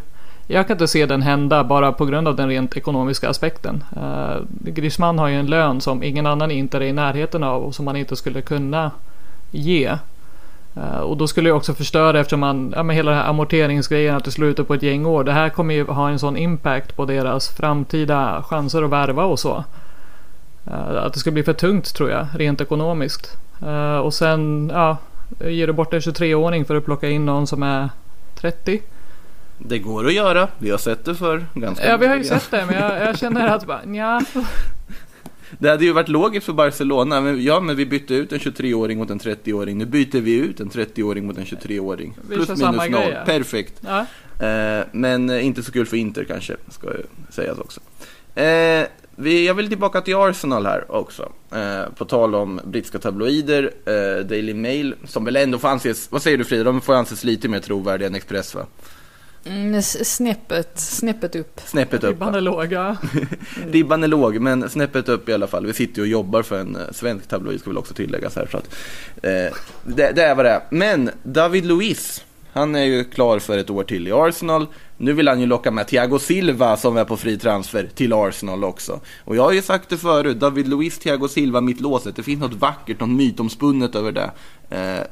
jag 0.48 0.68
kan 0.68 0.76
inte 0.76 0.88
se 0.88 1.06
den 1.06 1.22
hända 1.22 1.64
bara 1.64 1.92
på 1.92 2.06
grund 2.06 2.28
av 2.28 2.36
den 2.36 2.50
rent 2.50 2.78
ekonomiska 2.78 3.30
aspekten. 3.30 3.84
Uh, 3.98 4.44
Griezmann 4.50 5.20
har 5.20 5.28
ju 5.28 5.36
en 5.36 5.46
lön 5.46 5.82
som 5.82 6.04
ingen 6.04 6.26
annan 6.26 6.52
inte 6.52 6.78
är 6.78 6.82
i 6.82 6.94
närheten 6.94 7.44
av 7.44 7.64
och 7.64 7.76
som 7.76 7.86
man 7.86 7.96
inte 7.96 8.16
skulle 8.16 8.42
kunna 8.42 8.92
ge. 9.52 9.98
Uh, 10.78 11.00
och 11.00 11.18
då 11.18 11.28
skulle 11.28 11.50
jag 11.50 11.58
också 11.58 11.74
förstöra 11.74 12.20
eftersom 12.20 12.40
man, 12.40 12.74
ja 12.76 12.84
men 12.84 12.96
hela 12.96 13.12
den 13.12 13.20
här 13.20 13.30
amorteringsgrejen 13.30 14.16
att 14.16 14.26
det 14.26 14.32
slutar 14.32 14.64
på 14.64 14.74
ett 14.74 14.84
gäng 14.84 15.06
år. 15.06 15.24
Det 15.24 15.32
här 15.32 15.50
kommer 15.50 15.74
ju 15.74 15.86
ha 15.86 16.10
en 16.10 16.20
sån 16.20 16.38
impact 16.38 16.96
på 16.96 17.06
deras 17.06 17.50
framtida 17.50 18.44
chanser 18.44 18.84
att 18.84 18.90
värva 18.90 19.24
och 19.24 19.40
så. 19.40 19.64
Uh, 20.68 21.06
att 21.06 21.14
det 21.14 21.20
skulle 21.20 21.34
bli 21.34 21.44
för 21.44 21.54
tungt 21.54 21.96
tror 21.96 22.10
jag, 22.10 22.28
rent 22.36 22.62
ekonomiskt. 22.62 23.38
Uh, 23.64 23.98
och 23.98 24.14
sen, 24.14 24.70
ja, 24.74 24.98
ger 25.40 25.68
du 25.68 25.74
bort 25.74 25.94
en 25.94 26.00
23-åring 26.00 26.66
för 26.66 26.76
att 26.76 26.86
plocka 26.86 27.10
in 27.10 27.26
någon 27.26 27.48
som 27.48 27.64
är 27.64 27.90
30? 28.36 28.82
Det 29.58 29.80
går 29.80 30.08
att 30.08 30.14
göra. 30.14 30.48
Vi 30.58 30.70
har 30.70 30.78
sett 30.78 31.06
det 31.06 31.16
för 31.16 31.46
ganska 31.54 31.90
Ja, 31.90 31.98
vi 31.98 32.08
har 32.08 32.16
ju 32.16 32.24
sett 32.24 32.52
det, 32.52 32.66
men 32.66 32.76
jag, 32.76 33.08
jag 33.08 33.18
känner 33.18 33.48
att 33.48 33.66
bara, 33.66 33.82
nja. 33.86 34.22
Det 35.60 35.70
hade 35.70 35.86
ju 35.86 35.92
varit 35.92 36.10
logiskt 36.10 36.46
för 36.46 36.54
Barcelona. 36.54 37.22
Men, 37.22 37.44
ja, 37.44 37.60
men 37.60 37.76
vi 37.76 37.86
bytte 37.86 38.14
ut 38.14 38.32
en 38.32 38.40
23-åring 38.40 38.98
mot 38.98 39.10
en 39.10 39.20
30-åring. 39.20 39.78
Nu 39.78 39.86
byter 39.86 40.22
vi 40.22 40.36
ut 40.36 40.60
en 40.60 40.70
30-åring 40.70 41.26
mot 41.26 41.38
en 41.38 41.46
23-åring. 41.46 42.18
Vi 42.30 42.36
Plus 42.36 42.50
minus 42.50 42.64
noll. 42.64 42.90
ja. 42.92 43.26
Perfekt. 43.26 43.82
Ja. 43.82 44.06
Eh, 44.46 44.86
men 44.92 45.30
eh, 45.30 45.46
inte 45.46 45.64
så 45.64 45.72
kul 45.72 45.86
för 45.86 45.98
Inter 45.98 46.24
kanske, 46.24 46.56
ska 46.70 46.88
sägas 47.30 47.58
också. 47.60 47.80
Eh, 48.36 48.86
vi, 49.16 49.48
jag 49.48 49.54
vill 49.54 49.70
tillbaka 49.70 50.02
till 50.02 50.16
Arsenal 50.16 50.66
här 50.66 50.92
också. 50.92 51.32
Eh, 51.52 51.94
på 51.98 52.06
tal 52.06 52.36
om 52.36 52.62
brittiska 52.66 53.00
tabloider, 53.00 53.72
eh, 53.86 54.26
Daily 54.26 54.54
Mail, 54.54 54.96
som 55.06 55.26
väl 55.26 55.36
ändå 55.36 55.60
får 55.60 55.68
anses, 55.68 56.12
vad 56.12 56.22
säger 56.22 56.38
du 56.38 56.44
Frida, 56.44 56.64
de 56.64 56.82
får 56.82 56.94
anses 56.94 57.24
lite 57.24 57.48
mer 57.48 57.60
trovärdiga 57.60 58.08
än 58.08 58.16
Express 58.16 58.56
va? 58.56 58.66
Mm, 59.46 59.82
snäppet, 59.82 60.80
snäppet 60.80 61.36
upp. 61.36 61.62
Snäppet 61.66 62.04
upp 62.04 62.10
Ribban 62.10 62.36
är 62.36 62.42
låga. 62.42 62.98
Ribban 63.72 64.04
är 64.04 64.08
låg, 64.08 64.40
men 64.40 64.70
snäppet 64.70 65.10
upp 65.10 65.30
i 65.30 65.34
alla 65.34 65.48
fall. 65.48 65.66
Vi 65.66 65.74
sitter 65.74 65.96
ju 65.96 66.02
och 66.02 66.08
jobbar 66.08 66.44
för 66.44 66.60
en 66.60 66.76
eh, 66.76 66.82
svensk 66.92 67.28
tabloid, 67.28 67.60
ska 67.60 67.70
väl 67.70 67.78
också 67.78 67.94
tilläggas 67.94 68.36
här. 68.36 68.48
Så 68.52 68.58
att, 68.58 68.76
eh, 69.16 69.58
det, 69.84 70.12
det 70.16 70.24
är 70.24 70.36
vad 70.36 70.46
det 70.46 70.52
är. 70.52 70.62
Men 70.70 71.10
David 71.24 71.66
Luiz, 71.66 72.24
Han 72.54 72.76
är 72.76 72.84
ju 72.84 73.04
klar 73.04 73.40
för 73.40 73.58
ett 73.58 73.70
år 73.70 73.84
till 73.84 74.08
i 74.08 74.12
Arsenal. 74.12 74.68
Nu 75.04 75.14
vill 75.14 75.28
han 75.28 75.40
ju 75.40 75.46
locka 75.46 75.72
med 75.72 75.88
Thiago 75.88 76.20
Silva 76.20 76.78
som 76.78 76.98
är 76.98 77.06
på 77.06 77.18
fri 77.18 77.38
transfer 77.38 77.90
till 77.96 78.14
Arsenal 78.14 78.64
också. 78.64 79.00
Och 79.26 79.36
jag 79.36 79.44
har 79.44 79.52
ju 79.52 79.62
sagt 79.62 79.90
det 79.90 79.98
förut, 79.98 80.40
David 80.40 80.68
Luiz, 80.68 81.00
Thiago 81.00 81.28
Silva, 81.28 81.62
mittlåset. 81.62 82.16
Det 82.16 82.24
finns 82.24 82.40
något 82.42 82.54
vackert, 82.54 83.00
något 83.00 83.10
mytomspunnet 83.10 83.96
över 83.96 84.12
det. 84.12 84.32
Eh, 84.70 85.04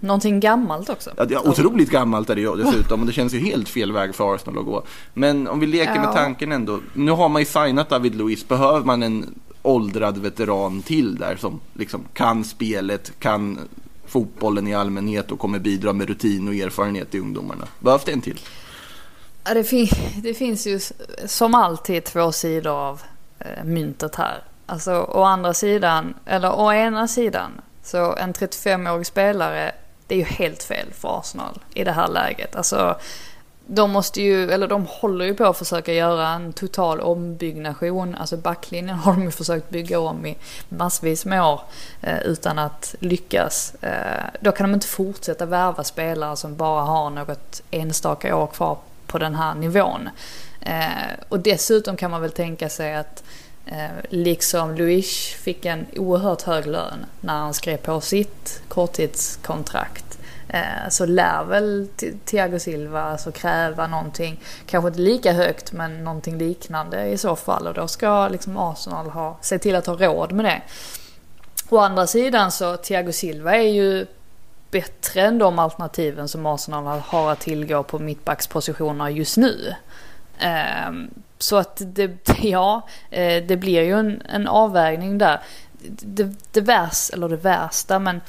Någonting 0.00 0.40
gammalt 0.40 0.88
också. 0.90 1.10
Ja, 1.30 1.40
otroligt 1.44 1.90
gammalt 1.90 2.30
är 2.30 2.34
det 2.34 2.40
ju 2.40 2.56
dessutom 2.56 3.00
och 3.00 3.06
det 3.06 3.12
känns 3.12 3.34
ju 3.34 3.38
helt 3.38 3.68
fel 3.68 3.92
väg 3.92 4.14
för 4.14 4.34
Arsenal 4.34 4.58
att 4.58 4.64
gå. 4.64 4.82
Men 5.14 5.48
om 5.48 5.60
vi 5.60 5.66
leker 5.66 5.94
med 5.94 6.04
Ja. 6.08 6.12
tanken 6.12 6.52
ändå. 6.52 6.80
Nu 6.94 7.10
har 7.10 7.28
man 7.28 7.42
ju 7.42 7.46
signat 7.46 7.88
David 7.88 8.14
Luiz. 8.14 8.48
Behöver 8.48 8.80
man 8.86 9.02
en 9.02 9.34
åldrad 9.62 10.18
veteran 10.18 10.82
till 10.82 11.16
där 11.16 11.36
som 11.36 11.60
liksom 11.74 12.00
kan 12.14 12.44
spelet, 12.44 13.12
kan 13.18 13.58
fotbollen 14.06 14.66
i 14.68 14.74
allmänhet 14.74 15.30
och 15.32 15.38
kommer 15.38 15.58
bidra 15.58 15.92
med 15.92 16.08
rutin 16.08 16.48
och 16.48 16.54
erfarenhet 16.54 17.10
till 17.10 17.20
ungdomarna? 17.20 17.64
Behövs 17.80 18.04
det 18.04 18.12
en 18.12 18.20
till? 18.20 18.40
Det, 19.44 19.64
fin- 19.64 19.88
det 20.22 20.34
finns 20.34 20.66
ju 20.66 20.80
som 21.26 21.54
alltid 21.54 22.04
två 22.04 22.32
sidor 22.32 22.72
av 22.72 23.02
eh, 23.38 23.64
myntet 23.64 24.14
här. 24.14 24.38
Alltså 24.66 24.92
å 24.92 25.22
andra 25.22 25.54
sidan, 25.54 26.14
eller 26.26 26.58
å 26.60 26.72
ena 26.72 27.08
sidan, 27.08 27.50
så 27.82 28.16
en 28.16 28.32
35-årig 28.34 29.06
spelare, 29.06 29.72
det 30.06 30.14
är 30.14 30.18
ju 30.18 30.24
helt 30.24 30.62
fel 30.62 30.86
för 30.92 31.18
Arsenal 31.18 31.58
i 31.74 31.84
det 31.84 31.92
här 31.92 32.08
läget. 32.08 32.56
Alltså, 32.56 32.96
de 33.66 33.90
måste 33.90 34.22
ju, 34.22 34.50
eller 34.50 34.68
de 34.68 34.86
håller 34.90 35.24
ju 35.24 35.34
på 35.34 35.44
att 35.44 35.58
försöka 35.58 35.92
göra 35.92 36.28
en 36.28 36.52
total 36.52 37.00
ombyggnation. 37.00 38.14
Alltså 38.14 38.36
backlinjen 38.36 38.96
har 38.98 39.12
de 39.12 39.22
ju 39.22 39.30
försökt 39.30 39.70
bygga 39.70 40.00
om 40.00 40.26
i 40.26 40.36
massvis 40.68 41.24
med 41.24 41.44
år 41.44 41.60
eh, 42.02 42.18
utan 42.18 42.58
att 42.58 42.94
lyckas. 43.00 43.74
Eh, 43.74 44.24
då 44.40 44.52
kan 44.52 44.70
de 44.70 44.74
inte 44.74 44.86
fortsätta 44.86 45.46
värva 45.46 45.84
spelare 45.84 46.36
som 46.36 46.56
bara 46.56 46.82
har 46.82 47.10
något 47.10 47.62
enstaka 47.70 48.36
år 48.36 48.46
kvar 48.46 48.78
på 49.14 49.18
den 49.18 49.34
här 49.34 49.54
nivån. 49.54 50.08
Eh, 50.60 51.12
och 51.28 51.40
dessutom 51.40 51.96
kan 51.96 52.10
man 52.10 52.20
väl 52.20 52.30
tänka 52.30 52.68
sig 52.68 52.94
att 52.94 53.24
eh, 53.66 53.90
liksom 54.08 54.74
Luis 54.74 55.34
fick 55.34 55.64
en 55.64 55.86
oerhört 55.96 56.42
hög 56.42 56.66
lön 56.66 57.06
när 57.20 57.34
han 57.34 57.54
skrev 57.54 57.76
på 57.76 58.00
sitt 58.00 58.62
korttidskontrakt 58.68 60.18
eh, 60.48 60.88
så 60.90 61.06
lär 61.06 61.44
väl 61.44 61.88
Thiago 62.24 62.58
Silva 62.58 63.02
alltså 63.02 63.32
kräva 63.32 63.86
någonting, 63.86 64.40
kanske 64.66 64.88
inte 64.88 65.00
lika 65.00 65.32
högt 65.32 65.72
men 65.72 66.04
någonting 66.04 66.38
liknande 66.38 67.06
i 67.06 67.18
så 67.18 67.36
fall 67.36 67.66
och 67.66 67.74
då 67.74 67.88
ska 67.88 68.28
liksom 68.28 68.56
Arsenal 68.56 69.10
ha, 69.10 69.38
se 69.40 69.58
till 69.58 69.76
att 69.76 69.86
ha 69.86 69.94
råd 69.94 70.32
med 70.32 70.44
det. 70.44 70.62
Å 71.68 71.78
andra 71.78 72.06
sidan 72.06 72.52
så 72.52 72.76
Thiago 72.76 73.12
Silva 73.12 73.56
är 73.56 73.68
ju 73.68 74.06
bättre 74.74 75.20
än 75.22 75.38
de 75.38 75.58
alternativen 75.58 76.28
som 76.28 76.46
Arsenal 76.46 77.00
har 77.00 77.32
att 77.32 77.40
tillgå 77.40 77.82
på 77.82 77.98
mittbackspositioner 77.98 79.08
just 79.08 79.36
nu. 79.36 79.74
Ehm, 80.38 81.10
Så 81.38 81.56
att 81.56 81.82
det, 81.84 82.10
ja, 82.42 82.82
eh, 83.10 83.44
det 83.44 83.56
blir 83.56 83.82
ju 83.82 83.98
en, 83.98 84.22
en 84.28 84.48
avvägning 84.48 85.18
där. 85.18 85.40
Det, 86.02 86.34
det 86.52 86.60
värsta, 86.60 87.16
eller 87.16 87.28
det 87.28 87.36
värsta, 87.36 87.98
men 87.98 88.20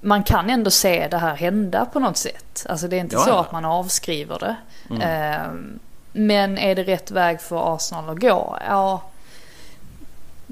man 0.00 0.22
kan 0.22 0.50
ändå 0.50 0.70
se 0.70 1.08
det 1.10 1.18
här 1.18 1.34
hända 1.36 1.84
på 1.92 1.98
något 2.00 2.16
sätt. 2.16 2.66
Alltså 2.68 2.88
det 2.88 2.96
är 2.96 3.00
inte 3.00 3.16
Ja, 3.16 3.20
så 3.22 3.30
ja. 3.30 3.40
att 3.40 3.52
man 3.52 3.64
avskriver 3.64 4.38
det. 4.38 4.56
Ehm, 5.04 5.78
Men 6.12 6.58
är 6.58 6.74
det 6.74 6.82
rätt 6.82 7.10
väg 7.10 7.40
för 7.40 7.74
Arsenal 7.74 8.08
att 8.10 8.20
gå? 8.20 8.58
Ja, 8.68 9.02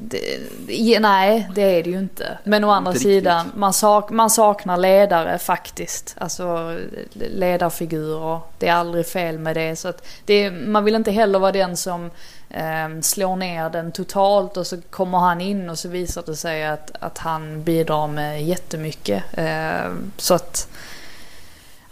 det, 0.09 1.01
nej, 1.01 1.51
det 1.55 1.62
är 1.62 1.83
det 1.83 1.91
ju 1.91 1.99
inte. 1.99 2.38
Men 2.45 2.65
å 2.65 2.71
andra 2.71 2.91
Inte 2.91 3.03
sidan, 3.03 3.53
man, 3.57 3.73
sak, 3.73 4.11
man 4.11 4.31
saknar 4.31 4.77
ledare 4.77 5.38
faktiskt. 5.38 6.15
Alltså 6.19 6.79
ledarfigurer. 7.12 8.41
Det 8.59 8.69
är 8.69 8.75
aldrig 8.75 9.07
fel 9.07 9.38
med 9.38 9.57
det. 9.57 9.77
Så 9.77 9.88
att 9.88 10.07
det, 10.25 10.51
man 10.51 10.85
vill 10.85 10.95
inte 10.95 11.11
heller 11.11 11.38
vara 11.38 11.53
den 11.53 11.77
som 11.77 12.11
eh, 12.51 13.01
slår 13.03 13.37
ner 13.37 13.71
den 13.71 13.93
totalt 13.93 14.57
och 14.57 14.67
så 14.67 14.81
kommer 14.91 15.19
han 15.19 15.41
in 15.41 15.71
och 15.71 15.79
så 15.79 15.88
visar 15.88 16.23
det 16.27 16.37
sig 16.37 16.67
att, 16.67 16.91
att 17.01 17.19
han 17.19 17.62
bidrar 17.62 18.07
med 18.07 18.45
jättemycket. 18.45 19.25
Eh, 19.33 19.93
så 20.17 20.35
att... 20.35 20.69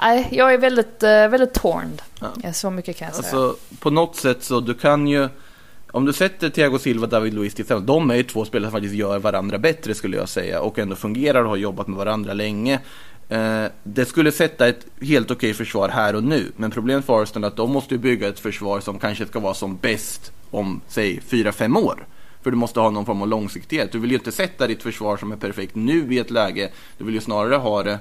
Nej, 0.02 0.28
jag 0.30 0.54
är 0.54 0.58
väldigt, 0.58 1.02
eh, 1.02 1.28
väldigt 1.28 1.54
torned. 1.54 2.02
Ja. 2.42 2.52
Så 2.52 2.70
mycket 2.70 2.96
kan 2.96 3.06
jag 3.06 3.14
säga. 3.14 3.42
Alltså 3.42 3.56
på 3.78 3.90
något 3.90 4.16
sätt 4.16 4.44
så 4.44 4.60
du 4.60 4.74
kan 4.74 5.06
ju 5.06 5.28
om 5.92 6.04
du 6.04 6.12
sätter 6.12 6.50
Thiago 6.50 6.78
Silva 6.78 7.04
och 7.04 7.08
David 7.08 7.34
Luiz 7.34 7.54
tillsammans, 7.54 7.86
de 7.86 8.10
är 8.10 8.14
ju 8.14 8.22
två 8.22 8.44
spelare 8.44 8.70
som 8.70 8.80
faktiskt 8.80 8.94
gör 8.94 9.18
varandra 9.18 9.58
bättre 9.58 9.94
skulle 9.94 10.16
jag 10.16 10.28
säga 10.28 10.60
och 10.60 10.78
ändå 10.78 10.96
fungerar 10.96 11.42
och 11.42 11.48
har 11.48 11.56
jobbat 11.56 11.88
med 11.88 11.98
varandra 11.98 12.32
länge. 12.32 12.80
Eh, 13.28 13.64
det 13.82 14.04
skulle 14.04 14.32
sätta 14.32 14.68
ett 14.68 14.86
helt 15.00 15.30
okej 15.30 15.54
försvar 15.54 15.88
här 15.88 16.14
och 16.16 16.24
nu, 16.24 16.52
men 16.56 16.70
problemet 16.70 17.04
för 17.04 17.22
Arsenal 17.22 17.44
är 17.44 17.48
att 17.48 17.56
de 17.56 17.72
måste 17.72 17.98
bygga 17.98 18.28
ett 18.28 18.40
försvar 18.40 18.80
som 18.80 18.98
kanske 18.98 19.26
ska 19.26 19.40
vara 19.40 19.54
som 19.54 19.76
bäst 19.76 20.32
om, 20.50 20.80
säg, 20.88 21.20
4-5 21.28 21.78
år. 21.78 22.06
För 22.42 22.50
du 22.50 22.56
måste 22.56 22.80
ha 22.80 22.90
någon 22.90 23.06
form 23.06 23.22
av 23.22 23.28
långsiktighet. 23.28 23.92
Du 23.92 23.98
vill 23.98 24.10
ju 24.10 24.16
inte 24.16 24.32
sätta 24.32 24.66
ditt 24.66 24.82
försvar 24.82 25.16
som 25.16 25.32
är 25.32 25.36
perfekt 25.36 25.74
nu 25.74 26.14
i 26.14 26.18
ett 26.18 26.30
läge, 26.30 26.70
du 26.98 27.04
vill 27.04 27.14
ju 27.14 27.20
snarare 27.20 27.54
ha 27.54 27.82
det 27.82 27.98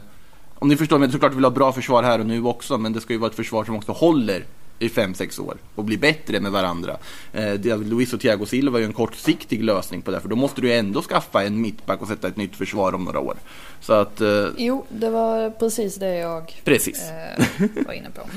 om 0.62 0.68
ni 0.68 0.76
förstår 0.76 1.00
mig, 1.00 1.12
såklart 1.12 1.32
du 1.32 1.36
vill 1.36 1.46
ha 1.46 1.52
bra 1.52 1.72
försvar 1.72 2.04
här 2.04 2.20
och 2.20 2.26
nu 2.26 2.44
också, 2.44 2.78
men 2.78 2.94
det 2.94 3.02
ska 3.02 3.14
ju 3.14 3.20
vara 3.20 3.30
ett 3.30 3.36
försvar 3.36 3.64
som 3.64 3.76
också 3.76 3.92
håller 3.92 4.46
i 4.80 4.88
5-6 4.88 5.42
år 5.42 5.58
och 5.76 5.84
blir 5.84 5.98
bättre 5.98 6.40
med 6.40 6.52
varandra. 6.52 6.98
Eh, 7.34 7.54
David 7.54 7.90
Luiz 7.90 8.14
och 8.14 8.20
Thiago 8.20 8.46
Silva 8.46 8.78
är 8.78 8.82
ju 8.82 8.86
en 8.86 8.94
kortsiktig 8.94 9.64
lösning 9.64 10.02
på 10.02 10.12
det, 10.12 10.20
för 10.22 10.30
då 10.30 10.36
måste 10.36 10.62
du 10.62 10.68
ju 10.68 10.74
ändå 10.74 11.02
skaffa 11.02 11.44
en 11.44 11.62
mittback 11.62 12.02
och 12.02 12.08
sätta 12.08 12.28
ett 12.28 12.38
nytt 12.38 12.56
försvar 12.56 12.96
om 12.96 13.04
några 13.04 13.20
år. 13.20 13.36
Så 13.82 13.94
att, 13.94 14.22
eh, 14.22 14.46
Jo, 14.58 14.86
det 14.90 15.10
var 15.10 15.50
precis 15.50 15.96
det 15.96 16.16
jag 16.16 16.62
precis. 16.64 17.02
eh, 17.04 17.68
var 17.86 17.94
inne 17.94 18.10
på. 18.10 18.22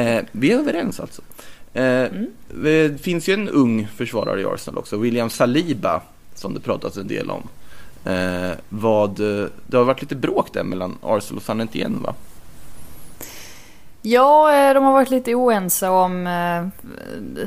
Eh, 0.00 0.24
vi 0.32 0.52
är 0.52 0.58
överens 0.58 1.00
alltså. 1.00 1.22
Eh, 1.74 2.06
Det 2.62 3.00
finns 3.02 3.28
ju 3.28 3.34
en 3.34 3.48
ung 3.48 3.88
försvarare 3.96 4.40
i 4.40 4.44
Arsenal 4.44 4.78
också, 4.78 4.96
William 4.96 5.30
Saliba, 5.30 6.00
som 6.34 6.54
det 6.54 6.60
pratas 6.60 6.96
en 6.96 7.08
del 7.08 7.30
om. 7.30 7.48
Eh, 8.12 8.50
vad, 8.68 9.20
eh, 9.20 9.46
det 9.66 9.76
har 9.76 9.84
varit 9.84 10.02
lite 10.02 10.14
bråk 10.16 10.52
där 10.52 10.64
mellan 10.64 10.98
Arsenal 11.02 11.36
och 11.36 11.42
San 11.42 11.60
Etienne 11.60 11.98
va? 11.98 12.14
Ja, 14.04 14.54
eh, 14.54 14.74
de 14.74 14.84
har 14.84 14.92
varit 14.92 15.10
lite 15.10 15.34
oense 15.34 15.88
om 15.88 16.26
eh, 16.26 16.66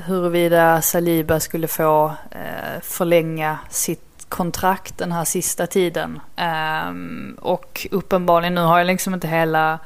huruvida 0.05 0.81
Saliba 0.81 1.39
skulle 1.39 1.67
få 1.67 2.13
eh, 2.31 2.81
förlänga 2.81 3.59
sitt 3.69 4.25
kontrakt 4.29 4.97
den 4.97 5.11
här 5.11 5.25
sista 5.25 5.67
tiden. 5.67 6.19
Ehm, 6.35 7.37
och 7.41 7.87
uppenbarligen, 7.91 8.55
nu 8.55 8.61
har 8.61 8.77
jag 8.77 8.87
liksom 8.87 9.13
inte 9.13 9.27
hela 9.27 9.79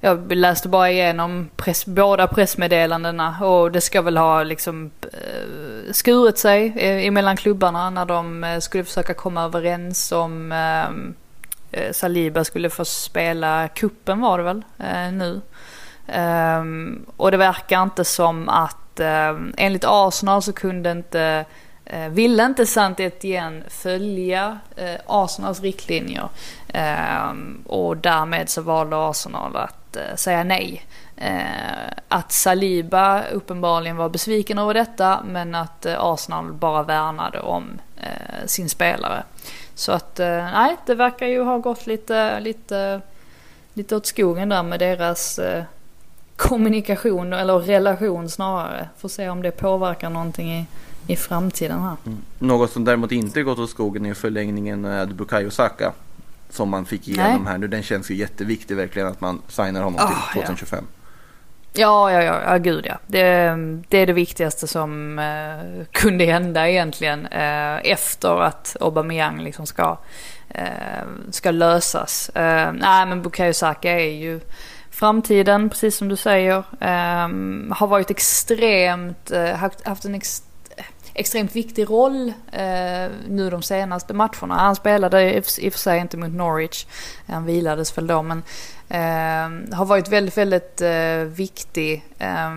jag 0.00 0.32
läste 0.32 0.68
bara 0.68 0.90
igenom 0.90 1.48
press, 1.56 1.86
båda 1.86 2.26
pressmeddelandena 2.26 3.36
och 3.46 3.72
det 3.72 3.80
ska 3.80 4.02
väl 4.02 4.16
ha 4.16 4.42
liksom 4.42 4.90
skurit 5.90 6.38
sig 6.38 6.72
emellan 7.06 7.36
klubbarna 7.36 7.90
när 7.90 8.04
de 8.04 8.58
skulle 8.60 8.84
försöka 8.84 9.14
komma 9.14 9.42
överens 9.42 10.12
om 10.12 10.52
ehm, 10.52 11.14
Saliba 11.92 12.44
skulle 12.44 12.70
få 12.70 12.84
spela 12.84 13.68
kuppen 13.68 14.20
var 14.20 14.38
det 14.38 14.44
väl 14.44 14.62
nu. 15.12 15.40
Um, 16.06 17.06
och 17.16 17.30
det 17.30 17.36
verkar 17.36 17.82
inte 17.82 18.04
som 18.04 18.48
att 18.48 19.00
um, 19.00 19.54
enligt 19.56 19.84
Arsenal 19.86 20.42
så 20.42 20.52
kunde 20.52 20.90
inte 20.90 21.44
uh, 21.92 22.08
ville 22.08 22.44
inte 22.44 22.66
saint 22.66 23.00
Etienne 23.00 23.62
följa 23.68 24.58
uh, 24.78 24.96
Arsenals 25.06 25.60
riktlinjer. 25.60 26.28
Um, 27.30 27.62
och 27.66 27.96
därmed 27.96 28.48
så 28.48 28.62
valde 28.62 29.08
Arsenal 29.08 29.56
att 29.56 29.96
uh, 29.96 30.16
säga 30.16 30.44
nej. 30.44 30.86
Att 32.08 32.32
Saliba 32.32 33.22
uppenbarligen 33.22 33.96
var 33.96 34.08
besviken 34.08 34.58
över 34.58 34.74
detta 34.74 35.22
men 35.24 35.54
att 35.54 35.86
Arsenal 35.86 36.52
bara 36.52 36.82
värnade 36.82 37.40
om 37.40 37.80
sin 38.46 38.68
spelare. 38.68 39.22
Så 39.74 39.92
att 39.92 40.18
nej, 40.18 40.76
det 40.86 40.94
verkar 40.94 41.26
ju 41.26 41.42
ha 41.42 41.58
gått 41.58 41.86
lite, 41.86 42.40
lite, 42.40 43.00
lite 43.74 43.96
åt 43.96 44.06
skogen 44.06 44.48
där 44.48 44.62
med 44.62 44.80
deras 44.80 45.40
kommunikation 46.36 47.32
eller 47.32 47.58
relation 47.58 48.28
snarare. 48.28 48.88
Får 48.98 49.08
se 49.08 49.28
om 49.28 49.42
det 49.42 49.50
påverkar 49.50 50.10
någonting 50.10 50.52
i, 50.52 50.66
i 51.06 51.16
framtiden 51.16 51.82
här. 51.82 51.96
Något 52.38 52.70
som 52.70 52.84
däremot 52.84 53.12
inte 53.12 53.42
gått 53.42 53.58
åt 53.58 53.70
skogen 53.70 54.06
är 54.06 54.14
förlängningen 54.14 54.80
med 54.80 55.14
Bukayo 55.14 55.50
Saka. 55.50 55.92
Som 56.50 56.68
man 56.68 56.84
fick 56.84 57.08
igenom 57.08 57.42
Nej. 57.42 57.52
här 57.52 57.58
nu. 57.58 57.66
Den 57.66 57.82
känns 57.82 58.10
ju 58.10 58.14
jätteviktig 58.14 58.76
verkligen 58.76 59.08
att 59.08 59.20
man 59.20 59.42
signar 59.48 59.82
honom 59.82 60.00
Ah, 60.00 60.06
till 60.32 60.40
ja. 60.40 60.46
2025. 60.46 60.84
Ja, 61.76 62.12
ja, 62.12 62.22
ja, 62.22 62.40
ja 62.46 62.58
gud 62.58 62.86
ja. 62.86 62.98
Det, 63.06 63.56
det 63.88 63.98
är 63.98 64.06
det 64.06 64.12
viktigaste 64.12 64.66
som 64.66 65.18
eh, 65.18 65.86
kunde 65.92 66.24
hända 66.24 66.68
egentligen 66.68 67.26
eh, 67.26 67.76
efter 67.92 68.42
att 68.42 68.76
Aubameyang 68.80 69.40
liksom 69.40 69.66
ska, 69.66 69.98
eh, 70.48 70.64
ska 71.30 71.50
lösas. 71.50 72.28
Eh, 72.28 72.72
nej, 72.72 73.06
men 73.06 73.22
Bukayo 73.22 73.52
Saka 73.52 73.90
är 73.90 74.12
ju 74.12 74.40
framtiden, 74.94 75.70
precis 75.70 75.96
som 75.96 76.08
du 76.08 76.16
säger. 76.16 76.64
Ehm, 76.80 77.72
har 77.76 77.86
varit 77.86 78.10
extremt, 78.10 79.30
eh, 79.30 79.54
haft, 79.54 80.04
en 80.04 80.14
extremt 80.14 80.53
extremt 81.14 81.56
viktig 81.56 81.90
roll 81.90 82.32
eh, 82.52 83.10
nu 83.28 83.50
de 83.50 83.62
senaste 83.62 84.14
matcherna. 84.14 84.54
Han 84.54 84.76
spelade 84.76 85.22
i 85.22 85.42
i 85.58 85.68
och 85.68 85.72
för 85.72 85.78
sig 85.78 86.00
inte 86.00 86.16
mot 86.16 86.32
Norwich, 86.32 86.86
han 87.26 87.44
vilades 87.44 87.98
väl 87.98 88.06
då, 88.06 88.22
men 88.22 88.42
eh, 88.88 89.76
har 89.76 89.84
varit 89.84 90.08
väldigt, 90.08 90.36
väldigt 90.36 90.80
eh, 90.80 91.16
viktig 91.16 92.04
eh, 92.18 92.52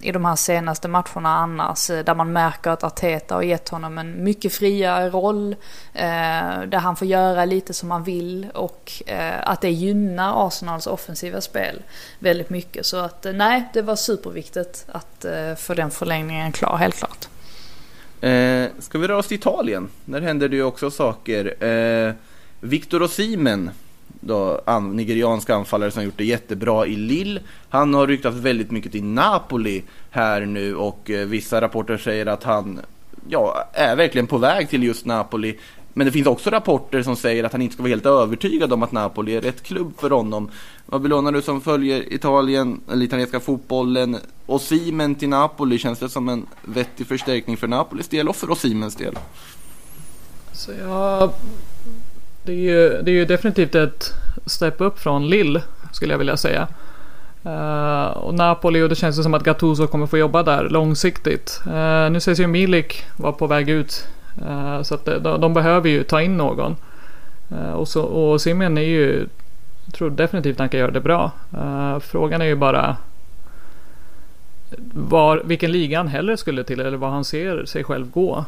i 0.00 0.12
de 0.12 0.24
här 0.24 0.36
senaste 0.36 0.88
matcherna 0.88 1.36
annars. 1.36 1.90
Eh, 1.90 2.04
där 2.04 2.14
man 2.14 2.32
märker 2.32 2.70
att 2.70 2.84
Arteta 2.84 3.34
har 3.34 3.42
gett 3.42 3.68
honom 3.68 3.98
en 3.98 4.24
mycket 4.24 4.52
friare 4.52 5.10
roll. 5.10 5.56
Eh, 5.94 6.60
där 6.66 6.78
han 6.78 6.96
får 6.96 7.08
göra 7.08 7.44
lite 7.44 7.74
som 7.74 7.90
han 7.90 8.04
vill 8.04 8.46
och 8.54 9.02
eh, 9.06 9.40
att 9.42 9.60
det 9.60 9.70
gynnar 9.70 10.46
Arsenals 10.46 10.86
offensiva 10.86 11.40
spel 11.40 11.82
väldigt 12.18 12.50
mycket. 12.50 12.86
Så 12.86 12.96
att 12.96 13.26
eh, 13.26 13.32
nej, 13.32 13.68
det 13.72 13.82
var 13.82 13.96
superviktigt 13.96 14.86
att 14.92 15.24
eh, 15.24 15.54
få 15.54 15.74
den 15.74 15.90
förlängningen 15.90 16.52
klar, 16.52 16.76
helt 16.76 16.96
klart. 16.96 17.28
Eh, 18.20 18.68
ska 18.78 18.98
vi 18.98 19.08
röra 19.08 19.18
oss 19.18 19.28
till 19.28 19.38
Italien? 19.38 19.88
Där 20.04 20.20
händer 20.20 20.48
det 20.48 20.56
ju 20.56 20.62
också 20.62 20.90
saker. 20.90 21.64
Eh, 21.64 22.12
Victor 22.60 23.02
Osimhen, 23.02 23.70
då, 24.20 24.60
an, 24.66 24.96
nigeriansk 24.96 25.50
anfallare 25.50 25.90
som 25.90 26.04
gjort 26.04 26.18
det 26.18 26.24
jättebra 26.24 26.86
i 26.86 26.96
Lille. 26.96 27.40
Han 27.68 27.94
har 27.94 28.06
ryktats 28.06 28.36
väldigt 28.36 28.70
mycket 28.70 28.92
till 28.92 29.04
Napoli 29.04 29.82
här 30.10 30.40
nu 30.40 30.76
och 30.76 31.10
eh, 31.10 31.26
vissa 31.26 31.60
rapporter 31.60 31.96
säger 31.96 32.26
att 32.26 32.44
han 32.44 32.80
ja, 33.28 33.68
är 33.72 33.96
verkligen 33.96 34.26
på 34.26 34.38
väg 34.38 34.68
till 34.68 34.82
just 34.82 35.06
Napoli. 35.06 35.58
Men 35.98 36.06
det 36.06 36.12
finns 36.12 36.26
också 36.26 36.50
rapporter 36.50 37.02
som 37.02 37.16
säger 37.16 37.44
att 37.44 37.52
han 37.52 37.62
inte 37.62 37.74
ska 37.74 37.82
vara 37.82 37.90
helt 37.90 38.06
övertygad 38.06 38.72
om 38.72 38.82
att 38.82 38.92
Napoli 38.92 39.36
är 39.36 39.40
rätt 39.40 39.62
klubb 39.62 39.92
för 40.00 40.10
honom. 40.10 40.50
Vad 40.86 41.00
belånar 41.00 41.32
du 41.32 41.42
som 41.42 41.60
följer 41.60 42.12
Italien, 42.12 42.80
eller 42.92 43.04
italienska 43.04 43.40
fotbollen? 43.40 44.16
Osimen 44.46 45.14
till 45.14 45.28
Napoli, 45.28 45.78
känns 45.78 45.98
det 45.98 46.08
som 46.08 46.28
en 46.28 46.46
vettig 46.62 47.06
förstärkning 47.06 47.56
för 47.56 47.68
Napolis 47.68 48.08
del 48.08 48.28
och 48.28 48.36
för 48.36 48.50
Osimens 48.50 48.96
del? 48.96 49.18
Så 50.52 50.70
jag... 50.80 51.30
Det 52.44 52.52
är, 52.52 52.56
ju, 52.56 53.02
det 53.02 53.10
är 53.10 53.14
ju 53.14 53.24
definitivt 53.24 53.74
ett 53.74 54.04
step 54.46 54.80
upp 54.80 54.98
från 54.98 55.28
Lill 55.28 55.60
skulle 55.92 56.14
jag 56.14 56.18
vilja 56.18 56.36
säga. 56.36 56.68
Uh, 57.46 58.06
och 58.06 58.34
Napoli 58.34 58.82
och 58.82 58.88
det 58.88 58.96
känns 58.96 59.18
ju 59.18 59.22
som 59.22 59.34
att 59.34 59.44
Gattuso 59.44 59.86
kommer 59.86 60.06
få 60.06 60.18
jobba 60.18 60.42
där 60.42 60.68
långsiktigt. 60.68 61.60
Uh, 61.66 62.10
nu 62.10 62.20
sägs 62.20 62.40
ju 62.40 62.46
Milik 62.46 63.04
vara 63.16 63.32
på 63.32 63.46
väg 63.46 63.70
ut. 63.70 64.08
Eh, 64.46 64.82
så 64.82 64.94
att 64.94 65.04
de, 65.04 65.40
de 65.40 65.54
behöver 65.54 65.88
ju 65.88 66.02
ta 66.04 66.22
in 66.22 66.36
någon. 66.36 66.76
Eh, 67.50 67.70
och, 67.70 67.88
så, 67.88 68.02
och 68.02 68.40
Simeon 68.40 68.78
är 68.78 68.82
ju... 68.82 69.26
Jag 69.84 69.94
tror 69.94 70.10
definitivt 70.10 70.58
han 70.58 70.68
kan 70.68 70.80
göra 70.80 70.90
det 70.90 71.00
bra. 71.00 71.32
Eh, 71.54 71.98
frågan 71.98 72.40
är 72.40 72.46
ju 72.46 72.54
bara 72.54 72.96
var, 74.92 75.42
vilken 75.44 75.72
liga 75.72 75.98
han 75.98 76.08
hellre 76.08 76.36
skulle 76.36 76.64
till 76.64 76.80
eller 76.80 76.96
vad 76.96 77.10
han 77.10 77.24
ser 77.24 77.64
sig 77.64 77.84
själv 77.84 78.10
gå 78.10 78.44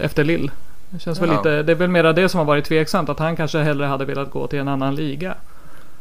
efter 0.00 0.24
Lill. 0.24 0.50
Det 0.90 0.98
känns 0.98 1.22
väl 1.22 1.28
Ja. 1.28 1.36
lite, 1.36 1.62
det 1.62 1.72
är 1.72 1.76
väl 1.76 1.90
mera 1.90 2.12
det 2.12 2.28
som 2.28 2.38
har 2.38 2.44
varit 2.44 2.64
tveksamt 2.64 3.08
att 3.08 3.18
han 3.18 3.36
kanske 3.36 3.58
hellre 3.58 3.86
hade 3.86 4.04
velat 4.04 4.30
gå 4.30 4.46
till 4.46 4.58
en 4.58 4.68
annan 4.68 4.94
liga. 4.94 5.34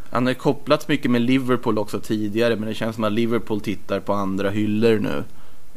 Han 0.10 0.26
har 0.26 0.32
ju 0.32 0.36
kopplats 0.36 0.88
mycket 0.88 1.12
med 1.12 1.22
Liverpool 1.22 1.78
också 1.78 1.99
tidigare 1.99 2.55
men 2.55 2.68
det 2.68 2.74
känns 2.74 2.95
som 2.95 3.03
att 3.03 3.12
Liverpool 3.12 3.62
tittar 3.62 3.99
på 3.99 4.14
andra 4.14 4.49
hyllor 4.49 4.99
nu. 4.99 5.24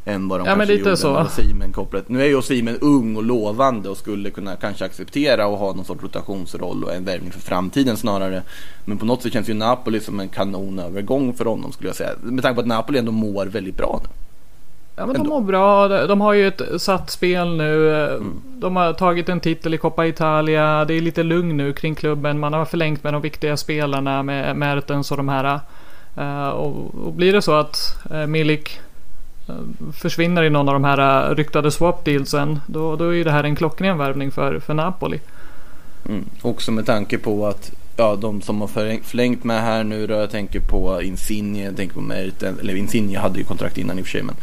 Än 0.05 0.29
vad 0.29 0.41
de 0.41 0.47
Ja, 0.47 0.57
men 0.57 0.67
kanske 0.67 0.85
gjorde 0.85 0.97
så. 0.97 1.13
med 1.13 1.23
Osimhen 1.23 1.73
kopplat. 1.73 2.09
Nu 2.09 2.23
är 2.23 2.27
ju 2.27 2.35
Osimhen 2.37 2.79
ung 2.81 3.17
och 3.17 3.23
lovande 3.23 3.89
och 3.89 3.97
skulle 3.97 4.31
kunna 4.31 4.57
kanske 4.57 4.85
acceptera 4.85 5.47
och 5.47 5.59
ha 5.59 5.73
någon 5.73 5.85
sorts 5.85 6.03
rotationsroll 6.03 6.85
och 6.85 6.95
en 6.95 7.05
värvning 7.05 7.33
för 7.33 7.41
framtiden 7.41 7.97
snarare. 7.97 8.43
Men 8.85 8.99
på 8.99 9.07
något 9.07 9.23
sätt 9.23 9.33
känns 9.33 9.49
ju 9.49 9.55
Napoli 9.55 10.01
som 10.01 10.21
en 10.21 10.29
kanonövergång 10.29 11.35
för 11.35 11.45
honom 11.45 11.73
skulle 11.73 11.89
jag 11.89 11.97
säga. 11.97 12.11
Med 12.23 12.43
tanke 12.43 12.55
på 12.55 12.61
att 12.61 12.67
Napoli 12.67 12.99
ändå 12.99 13.13
mår 13.13 13.47
väldigt 13.47 13.77
bra 13.77 14.01
nu. 14.03 14.09
Ja 14.97 15.07
men 15.07 15.15
de 15.15 15.21
Ändå. 15.21 15.31
mår 15.31 15.41
bra. 15.41 15.89
De 15.89 16.07
de 16.07 16.21
har 16.21 16.33
ju 16.33 16.49
ett 16.49 16.63
satt 16.79 17.11
spel 17.11 17.57
nu. 17.57 17.95
Mm. 17.97 18.43
De 18.59 18.77
har 18.77 18.93
tagit 18.93 19.29
en 19.29 19.41
titel 19.41 19.75
i 19.75 19.79
Coppa 19.79 20.07
Italia. 20.07 20.85
Det 20.85 20.95
är 20.95 21.01
lite 21.01 21.23
lugn 21.23 21.57
nu 21.57 21.73
kring 21.73 21.95
klubben. 21.95 22.39
Man 22.39 22.53
har 22.53 22.65
förlängt 22.65 23.05
med 23.05 23.13
de 23.13 23.23
viktiga 23.23 23.57
spelarna 23.57 24.23
med 24.23 24.57
Mertens 24.57 25.11
och 25.11 25.17
de 25.17 25.29
här. 25.29 25.61
Eh, 26.17 26.49
och, 26.49 27.13
blir 27.13 27.33
det 27.33 27.43
så 27.43 27.53
att 27.53 27.99
uh, 28.13 28.27
Milik 28.27 28.77
eh, 28.77 28.83
försvinner 29.93 30.43
i 30.43 30.51
någon 30.51 30.69
av 30.69 30.75
de 30.75 30.85
här 30.85 31.31
eh, 31.31 31.35
ryktade 31.35 31.71
swap 31.71 32.05
dealsen. 32.05 32.61
Då, 32.67 32.97
då 32.97 33.15
är 33.15 33.25
det 33.25 33.31
här 33.31 33.45
en 33.45 33.57
klockren 33.57 33.99
värvning 33.99 34.31
för, 34.31 34.59
för 34.61 34.75
Napoli. 34.75 35.21
Mm. 36.09 36.25
Också 36.43 36.73
med 36.73 36.87
tanke 36.87 37.19
på 37.19 37.47
att 37.47 37.73
ja, 37.97 38.17
de 38.17 38.43
som 38.43 38.61
har 38.61 38.69
förläng- 38.69 39.03
förlängt 39.03 39.45
med 39.45 39.63
här 39.63 39.85
nu 39.85 40.07
då, 40.07 40.15
jag 40.15 40.31
tänker 40.31 40.61
på 40.61 41.03
Insigne, 41.03 41.65
jag 41.65 41.77
tänker 41.77 41.95
på 41.95 42.01
Merten, 42.01 42.59
eller 42.61 42.77
Insigne 42.77 43.19
hade 43.19 43.39
ju 43.39 43.45
kontrakt 43.45 43.79
innan 43.79 43.99
i 43.99 44.03
och 44.03 44.07
för 44.07 44.11
sig 44.13 44.23
men 44.23 44.37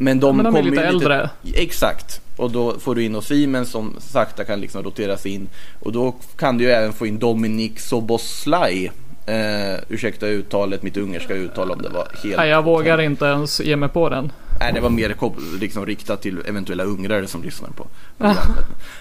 men 0.00 0.20
de, 0.20 0.26
Ja, 0.26 0.42
men 0.42 0.52
de 0.52 0.58
är 0.58 0.62
lite 0.62 0.76
ju 0.76 0.82
äldre. 0.82 1.30
Exakt, 1.54 2.20
och 2.36 2.50
då 2.50 2.78
får 2.78 2.94
du 2.94 3.04
in 3.04 3.16
Osimhen 3.16 3.66
som 3.66 3.96
sakta 4.00 4.44
kan 4.44 4.60
liksom 4.60 4.82
roteras 4.82 5.26
in 5.26 5.48
och 5.80 5.92
då 5.92 6.14
kan 6.36 6.58
du 6.58 6.64
ju 6.64 6.70
även 6.70 6.92
få 6.92 7.06
in 7.06 7.18
Dominik 7.18 7.80
Soboslaj 7.80 8.92
eh, 9.28 9.78
Ursäkta 9.88 10.26
uttalet, 10.26 10.82
mitt 10.82 10.96
ungerska 10.96 11.34
uttal 11.34 11.70
om 11.70 11.82
det 11.82 11.88
var 11.88 12.08
helt 12.22 12.36
Nej, 12.36 12.48
jag 12.48 12.62
vågar 12.62 13.00
inte 13.00 13.24
ens 13.24 13.60
ge 13.60 13.76
mig 13.76 13.88
på 13.88 14.08
den. 14.08 14.32
Nej, 14.60 14.72
det 14.72 14.80
var 14.80 14.90
mer 14.90 15.16
liksom 15.60 15.86
riktat 15.86 16.22
till 16.22 16.38
eventuella 16.46 16.84
ungrare 16.84 17.26
som 17.26 17.42
lyssnar 17.42 17.68
på. 17.68 17.86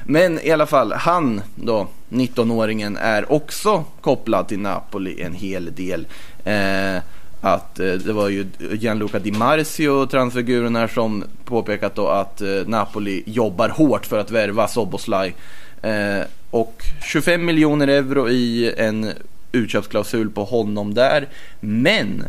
Men 0.05 0.39
i 0.39 0.51
alla 0.51 0.65
fall, 0.65 0.93
han 0.93 1.41
då, 1.55 1.87
19-åringen, 2.09 2.97
är 3.01 3.31
också 3.31 3.83
kopplad 4.01 4.47
till 4.47 4.59
Napoli 4.59 5.21
en 5.21 5.33
hel 5.33 5.75
del. 5.75 6.07
Eh, 6.43 7.03
att 7.41 7.79
eh, 7.79 7.91
det 7.91 8.13
var 8.13 8.29
ju 8.29 8.45
Gianluca 8.59 9.19
Di 9.19 9.31
Marzio, 9.31 10.05
transfiguren 10.05 10.75
här, 10.75 10.87
som 10.87 11.23
påpekat 11.45 11.95
då 11.95 12.07
att 12.07 12.41
eh, 12.41 12.49
Napoli 12.65 13.23
jobbar 13.25 13.69
hårt 13.69 14.05
för 14.05 14.19
att 14.19 14.31
värva 14.31 14.67
Soboslaj. 14.67 15.35
Eh, 15.81 16.21
och 16.51 16.83
25 17.03 17.45
miljoner 17.45 17.87
euro 17.87 18.29
i 18.29 18.73
en 18.77 19.11
utköpsklausul 19.57 20.29
på 20.29 20.43
honom 20.43 20.93
där. 20.93 21.27
Men 21.59 22.23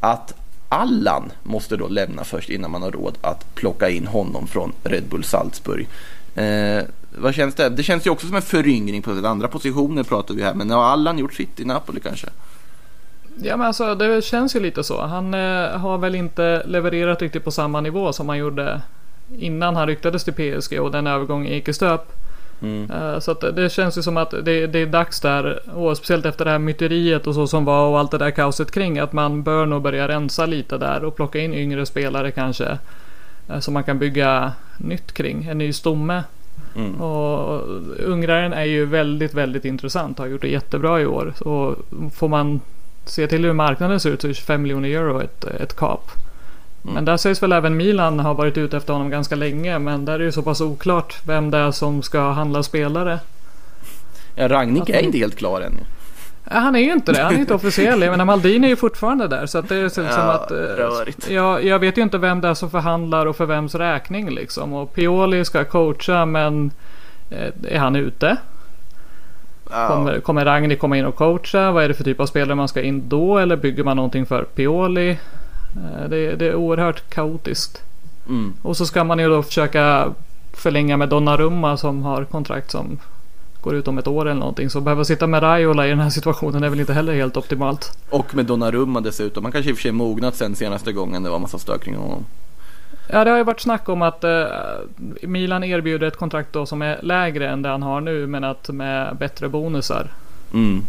att 0.00 0.34
Allan 0.68 1.32
måste 1.42 1.76
då 1.76 1.88
lämna 1.88 2.24
först 2.24 2.50
innan 2.50 2.70
man 2.70 2.82
har 2.82 2.90
råd 2.90 3.18
att 3.20 3.54
plocka 3.54 3.88
in 3.88 4.06
honom 4.06 4.46
från 4.46 4.72
Red 4.84 5.04
Bull 5.10 5.24
Salzburg. 5.24 5.88
Eh, 6.34 6.82
vad 7.18 7.34
känns 7.34 7.54
det? 7.54 7.68
Det 7.68 7.82
känns 7.82 8.06
ju 8.06 8.10
också 8.10 8.26
som 8.26 8.36
en 8.36 8.42
föryngring 8.42 9.02
på 9.02 9.10
den 9.10 9.24
andra 9.24 9.48
positioner 9.48 10.02
pratar 10.02 10.34
vi 10.34 10.42
här. 10.42 10.54
Men 10.54 10.70
har 10.70 10.84
Allan 10.84 11.18
gjort 11.18 11.34
sitt 11.34 11.60
i 11.60 11.64
Napoli 11.64 12.00
kanske? 12.00 12.26
Ja 13.42 13.56
men 13.56 13.66
alltså 13.66 13.94
det 13.94 14.24
känns 14.24 14.56
ju 14.56 14.60
lite 14.60 14.84
så. 14.84 15.06
Han 15.06 15.34
eh, 15.34 15.78
har 15.78 15.98
väl 15.98 16.14
inte 16.14 16.62
levererat 16.66 17.22
riktigt 17.22 17.44
på 17.44 17.50
samma 17.50 17.80
nivå 17.80 18.12
som 18.12 18.28
han 18.28 18.38
gjorde 18.38 18.80
innan 19.38 19.76
han 19.76 19.86
ryktades 19.86 20.24
till 20.24 20.34
PSG 20.34 20.80
och 20.80 20.90
den 20.90 21.06
övergången 21.06 21.52
gick 21.52 21.68
i 21.68 21.72
stöp. 21.72 22.21
Mm. 22.62 22.90
Eh, 22.90 23.18
så 23.18 23.34
det 23.34 23.72
känns 23.72 23.98
ju 23.98 24.02
som 24.02 24.16
att 24.16 24.30
det, 24.30 24.66
det 24.66 24.78
är 24.78 24.86
dags 24.86 25.20
där 25.20 25.60
och 25.74 25.96
speciellt 25.96 26.26
efter 26.26 26.44
det 26.44 26.50
här 26.50 26.58
myteriet 26.58 27.26
och 27.26 27.34
så 27.34 27.46
som 27.46 27.64
var 27.64 27.88
och 27.88 27.98
allt 27.98 28.10
det 28.10 28.18
där 28.18 28.30
kaoset 28.30 28.70
kring 28.70 28.98
att 28.98 29.12
man 29.12 29.42
bör 29.42 29.66
nog 29.66 29.82
börja 29.82 30.08
rensa 30.08 30.46
lite 30.46 30.78
där 30.78 31.04
och 31.04 31.16
plocka 31.16 31.38
in 31.38 31.54
yngre 31.54 31.86
spelare 31.86 32.30
kanske. 32.30 32.78
eh, 33.48 33.58
Som 33.58 33.74
man 33.74 33.84
kan 33.84 33.98
bygga 33.98 34.52
nytt 34.78 35.12
kring, 35.12 35.44
en 35.50 35.58
ny 35.58 35.72
stomme. 35.72 36.22
Mm. 36.76 37.00
Och 37.00 37.62
ungraren 38.06 38.52
är 38.52 38.64
ju 38.64 38.86
väldigt, 38.86 39.34
väldigt 39.34 39.64
intressant. 39.64 40.18
Har 40.18 40.26
gjort 40.26 40.40
det 40.42 40.48
jättebra 40.48 41.00
i 41.00 41.06
år. 41.06 41.34
Och 41.40 41.76
får 42.14 42.28
man 42.28 42.60
se 43.04 43.26
till 43.26 43.44
hur 43.44 43.52
marknaden 43.52 44.00
ser 44.00 44.10
ut 44.10 44.20
så 44.20 44.28
är 44.28 44.32
25 44.32 44.62
miljoner 44.62 44.88
euro 44.88 45.20
ett, 45.20 45.44
ett 45.44 45.76
kap. 45.76 46.10
Mm. 46.84 46.94
Men 46.94 47.04
där 47.04 47.16
sägs 47.16 47.42
väl 47.42 47.52
även 47.52 47.76
Milan 47.76 48.20
ha 48.20 48.32
varit 48.32 48.58
ute 48.58 48.76
efter 48.76 48.92
honom 48.92 49.10
ganska 49.10 49.34
länge. 49.36 49.78
Men 49.78 50.04
där 50.04 50.14
är 50.14 50.18
det 50.24 50.32
så 50.32 50.42
pass 50.42 50.60
oklart 50.60 51.16
vem 51.26 51.50
det 51.50 51.58
är 51.58 51.70
som 51.70 52.02
ska 52.02 52.30
handla 52.30 52.62
spelare. 52.62 53.18
Ja, 54.34 54.48
Ragnik 54.48 54.88
är 54.88 55.00
inte 55.00 55.18
helt 55.18 55.36
klar 55.36 55.60
än. 55.60 55.72
Ja, 56.50 56.58
Han 56.58 56.76
är 56.76 56.80
ju 56.80 56.92
inte 56.92 57.12
det. 57.12 57.22
Han 57.22 57.34
är 57.34 57.38
inte 57.38 57.54
officiell. 57.60 58.02
Jag 58.02 58.10
menar 58.10 58.24
Maldini 58.24 58.66
är 58.66 58.70
ju 58.70 58.76
fortfarande 58.76 59.28
där. 59.28 59.46
Så 59.46 59.58
att 59.58 59.68
det 59.68 59.76
är 59.76 59.88
som 59.88 60.04
Ja, 60.04 60.10
att... 60.32 60.50
eh, 60.50 60.56
rörigt. 60.56 61.30
Jag, 61.30 61.64
jag 61.64 61.78
vet 61.78 61.98
ju 61.98 62.02
inte 62.02 62.18
vem 62.18 62.40
det 62.40 62.48
är 62.48 62.54
som 62.54 62.70
förhandlar 62.70 63.26
och 63.26 63.36
för 63.36 63.46
vems 63.46 63.74
räkning 63.74 64.30
liksom. 64.30 64.72
Och 64.72 64.94
Pioli 64.94 65.44
ska 65.44 65.64
coacha 65.64 66.26
men... 66.26 66.70
eh, 67.30 67.74
Är 67.74 67.78
han 67.78 67.96
ute? 67.96 68.36
Ja. 69.70 69.88
Kommer, 69.88 70.20
kommer 70.20 70.44
Ragni 70.44 70.76
komma 70.76 70.96
in 70.96 71.04
och 71.06 71.16
coacha? 71.16 71.70
Vad 71.72 71.84
är 71.84 71.88
det 71.88 71.94
för 71.94 72.04
typ 72.04 72.20
av 72.20 72.26
spelare 72.26 72.54
man 72.54 72.68
ska 72.68 72.82
in 72.82 73.08
då? 73.08 73.38
Eller 73.38 73.56
bygger 73.56 73.84
man 73.84 73.96
någonting 73.96 74.26
för 74.26 74.42
Pioli? 74.44 75.18
Eh, 75.76 76.08
Det, 76.08 76.36
det 76.36 76.46
är 76.46 76.54
oerhört 76.54 77.10
kaotiskt. 77.10 77.82
Mm. 78.28 78.52
Och 78.62 78.76
så 78.76 78.86
ska 78.86 79.04
man 79.04 79.18
ju 79.18 79.28
då 79.28 79.42
försöka 79.42 80.12
förlänga 80.52 80.96
med 80.96 81.08
Donnarumma 81.08 81.76
som 81.76 82.02
har 82.02 82.24
kontrakt 82.24 82.70
som 82.70 82.98
går 83.60 83.74
ut 83.74 83.88
om 83.88 83.98
ett 83.98 84.06
år 84.06 84.28
eller 84.28 84.40
någonting. 84.40 84.70
Så 84.70 84.80
behöva 84.80 85.04
sitta 85.04 85.26
med 85.26 85.42
Raiola 85.42 85.86
i 85.86 85.90
den 85.90 86.00
här 86.00 86.10
situationen 86.10 86.64
är 86.64 86.68
väl 86.68 86.80
inte 86.80 86.92
heller 86.92 87.14
helt 87.14 87.36
optimalt. 87.36 87.98
Och 88.10 88.34
med 88.34 88.46
Donnarumma 88.46 89.00
dessutom. 89.00 89.42
Man 89.42 89.52
kanske 89.52 89.70
i 89.70 89.72
och 89.72 89.76
för 89.76 89.82
sig 89.82 89.92
mognat 89.92 90.34
sen 90.34 90.56
senaste 90.56 90.92
gången 90.92 91.22
det 91.22 91.30
var 91.30 91.38
massa 91.38 91.58
stök 91.58 91.84
kring 91.84 91.96
honom. 91.96 92.24
Ja, 93.08 93.24
det 93.24 93.30
har 93.30 93.38
ju 93.38 93.44
varit 93.44 93.60
snack 93.60 93.88
om 93.88 94.02
att 94.02 94.24
eh, 94.24 94.44
Milan 95.22 95.64
erbjuder 95.64 96.06
ett 96.06 96.16
kontrakt 96.16 96.52
då 96.52 96.66
som 96.66 96.82
är 96.82 96.98
lägre 97.02 97.48
än 97.48 97.62
det 97.62 97.68
han 97.68 97.82
har 97.82 98.00
nu 98.00 98.26
men 98.26 98.44
att 98.44 98.68
med 98.68 99.16
bättre 99.16 99.48
bonusar. 99.48 100.10
Mm. 100.54 100.82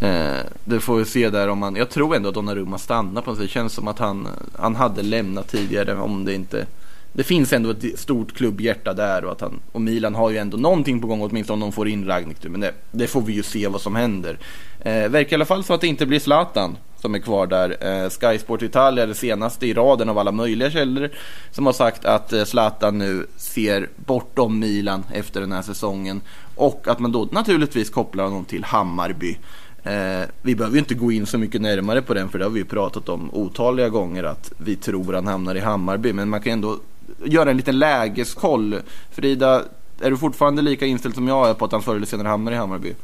Eh, 0.00 0.40
det 0.64 0.80
får 0.80 0.96
vi 0.96 1.04
se 1.04 1.30
där 1.30 1.48
om 1.48 1.58
man, 1.58 1.76
jag 1.76 1.90
tror 1.90 2.16
ändå 2.16 2.28
att 2.28 2.34
Donnarumma 2.34 2.78
stannar 2.78 3.22
på 3.22 3.30
något 3.30 3.38
sätt. 3.38 3.46
Det 3.46 3.52
känns 3.52 3.72
som 3.72 3.88
att 3.88 3.98
han, 3.98 4.28
han 4.58 4.76
hade 4.76 5.02
lämnat 5.02 5.48
tidigare 5.48 5.94
om 5.96 6.24
det 6.24 6.34
inte 6.34 6.66
det 7.12 7.24
finns 7.24 7.52
ändå 7.52 7.70
ett 7.70 7.98
stort 7.98 8.32
klubbhjärta 8.32 8.94
där 8.94 9.24
och 9.24 9.32
att 9.32 9.40
han 9.40 9.60
och 9.72 9.80
Milan 9.80 10.14
har 10.14 10.30
ju 10.30 10.36
ändå 10.36 10.56
någonting 10.56 11.00
på 11.00 11.06
gång 11.06 11.22
åtminstone 11.22 11.54
om 11.54 11.60
de 11.70 11.72
får 11.72 11.88
in 11.88 12.06
Ragnik 12.06 12.36
men 12.42 12.60
det, 12.60 12.72
det 12.90 13.06
får 13.06 13.20
vi 13.20 13.32
ju 13.32 13.42
se 13.42 13.68
vad 13.68 13.80
som 13.80 13.96
händer. 13.96 14.38
Eh, 14.80 15.08
verkar 15.08 15.32
i 15.32 15.34
alla 15.34 15.44
fall 15.44 15.64
så 15.64 15.74
att 15.74 15.80
det 15.80 15.86
inte 15.86 16.06
blir 16.06 16.18
Zlatan 16.18 16.76
som 16.96 17.14
är 17.14 17.18
kvar 17.18 17.46
där. 17.46 17.76
Eh, 17.80 18.10
Sky 18.10 18.38
Sport 18.38 18.62
Italia 18.62 19.04
är 19.04 19.08
det 19.08 19.14
senaste 19.14 19.66
i 19.66 19.74
raden 19.74 20.08
av 20.08 20.18
alla 20.18 20.32
möjliga 20.32 20.70
källor 20.70 21.10
som 21.50 21.66
har 21.66 21.72
sagt 21.72 22.04
att 22.04 22.32
eh, 22.32 22.44
Zlatan 22.44 22.98
nu 22.98 23.26
ser 23.36 23.88
bortom 23.96 24.58
Milan 24.58 25.04
efter 25.12 25.40
den 25.40 25.52
här 25.52 25.62
säsongen 25.62 26.20
och 26.56 26.88
att 26.88 26.98
man 26.98 27.12
då 27.12 27.28
naturligtvis 27.32 27.90
kopplar 27.90 28.24
honom 28.24 28.44
till 28.44 28.64
Hammarby. 28.64 29.36
Eh, 29.82 30.28
vi 30.42 30.54
behöver 30.54 30.74
ju 30.74 30.78
inte 30.78 30.94
gå 30.94 31.12
in 31.12 31.26
så 31.26 31.38
mycket 31.38 31.60
närmare 31.60 32.02
på 32.02 32.14
den 32.14 32.28
för 32.28 32.38
det 32.38 32.44
har 32.44 32.50
vi 32.50 32.58
ju 32.58 32.64
pratat 32.64 33.08
om 33.08 33.30
otaliga 33.34 33.88
gånger 33.88 34.24
att 34.24 34.52
vi 34.56 34.76
tror 34.76 35.12
han 35.12 35.26
hamnar 35.26 35.54
i 35.54 35.60
Hammarby 35.60 36.12
men 36.12 36.28
man 36.28 36.40
kan 36.40 36.52
ändå 36.52 36.78
göra 37.24 37.50
en 37.50 37.56
liten 37.56 37.78
lägeskoll. 37.78 38.76
Frida, 39.10 39.62
är 40.00 40.10
du 40.10 40.16
fortfarande 40.16 40.62
lika 40.62 40.86
inställd 40.86 41.14
som 41.14 41.28
jag 41.28 41.48
är 41.48 41.54
på 41.54 41.64
att 41.64 41.72
han 41.72 41.82
förr 41.82 41.96
eller 41.96 42.06
senare 42.06 42.28
hamnar 42.28 42.52
i 42.52 42.56
Hammarby? 42.56 42.94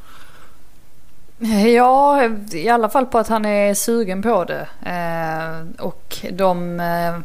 Ja, 1.74 2.28
i 2.53 2.68
alla 2.68 2.89
fall 2.89 3.07
på 3.07 3.18
att 3.18 3.28
han 3.28 3.45
är 3.45 3.74
sugen 3.74 4.22
på 4.22 4.45
det. 4.45 4.68
Eh, 4.87 5.84
och 5.84 6.16
de, 6.32 6.80
eh, 6.80 7.18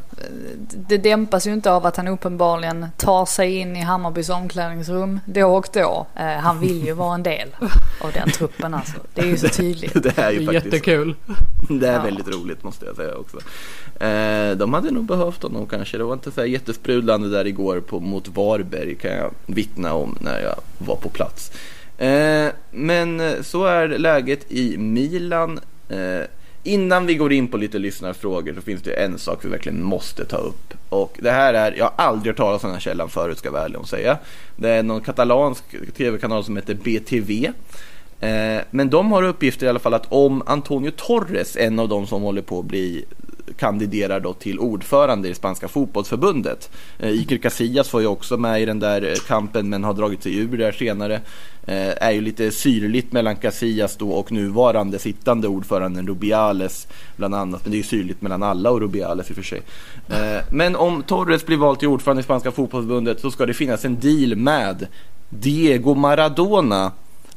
det 0.87 0.97
dämpas 0.97 1.47
ju 1.47 1.53
inte 1.53 1.71
av 1.71 1.85
att 1.85 1.97
han 1.97 2.07
uppenbarligen 2.07 2.85
tar 2.97 3.25
sig 3.25 3.55
in 3.57 3.75
i 3.75 3.81
Hammarbys 3.81 4.29
omklädningsrum 4.29 5.19
då 5.25 5.55
och 5.55 5.67
då. 5.73 6.05
Eh, 6.15 6.25
han 6.25 6.59
vill 6.59 6.85
ju 6.85 6.93
vara 6.93 7.15
en 7.15 7.23
del 7.23 7.47
av 8.01 8.11
den 8.13 8.29
truppen 8.31 8.73
alltså. 8.73 8.97
Det 9.13 9.21
är 9.21 9.25
ju 9.25 9.37
så 9.37 9.47
tydligt. 9.57 10.03
det 10.03 10.17
är 10.19 10.31
ju 10.31 10.45
faktiskt 10.45 10.65
Jättekul. 10.65 11.15
Det 11.69 11.87
är 11.87 11.93
Ja. 11.93 12.01
väldigt 12.01 12.27
roligt 12.27 12.63
måste 12.63 12.85
jag 12.85 12.95
säga 12.95 13.15
också. 13.15 13.37
De 14.57 14.73
hade 14.73 14.91
nog 14.91 15.03
behövt 15.05 15.43
honom 15.43 15.65
kanske. 15.67 15.97
Det 15.97 16.03
var 16.03 16.13
inte 16.13 16.31
så 16.31 16.41
här 16.41 16.47
jättesprudlande 16.47 17.29
där 17.29 17.47
igår 17.47 17.79
på, 17.79 17.99
mot 17.99 18.27
Varberg 18.27 18.95
kan 18.95 19.11
jag 19.11 19.31
vittna 19.45 19.93
om 19.93 20.17
när 20.21 20.39
jag 20.41 20.55
var 20.77 20.95
på 20.95 21.09
plats. 21.09 21.51
Eh, 22.01 22.51
men 22.71 23.19
eh, 23.19 23.41
så 23.41 23.65
är 23.65 23.87
läget 23.87 24.51
i 24.51 24.77
Milan. 24.77 25.59
Eh, 25.89 26.23
innan 26.63 27.05
vi 27.05 27.15
går 27.15 27.33
in 27.33 27.47
på 27.47 27.57
lite 27.57 27.79
lyssnarfrågor 27.79 28.53
så 28.53 28.61
finns 28.61 28.81
det 28.81 28.93
en 28.93 29.17
sak 29.17 29.45
vi 29.45 29.49
verkligen 29.49 29.83
måste 29.83 30.25
ta 30.25 30.37
upp. 30.37 30.73
Och 30.89 31.17
det 31.19 31.31
här 31.31 31.53
är, 31.53 31.71
jag 31.77 31.85
har 31.85 31.93
aldrig 31.95 32.31
hört 32.31 32.37
talas 32.37 32.63
om 32.63 32.67
den 32.67 32.75
här 32.75 32.81
källan 32.81 33.09
förut 33.09 33.37
ska 33.37 33.47
jag 33.47 33.53
vara 33.53 33.65
ärlig 33.65 33.79
och 33.79 33.89
säga. 33.89 34.17
Det 34.55 34.69
är 34.69 34.83
någon 34.83 35.01
katalansk 35.01 35.63
tv-kanal 35.97 36.43
som 36.43 36.55
heter 36.55 36.73
BTV. 36.73 37.51
Eh, 38.21 38.61
men 38.71 38.89
de 38.89 39.11
har 39.11 39.23
uppgifter 39.23 39.65
i 39.65 39.69
alla 39.69 39.79
fall 39.79 39.93
att 39.93 40.05
om 40.09 40.43
Antonio 40.45 40.91
Torres, 40.91 41.57
en 41.57 41.79
av 41.79 41.89
de 41.89 42.07
som 42.07 42.21
håller 42.21 42.41
på 42.41 42.59
att 42.59 42.65
bli 42.65 43.05
kandiderar 43.57 44.19
då 44.19 44.33
till 44.33 44.59
ordförande 44.59 45.29
i 45.29 45.33
spanska 45.33 45.67
fotbollsförbundet. 45.67 46.69
Eh, 46.99 47.09
Iker 47.09 47.37
Casillas 47.37 47.93
var 47.93 48.01
ju 48.01 48.07
också 48.07 48.37
med 48.37 48.61
i 48.61 48.65
den 48.65 48.79
där 48.79 49.01
eh, 49.01 49.13
kampen 49.27 49.69
men 49.69 49.83
har 49.83 49.93
dragit 49.93 50.23
sig 50.23 50.37
ur 50.37 50.57
där 50.57 50.71
senare. 50.71 51.21
Är 51.65 52.11
ju 52.11 52.21
lite 52.21 52.51
syrligt 52.51 53.11
mellan 53.11 53.35
Casillas 53.35 53.95
då 53.95 54.11
och 54.11 54.31
nuvarande 54.31 54.99
sittande 54.99 55.47
ordföranden 55.47 56.07
Rubiales 56.07 56.87
bland 57.15 57.35
annat. 57.35 57.61
Men 57.63 57.71
det 57.71 57.75
är 57.75 57.77
ju 57.77 57.83
syrligt 57.83 58.21
mellan 58.21 58.43
alla 58.43 58.71
och 58.71 58.81
Rubiales 58.81 59.29
i 59.29 59.31
och 59.31 59.35
för 59.35 59.43
sig. 59.43 59.61
Men 60.51 60.75
om 60.75 61.03
Torres 61.03 61.45
blir 61.45 61.57
vald 61.57 61.79
till 61.79 61.87
ordförande 61.87 62.19
i 62.19 62.23
spanska 62.23 62.51
fotbollsförbundet 62.51 63.19
så 63.19 63.31
ska 63.31 63.45
det 63.45 63.53
finnas 63.53 63.85
en 63.85 63.99
deal 63.99 64.35
med 64.35 64.87
Diego 65.29 65.95
Maradona 65.95 66.91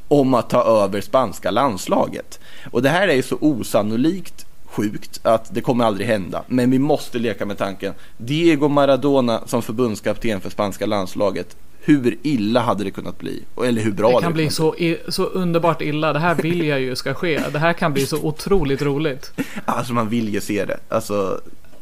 om 0.07 0.33
att 0.33 0.49
ta 0.49 0.63
över 0.83 1.01
spanska 1.01 1.51
landslaget. 1.51 2.39
Och 2.71 2.81
det 2.81 2.89
här 2.89 3.07
är 3.07 3.13
ju 3.13 3.23
så 3.23 3.37
osannolikt 3.41 4.45
sjukt 4.75 5.19
att 5.23 5.53
det 5.53 5.61
kommer 5.61 5.85
aldrig 5.85 6.07
hända. 6.07 6.43
Men 6.47 6.71
vi 6.71 6.79
måste 6.79 7.19
leka 7.19 7.45
med 7.45 7.57
tanken. 7.57 7.93
Diego 8.17 8.67
Maradona 8.67 9.41
som 9.45 9.61
förbundskapten 9.61 10.41
för 10.41 10.49
spanska 10.49 10.85
landslaget. 10.85 11.55
Hur 11.81 12.17
illa 12.21 12.59
hade 12.59 12.83
det 12.83 12.91
kunnat 12.91 13.19
bli? 13.19 13.43
Eller 13.65 13.81
hur 13.81 13.91
bra 13.91 14.07
Det 14.07 14.13
hade 14.13 14.25
kan 14.25 14.33
bli 14.33 14.49
så, 14.49 14.75
i, 14.75 14.97
så 15.07 15.23
underbart 15.23 15.81
illa. 15.81 16.13
Det 16.13 16.19
här 16.19 16.35
vill 16.35 16.65
jag 16.65 16.79
ju 16.79 16.95
ska 16.95 17.13
ske. 17.13 17.41
Det 17.53 17.59
här 17.59 17.73
kan 17.73 17.93
bli 17.93 18.05
så 18.05 18.17
otroligt 18.23 18.81
roligt. 18.81 19.31
Alltså 19.65 19.93
man 19.93 20.09
vill 20.09 20.33
ju 20.33 20.41
se 20.41 20.65
det. 20.65 20.77
Alltså, 20.89 21.41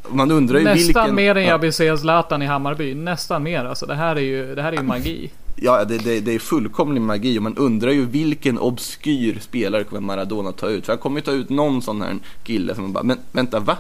man 0.10 0.32
undrar 0.32 0.60
ju 0.60 0.66
Nästan 0.66 1.04
vilken... 1.04 1.16
mer 1.16 1.36
än 1.36 1.44
ja. 1.44 1.50
jag 1.50 1.58
vill 1.58 1.74
se 1.74 1.98
Zlatan 1.98 2.42
i 2.42 2.46
Hammarby. 2.46 2.96
Nästan 2.96 3.44
mer 3.44 3.66
alltså. 3.66 3.86
Det 3.86 3.96
här 3.96 4.16
är 4.16 4.22
ju, 4.22 4.56
det 4.56 4.62
här 4.62 4.74
är 4.74 4.78
ju 4.78 4.84
magi. 4.84 5.32
Ja, 5.66 5.86
det, 5.86 5.98
det, 5.98 6.20
det 6.20 6.32
är 6.32 6.40
fullkomlig 6.40 7.02
magi 7.02 7.40
och 7.40 7.44
man 7.44 7.58
undrar 7.58 7.92
ju 7.92 8.06
vilken 8.06 8.58
obskyr 8.60 9.40
spelare 9.40 9.84
kommer 9.84 10.02
Maradona 10.02 10.52
ta 10.52 10.70
ut? 10.70 10.86
För 10.86 10.94
han 10.94 11.00
kommer 11.00 11.20
ju 11.20 11.22
ta 11.22 11.32
ut 11.32 11.50
någon 11.50 11.82
sån 11.82 12.02
här 12.02 12.20
kille 12.44 12.76
som 12.76 12.94
bara, 12.94 13.04
men 13.04 13.20
vänta 13.32 13.60
va? 13.60 13.78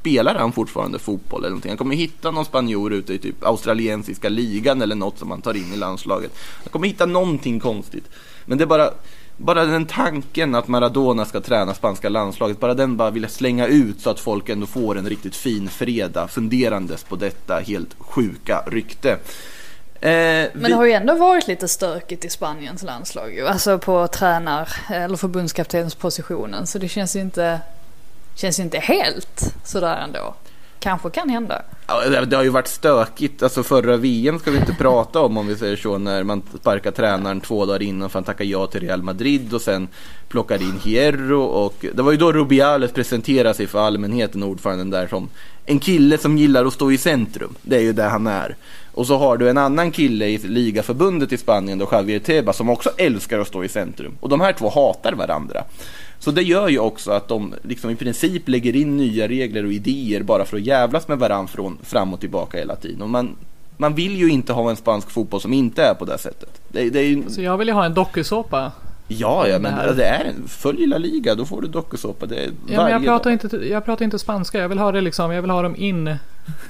Spelar 0.00 0.34
han 0.34 0.52
fortfarande 0.52 0.98
fotboll 0.98 1.40
eller 1.40 1.50
någonting? 1.50 1.70
Han 1.70 1.78
kommer 1.78 1.96
hitta 1.96 2.30
någon 2.30 2.44
spanjor 2.44 2.92
ute 2.92 3.14
i 3.14 3.18
typ 3.18 3.44
australiensiska 3.44 4.28
ligan 4.28 4.82
eller 4.82 4.94
något 4.94 5.18
som 5.18 5.30
han 5.30 5.42
tar 5.42 5.54
in 5.54 5.72
i 5.74 5.76
landslaget. 5.76 6.38
Han 6.62 6.68
kommer 6.70 6.86
hitta 6.86 7.06
någonting 7.06 7.60
konstigt. 7.60 8.08
Men 8.46 8.58
det 8.58 8.64
är 8.64 8.68
bara, 8.68 8.90
bara 9.36 9.64
den 9.64 9.86
tanken 9.86 10.54
att 10.54 10.68
Maradona 10.68 11.24
ska 11.24 11.40
träna 11.40 11.74
spanska 11.74 12.08
landslaget, 12.08 12.60
bara 12.60 12.74
den 12.74 12.96
bara 12.96 13.10
vill 13.10 13.22
jag 13.22 13.32
slänga 13.32 13.66
ut 13.66 14.00
så 14.00 14.10
att 14.10 14.20
folk 14.20 14.48
ändå 14.48 14.66
får 14.66 14.98
en 14.98 15.08
riktigt 15.08 15.36
fin 15.36 15.68
fredag 15.68 16.28
funderandes 16.28 17.04
på 17.04 17.16
detta 17.16 17.58
helt 17.58 17.96
sjuka 17.98 18.62
rykte. 18.66 19.18
Eh, 20.00 20.50
Men 20.52 20.62
det 20.62 20.74
har 20.74 20.84
ju 20.84 20.92
ändå 20.92 21.14
varit 21.14 21.48
lite 21.48 21.68
stökigt 21.68 22.24
i 22.24 22.28
Spaniens 22.30 22.82
landslag 22.82 23.34
ju. 23.34 23.46
Alltså 23.46 23.78
på 23.78 24.06
tränar 24.08 24.68
eller 24.90 25.16
förbundskaptenspositionen. 25.16 26.66
Så 26.66 26.78
det 26.78 26.88
känns 26.88 27.16
ju 27.16 27.20
inte, 27.20 27.60
känns 28.34 28.58
ju 28.58 28.62
inte 28.62 28.78
helt 28.78 29.54
sådär 29.64 29.96
ändå. 30.04 30.34
Kanske 30.78 31.10
kan 31.10 31.30
hända. 31.30 31.62
Ja, 31.86 32.24
det- 32.24 32.36
har 32.36 32.42
ju 32.42 32.48
varit 32.50 32.68
stökigt. 32.68 33.42
Alltså 33.42 33.62
förra 33.62 33.96
VM 33.96 34.38
ska 34.38 34.50
vi 34.50 34.56
inte 34.58 34.74
prata 34.74 35.20
om 35.20 35.36
om 35.36 35.46
vi 35.46 35.56
säger 35.56 35.76
så. 35.76 35.98
När 35.98 36.22
man 36.22 36.42
sparkar 36.60 36.90
tränaren 36.90 37.40
två 37.40 37.66
dagar 37.66 37.82
innan 37.82 38.10
för 38.10 38.18
att 38.18 38.26
tacka 38.26 38.44
ja 38.44 38.66
till 38.66 38.80
Real 38.80 39.02
Madrid 39.02 39.54
och 39.54 39.60
sen 39.62 39.88
plockar 40.28 40.62
in 40.62 40.80
Hierro. 40.84 41.42
Och 41.42 41.86
det 41.94 42.02
var 42.02 42.12
ju 42.12 42.18
då 42.18 42.32
Rubiales 42.32 42.92
presenterade 42.92 43.54
sig 43.54 43.66
för 43.66 43.78
allmänheten, 43.78 44.42
ordföranden 44.42 44.90
där, 44.90 45.06
som 45.06 45.28
en 45.64 45.78
kille 45.80 46.18
som 46.18 46.38
gillar 46.38 46.64
att 46.64 46.72
stå 46.72 46.92
i 46.92 46.98
centrum. 46.98 47.54
Det 47.62 47.76
är 47.76 47.80
ju 47.82 47.92
det 47.92 48.02
han 48.04 48.26
är. 48.26 48.56
Och 48.96 49.06
så 49.06 49.16
har 49.16 49.36
du 49.36 49.50
en 49.50 49.58
annan 49.58 49.90
kille 49.90 50.26
i 50.26 50.38
ligaförbundet 50.38 51.32
i 51.32 51.36
Spanien, 51.36 51.78
då 51.78 51.88
Javier 51.92 52.18
Tebas, 52.18 52.56
som 52.56 52.70
också 52.70 52.90
älskar 52.96 53.38
att 53.38 53.48
stå 53.48 53.64
i 53.64 53.68
centrum. 53.68 54.12
Och 54.20 54.28
de 54.28 54.40
här 54.40 54.52
två 54.52 54.68
hatar 54.68 55.12
varandra. 55.12 55.64
Så 56.18 56.30
det 56.30 56.42
gör 56.42 56.68
ju 56.68 56.78
också 56.78 57.10
att 57.10 57.28
de 57.28 57.54
liksom 57.62 57.90
i 57.90 57.96
princip 57.96 58.48
lägger 58.48 58.76
in 58.76 58.96
nya 58.96 59.28
regler 59.28 59.64
och 59.64 59.72
idéer 59.72 60.22
bara 60.22 60.44
för 60.44 60.56
att 60.56 60.62
jävlas 60.62 61.08
med 61.08 61.18
varandra 61.18 61.52
från 61.52 61.78
fram 61.82 62.14
och 62.14 62.20
tillbaka 62.20 62.58
hela 62.58 62.76
tiden. 62.76 63.02
Och 63.02 63.10
man, 63.10 63.36
man 63.76 63.94
vill 63.94 64.16
ju 64.16 64.28
inte 64.30 64.52
ha 64.52 64.70
en 64.70 64.76
spansk 64.76 65.10
fotboll 65.10 65.40
som 65.40 65.52
inte 65.52 65.82
är 65.82 65.94
på 65.94 66.04
det 66.04 66.18
sättet. 66.18 66.60
Det, 66.68 66.90
det 66.90 67.02
ju, 67.02 67.22
Så 67.28 67.42
jag 67.42 67.56
vill 67.56 67.68
ju 67.68 67.74
ha 67.74 67.84
en 67.84 67.94
dokusåpa. 67.94 68.72
ja, 69.08 69.48
ja, 69.48 69.58
men 69.58 69.76
det 69.86 69.94
det 69.94 70.04
är 70.04 70.24
en, 70.24 70.48
följ 70.48 70.86
La 70.86 70.98
Liga, 70.98 71.34
då 71.34 71.44
får 71.44 71.62
du 71.62 71.68
dokusåpa. 71.68 72.26
Ja, 72.34 72.82
men 72.82 72.92
jag 72.92 73.04
pratar, 73.04 73.30
dag. 73.30 73.32
inte, 73.32 73.56
jag 73.56 73.84
pratar 73.84 74.04
inte 74.04 74.18
spanska. 74.18 74.58
Jag 74.58 74.68
vill 74.68 74.78
ha 74.78 74.92
det 74.92 75.00
liksom. 75.00 75.32
Jag 75.32 75.42
vill 75.42 75.50
ha 75.50 75.62
dem 75.62 75.76
in 75.76 76.16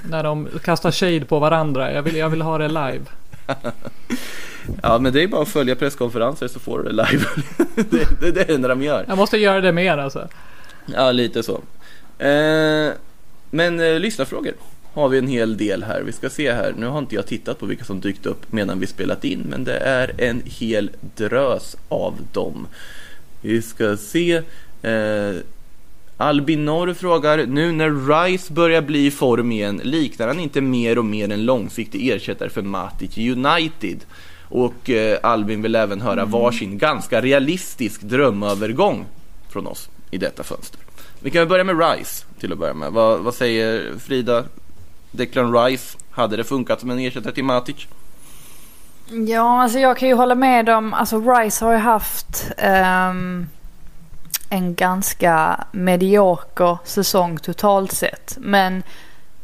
när 0.09 0.23
de 0.23 0.47
kastar 0.63 0.91
shade 0.91 1.25
på 1.25 1.39
varandra. 1.39 1.93
Jag 1.93 2.01
vill, 2.01 2.15
jag 2.15 2.29
vill 2.29 2.41
ha 2.41 2.57
det 2.57 2.67
live. 2.67 3.05
Ja, 4.83 4.99
men 4.99 5.13
det 5.13 5.23
är 5.23 5.27
bara 5.27 5.41
att 5.41 5.47
följa 5.47 5.75
presskonferenser 5.75 6.47
så 6.47 6.59
får 6.59 6.77
du 6.77 6.83
det 6.83 6.91
live. 6.91 7.25
det, 7.75 7.91
det, 7.91 8.07
det 8.19 8.27
är 8.27 8.45
det 8.45 8.53
enda 8.53 8.67
de 8.67 8.81
gör. 8.81 9.05
Jag 9.07 9.17
måste 9.17 9.37
göra 9.37 9.61
det 9.61 9.71
mer 9.71 9.97
alltså. 9.97 10.27
Ja, 10.85 11.11
lite 11.11 11.43
så. 11.43 11.61
Eh, 12.23 12.91
men 13.49 13.79
eh, 13.79 13.99
lyssnarfrågor 13.99 14.53
har 14.93 15.09
vi 15.09 15.17
en 15.17 15.27
hel 15.27 15.57
del 15.57 15.83
här. 15.83 16.01
Vi 16.01 16.11
ska 16.11 16.29
se 16.29 16.53
här. 16.53 16.73
Nu 16.77 16.85
har 16.85 16.99
inte 16.99 17.15
jag 17.15 17.25
tittat 17.25 17.59
på 17.59 17.65
vilka 17.65 17.85
som 17.85 18.01
dykt 18.01 18.25
upp 18.25 18.51
medan 18.51 18.79
vi 18.79 18.87
spelat 18.87 19.23
in, 19.23 19.45
men 19.49 19.63
det 19.63 19.77
är 19.77 20.11
en 20.17 20.41
hel 20.45 20.91
drös 21.15 21.75
av 21.89 22.13
dem. 22.31 22.67
Vi 23.41 23.61
ska 23.61 23.97
se. 23.97 24.41
Eh, 24.81 25.35
Albin 26.17 26.65
Norr 26.65 26.93
frågar, 26.93 27.45
nu 27.45 27.71
när 27.71 28.23
Rice 28.23 28.53
börjar 28.53 28.81
bli 28.81 29.05
i 29.05 29.11
form 29.11 29.51
igen, 29.51 29.81
liknar 29.83 30.27
han 30.27 30.39
inte 30.39 30.61
mer 30.61 30.97
och 30.97 31.05
mer 31.05 31.31
en 31.31 31.45
långsiktig 31.45 32.09
ersättare 32.09 32.49
för 32.49 32.61
Matic 32.61 33.17
United? 33.17 34.05
Och 34.49 34.89
eh, 34.89 35.17
Albin 35.23 35.61
vill 35.61 35.75
även 35.75 36.01
höra 36.01 36.25
varsin 36.25 36.77
ganska 36.77 37.21
realistisk 37.21 38.01
drömövergång 38.01 39.05
från 39.49 39.67
oss 39.67 39.89
i 40.11 40.17
detta 40.17 40.43
fönster. 40.43 40.79
Vi 41.19 41.29
kan 41.31 41.39
väl 41.39 41.47
börja 41.47 41.63
med 41.63 41.79
Rice 41.79 42.25
till 42.39 42.51
att 42.51 42.59
börja 42.59 42.73
med. 42.73 42.91
Vad, 42.91 43.19
vad 43.19 43.33
säger 43.33 43.99
Frida? 43.99 44.43
Declan 45.11 45.53
Rice, 45.53 45.97
hade 46.11 46.37
det 46.37 46.43
funkat 46.43 46.79
som 46.79 46.89
en 46.89 46.99
ersättare 46.99 47.33
till 47.33 47.43
Matic? 47.43 47.87
Ja, 49.27 49.61
alltså 49.63 49.79
jag 49.79 49.97
kan 49.97 50.07
ju 50.07 50.13
hålla 50.13 50.35
med 50.35 50.69
om, 50.69 50.93
alltså 50.93 51.19
Rice 51.19 51.65
har 51.65 51.71
ju 51.71 51.77
haft 51.77 52.51
ehm, 52.57 53.47
en 54.49 54.75
ganska 54.75 55.63
medioker 55.71 56.77
säsong 56.83 57.37
totalt 57.37 57.91
sett. 57.91 58.37
Men 58.39 58.83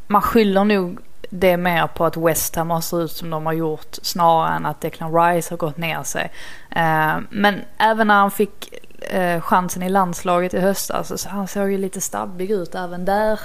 man 0.07 0.21
skyller 0.21 0.63
nog 0.63 0.97
det 1.29 1.57
mer 1.57 1.87
på 1.87 2.05
att 2.05 2.17
West 2.17 2.55
Ham 2.55 2.69
har 2.69 2.81
sett 2.81 2.99
ut 2.99 3.11
som 3.11 3.29
de 3.29 3.45
har 3.45 3.53
gjort 3.53 3.95
snarare 4.01 4.55
än 4.55 4.65
att 4.65 4.81
Declan 4.81 5.13
Rice 5.13 5.51
har 5.51 5.57
gått 5.57 5.77
ner 5.77 6.03
sig. 6.03 6.31
Eh, 6.69 7.15
men 7.29 7.61
även 7.77 8.07
när 8.07 8.15
han 8.15 8.31
fick 8.31 8.73
eh, 9.01 9.41
chansen 9.41 9.83
i 9.83 9.89
landslaget 9.89 10.53
i 10.53 10.59
höstas. 10.59 11.21
Så 11.21 11.29
han 11.29 11.47
såg 11.47 11.71
ju 11.71 11.77
lite 11.77 12.01
stabbig 12.01 12.51
ut 12.51 12.75
även 12.75 13.05
där. 13.05 13.39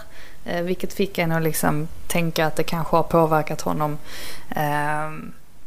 Eh, 0.44 0.62
vilket 0.62 0.92
fick 0.92 1.18
en 1.18 1.32
att 1.32 1.42
liksom 1.42 1.88
tänka 2.06 2.46
att 2.46 2.56
det 2.56 2.62
kanske 2.62 2.96
har 2.96 3.02
påverkat 3.02 3.60
honom. 3.60 3.98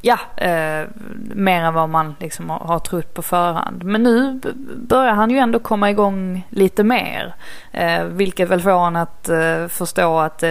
Ja, 0.01 0.19
eh, 0.37 0.87
mer 1.35 1.61
än 1.61 1.73
vad 1.73 1.89
man 1.89 2.15
liksom 2.19 2.49
har, 2.49 2.59
har 2.59 2.79
trott 2.79 3.13
på 3.13 3.21
förhand. 3.21 3.83
Men 3.83 4.03
nu 4.03 4.41
börjar 4.75 5.13
han 5.13 5.31
ju 5.31 5.37
ändå 5.37 5.59
komma 5.59 5.89
igång 5.89 6.47
lite 6.49 6.83
mer. 6.83 7.35
Eh, 7.71 8.03
vilket 8.03 8.49
väl 8.49 8.61
får 8.61 8.87
en 8.87 8.95
att 8.95 9.29
eh, 9.29 9.67
förstå 9.67 10.19
att 10.19 10.43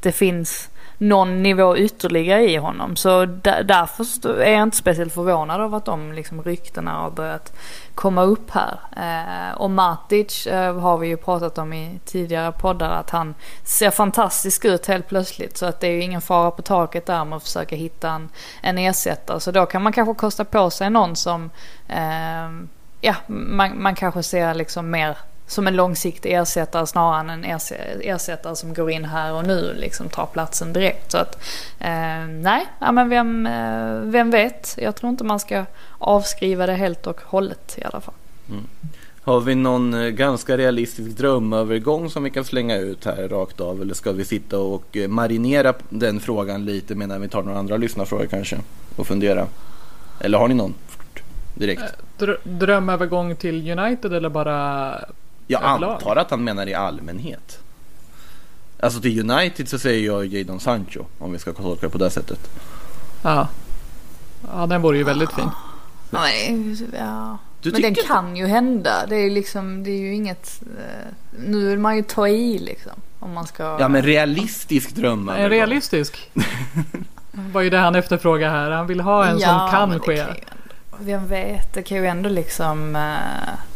det 0.00 0.12
finns 0.12 0.68
någon 0.98 1.42
nivå 1.42 1.76
ytterligare 1.76 2.50
i 2.50 2.56
honom. 2.56 2.96
Så 2.96 3.24
därför 3.64 4.40
är 4.40 4.52
jag 4.52 4.62
inte 4.62 4.76
speciellt 4.76 5.14
förvånad 5.14 5.60
över 5.60 5.76
att 5.76 5.84
de 5.84 6.12
liksom 6.12 6.42
ryktena 6.42 6.90
har 6.90 7.10
börjat 7.10 7.52
komma 7.94 8.22
upp 8.22 8.50
här. 8.50 8.80
Eh, 8.96 9.56
och 9.56 9.70
Matic 9.70 10.46
eh, 10.46 10.78
har 10.78 10.98
vi 10.98 11.08
ju 11.08 11.16
pratat 11.16 11.58
om 11.58 11.72
i 11.72 12.00
tidigare 12.04 12.52
poddar 12.52 12.90
att 12.90 13.10
han 13.10 13.34
ser 13.64 13.90
fantastisk 13.90 14.64
ut 14.64 14.86
helt 14.86 15.08
plötsligt. 15.08 15.56
Så 15.56 15.66
att 15.66 15.80
det 15.80 15.86
är 15.86 15.92
ju 15.92 16.02
ingen 16.02 16.20
fara 16.20 16.50
på 16.50 16.62
taket 16.62 17.06
där 17.06 17.24
med 17.24 17.36
att 17.36 17.42
försöka 17.42 17.76
hitta 17.76 18.10
en, 18.10 18.28
en 18.62 18.78
ersättare. 18.78 19.40
Så 19.40 19.50
då 19.50 19.66
kan 19.66 19.82
man 19.82 19.92
kanske 19.92 20.14
kosta 20.14 20.44
på 20.44 20.70
sig 20.70 20.90
någon 20.90 21.16
som 21.16 21.50
eh, 21.88 22.66
ja, 23.00 23.14
man, 23.26 23.82
man 23.82 23.94
kanske 23.94 24.22
ser 24.22 24.54
liksom 24.54 24.90
mer 24.90 25.16
som 25.46 25.66
en 25.66 25.76
långsiktig 25.76 26.32
ersättare 26.32 26.86
snarare 26.86 27.20
än 27.20 27.30
en 27.30 27.58
ersättare 28.00 28.56
som 28.56 28.74
går 28.74 28.90
in 28.90 29.04
här 29.04 29.32
och 29.32 29.46
nu 29.46 29.74
liksom 29.78 30.08
tar 30.08 30.26
platsen 30.26 30.72
direkt. 30.72 31.12
Så 31.12 31.18
att 31.18 31.34
eh, 31.78 32.26
nej, 32.28 32.66
ja, 32.80 32.92
men 32.92 33.08
vem, 33.08 33.46
eh, 33.46 34.00
vem 34.00 34.30
vet. 34.30 34.74
Jag 34.78 34.96
tror 34.96 35.10
inte 35.10 35.24
man 35.24 35.40
ska 35.40 35.64
avskriva 35.98 36.66
det 36.66 36.74
helt 36.74 37.06
och 37.06 37.20
hållet 37.24 37.78
i 37.78 37.84
alla 37.84 38.00
fall. 38.00 38.14
Har 39.22 39.40
vi 39.40 39.54
någon 39.54 39.94
eh, 39.94 40.08
ganska 40.08 40.56
realistisk 40.56 41.18
drömövergång 41.18 42.10
som 42.10 42.22
vi 42.22 42.30
kan 42.30 42.44
slänga 42.44 42.76
ut 42.76 43.04
här 43.04 43.28
rakt 43.28 43.60
av? 43.60 43.82
Eller 43.82 43.94
ska 43.94 44.12
vi 44.12 44.24
sitta 44.24 44.58
och 44.58 44.96
eh, 44.96 45.08
marinera 45.08 45.74
den 45.88 46.20
frågan 46.20 46.64
lite 46.64 46.94
medan 46.94 47.20
vi 47.20 47.28
tar 47.28 47.42
några 47.42 47.58
andra 47.58 47.76
lyssnarfrågor 47.76 48.26
kanske? 48.26 48.58
Och 48.96 49.06
fundera. 49.06 49.46
Eller 50.20 50.38
har 50.38 50.48
ni 50.48 50.54
någon? 50.54 50.74
Direkt. 51.54 51.82
Dr- 52.18 52.38
drömövergång 52.44 53.36
till 53.36 53.78
United 53.78 54.12
eller 54.12 54.28
bara... 54.28 54.98
Jag 55.46 55.62
överlag. 55.62 55.92
antar 55.94 56.16
att 56.16 56.30
han 56.30 56.44
menar 56.44 56.66
i 56.68 56.74
allmänhet. 56.74 57.58
Alltså 58.80 59.00
till 59.00 59.30
United 59.30 59.68
så 59.68 59.78
säger 59.78 60.06
jag 60.06 60.26
Jadon 60.26 60.60
Sancho 60.60 61.04
om 61.18 61.32
vi 61.32 61.38
ska 61.38 61.52
tolka 61.52 61.86
det 61.86 61.90
på 61.92 61.98
det 61.98 62.10
sättet. 62.10 62.50
Ja. 63.22 63.48
Ja, 64.52 64.66
den 64.66 64.82
vore 64.82 64.98
ju 64.98 65.04
väldigt 65.04 65.32
fin. 65.32 65.50
Ja, 66.10 66.20
men, 66.20 66.76
ja. 66.98 67.38
Du 67.62 67.72
men 67.72 67.82
den 67.82 67.94
kan 67.94 68.36
ju 68.36 68.46
hända. 68.46 69.06
Det 69.08 69.16
är 69.16 69.20
ju 69.20 69.30
liksom, 69.30 69.84
det 69.84 69.90
är 69.90 69.98
ju 69.98 70.14
inget... 70.14 70.62
Eh, 70.78 71.12
nu 71.38 71.68
vill 71.68 71.78
man 71.78 71.96
ju 71.96 72.02
ta 72.02 72.28
i 72.28 72.58
liksom. 72.58 72.92
Om 73.18 73.32
man 73.32 73.46
ska... 73.46 73.76
Ja 73.80 73.88
men 73.88 74.02
realistisk 74.02 74.88
En 74.88 75.00
drömövergång. 75.00 75.50
realistisk. 75.50 76.30
var 77.32 77.60
ju 77.60 77.70
det 77.70 77.78
han 77.78 77.94
efterfrågade 77.94 78.52
här. 78.52 78.70
Han 78.70 78.86
vill 78.86 79.00
ha 79.00 79.26
en 79.26 79.40
som 79.40 79.56
men 79.56 79.70
kan 79.70 80.00
ske. 80.00 80.12
ju 80.14 80.20
ändå, 80.20 80.34
vem 80.98 81.26
vet, 81.26 81.74
det 81.74 81.82
kan 81.82 81.96
ju 81.98 82.06
ändå 82.06 82.28
liksom... 82.28 82.96
Eh, 82.96 83.75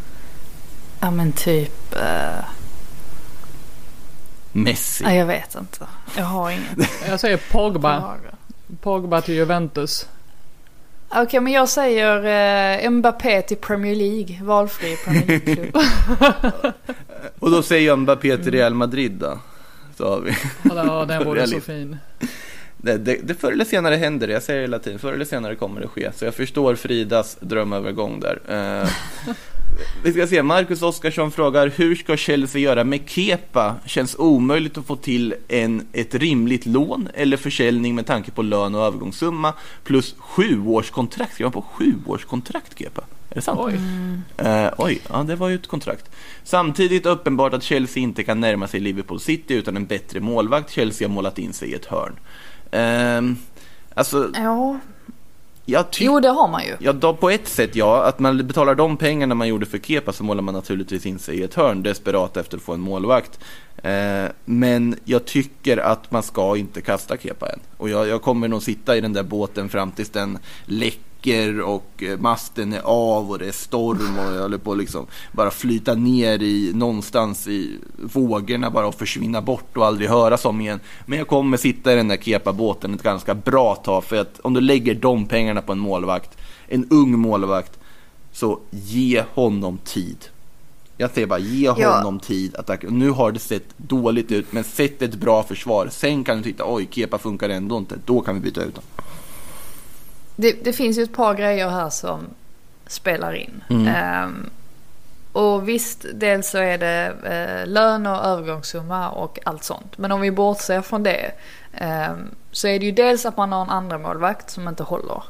ja 1.01 1.11
men 1.11 1.33
typ... 1.33 1.97
Eh, 1.97 2.45
Messi. 4.53 5.05
nej, 5.05 5.19
jag 5.19 5.27
vet 5.27 5.55
inte. 5.55 5.87
Jag 6.17 6.25
har 6.25 6.51
inget. 6.51 6.91
Jag 7.09 7.21
säger 7.21 7.37
Pogba. 7.37 8.15
Pogba 8.81 9.21
till 9.21 9.35
Juventus. 9.35 10.07
Okej, 11.09 11.41
men 11.41 11.53
jag 11.53 11.69
säger 11.69 12.85
eh, 12.85 12.91
Mbappé 12.91 13.43
till 13.43 13.57
Premier 13.57 13.95
League. 13.95 14.39
Valfri 14.43 14.97
Premier 14.97 15.27
League-klubb. 15.27 15.77
Och 17.39 17.51
då 17.51 17.63
säger 17.63 17.87
jag 17.87 17.99
Mbappé 17.99 18.39
till 18.39 18.53
Real 18.53 18.75
Madrid 18.75 19.13
då. 19.13 19.39
Så 19.97 20.09
har 20.09 20.21
vi. 20.21 20.37
Ja, 20.63 21.05
den 21.05 21.25
vore 21.29 21.47
så 21.47 21.61
fin. 21.61 21.97
Det, 22.77 22.97
det, 22.97 23.19
det 23.23 23.35
förr 23.35 23.53
eller 23.53 23.65
senare 23.65 23.95
händer 23.95 24.27
det, 24.27 24.33
jag 24.33 24.43
säger 24.43 24.61
hela 24.61 24.79
tiden, 24.79 24.99
förr 24.99 25.13
eller 25.13 25.25
senare 25.25 25.55
kommer 25.55 25.81
det 25.81 25.89
ske. 25.89 26.11
Så 26.15 26.25
jag 26.25 26.35
förstår 26.35 26.75
Fridas 26.75 27.37
drömövergång 27.41 28.21
där. 28.21 28.41
Eh, 28.49 28.89
vi 30.03 30.13
ska 30.13 30.27
se, 30.27 30.43
Marcus 30.43 30.83
Oskarsson 30.83 31.31
frågar, 31.31 31.73
hur 31.77 31.95
ska 31.95 32.17
Chelsea 32.17 32.61
göra 32.61 32.85
med 32.85 33.01
Kepa? 33.07 33.75
Känns 33.87 34.17
omöjligt 34.19 34.79
att 34.79 34.87
få 34.87 34.97
till 34.97 35.35
en, 35.49 35.87
ett 35.93 36.15
rimligt 36.15 36.67
lån 36.67 37.09
eller 37.15 37.37
försäljning 37.37 37.95
med 37.95 38.07
tanke 38.07 38.31
på 38.31 38.43
lön 38.43 38.75
och 38.75 38.85
övergångssumma 38.85 39.55
plus 39.85 40.15
sjuårskontrakt. 40.19 41.35
Ska 41.35 41.45
man 41.45 41.53
på 41.53 41.63
sjuårskontrakt 41.63 42.79
Kepa? 42.79 43.03
Är 43.31 43.35
det 43.35 43.41
sant? 43.41 43.61
Oj. 43.63 43.81
Eh, 44.37 44.71
oj, 44.79 45.01
ja 45.09 45.23
det 45.23 45.37
var 45.37 45.49
ju 45.49 45.55
ett 45.55 45.67
kontrakt. 45.67 46.11
Samtidigt 46.45 47.07
uppenbart 47.07 47.55
att 47.55 47.63
Chelsea 47.63 48.03
inte 48.03 48.23
kan 48.23 48.41
närma 48.41 48.69
sig 48.69 48.81
Liverpool 48.81 49.21
City 49.21 49.55
utan 49.55 49.77
en 49.77 49.87
bättre 49.87 50.21
målvakt. 50.21 50.71
Chelsea 50.71 51.09
har 51.09 51.15
målat 51.15 51.39
in 51.39 51.53
sig 51.53 51.71
i 51.71 51.75
ett 51.75 51.87
hörn. 51.87 52.17
Ehm, 52.71 53.37
alltså, 53.95 54.31
ja, 54.35 54.79
jag 55.71 55.91
tycker... 55.91 56.07
jo 56.07 56.21
det 56.21 56.29
har 56.29 56.49
man 56.49 56.65
ju. 56.65 56.77
Ja, 56.79 56.93
då, 56.93 57.15
på 57.15 57.31
ett 57.31 57.49
sätt 57.49 57.77
ja. 57.77 58.05
Att 58.05 58.19
man 58.19 58.47
betalar 58.47 58.75
de 58.75 58.97
pengarna 58.97 59.35
man 59.35 59.49
gjorde 59.49 59.67
för 59.67 59.79
Kepa 59.79 60.13
så 60.13 60.25
målar 60.25 60.43
man 60.43 60.55
naturligtvis 60.55 61.07
in 61.07 61.19
sig 61.19 61.39
i 61.39 61.43
ett 61.43 61.55
hörn 61.55 61.83
desperat 61.83 62.37
efter 62.37 62.57
att 62.57 62.63
få 62.63 62.73
en 62.73 62.81
målvakt. 62.81 63.41
Eh, 63.83 64.25
men 64.45 64.97
jag 65.05 65.25
tycker 65.25 65.77
att 65.77 66.11
man 66.11 66.23
ska 66.23 66.57
inte 66.57 66.81
kasta 66.81 67.17
Kepa 67.17 67.49
än. 67.49 67.61
Och 67.77 67.89
jag, 67.89 68.09
jag 68.09 68.23
kommer 68.23 68.49
nog 68.49 68.63
sitta 68.63 68.97
i 68.97 69.01
den 69.01 69.13
där 69.13 69.23
båten 69.23 69.69
fram 69.69 69.91
tills 69.91 70.11
den 70.11 70.39
läcker 70.65 71.10
och 71.63 72.03
eh, 72.03 72.19
masten 72.19 72.73
är 72.73 72.81
av 72.85 73.31
och 73.31 73.39
det 73.39 73.47
är 73.49 73.53
storm 73.53 74.19
och 74.19 74.35
jag 74.35 74.43
håller 74.43 74.59
på 74.59 74.73
att 74.73 74.79
liksom 74.79 75.07
bara 75.33 75.51
flyta 75.51 75.95
ner 75.95 76.43
i 76.43 76.73
någonstans 76.75 77.49
i 77.49 77.79
vågorna 77.97 78.71
bara 78.71 78.87
och 78.87 78.95
försvinna 78.95 79.43
bort 79.43 79.77
och 79.77 79.87
aldrig 79.87 80.09
höras 80.11 80.45
om 80.45 80.61
igen. 80.61 80.81
Men 81.07 81.19
jag 81.19 81.29
kommer 81.29 81.57
sitta 81.57 81.93
i 81.93 81.97
den 81.97 82.09
där 82.09 82.17
Kepa-båten 82.17 82.95
ett 82.95 83.03
ganska 83.03 83.35
bra 83.35 83.75
tag 83.75 84.05
för 84.05 84.17
att 84.17 84.41
om 84.41 84.55
du 84.55 84.61
lägger 84.61 84.95
de 84.95 85.27
pengarna 85.27 85.63
på 85.63 85.73
en 85.73 85.79
målvakt, 85.79 86.39
en 86.69 86.87
ung 86.91 87.19
målvakt, 87.19 87.79
så 88.33 88.59
ge 88.71 89.25
honom 89.35 89.79
tid. 89.85 90.17
Jag 90.97 91.11
säger 91.11 91.27
bara 91.27 91.39
ge 91.39 91.67
Ja. 91.79 91.97
honom 91.97 92.21
tid. 92.21 92.55
Att, 92.57 92.83
nu 92.89 93.11
har 93.11 93.33
det 93.33 93.39
sett 93.39 93.65
dåligt 93.77 94.33
ut, 94.33 94.53
men 94.53 94.65
sätt 94.65 95.03
ett 95.03 95.15
bra 95.15 95.43
försvar. 95.43 95.89
Sen 95.91 96.25
kan 96.25 96.37
du 96.37 96.43
titta, 96.43 96.65
oj, 96.67 96.89
Kepa 96.91 97.19
funkar 97.19 97.49
ändå 97.49 97.79
inte. 97.79 97.99
Då 98.05 98.21
kan 98.21 98.35
vi 98.35 98.41
byta 98.41 98.61
ut 98.61 98.77
honom. 98.77 98.91
Det, 100.41 100.65
det 100.65 100.73
finns 100.73 100.99
ju 100.99 101.03
ett 101.03 101.13
par 101.13 101.35
grejer 101.35 101.69
här 101.69 101.91
som 101.91 102.27
spelar 102.87 103.33
in. 103.33 103.65
Mm. 103.71 103.87
Ehm, 103.87 104.51
och 105.33 105.69
visst, 105.69 106.07
dels 106.15 106.51
så 106.51 106.59
är 106.59 106.79
det 106.79 107.15
eh, 107.25 107.67
lön 107.67 108.07
och 108.07 108.25
övergångssumma 108.25 109.11
och 109.11 109.39
allt 109.45 109.65
sånt. 109.65 109.99
Men 109.99 110.13
om 110.13 110.21
vi 110.21 110.31
bortser 110.31 110.81
från 110.81 111.03
det 111.03 111.31
ehm, 111.75 112.35
så 112.53 112.69
är 112.69 112.79
det 112.79 112.87
ju 112.87 112.93
dels 112.93 113.27
att 113.27 113.37
man 113.37 113.53
har 113.53 113.63
en 113.63 113.71
andra 113.71 113.99
målvakt 113.99 114.51
som 114.51 114.69
inte 114.69 114.83
håller. 114.83 115.23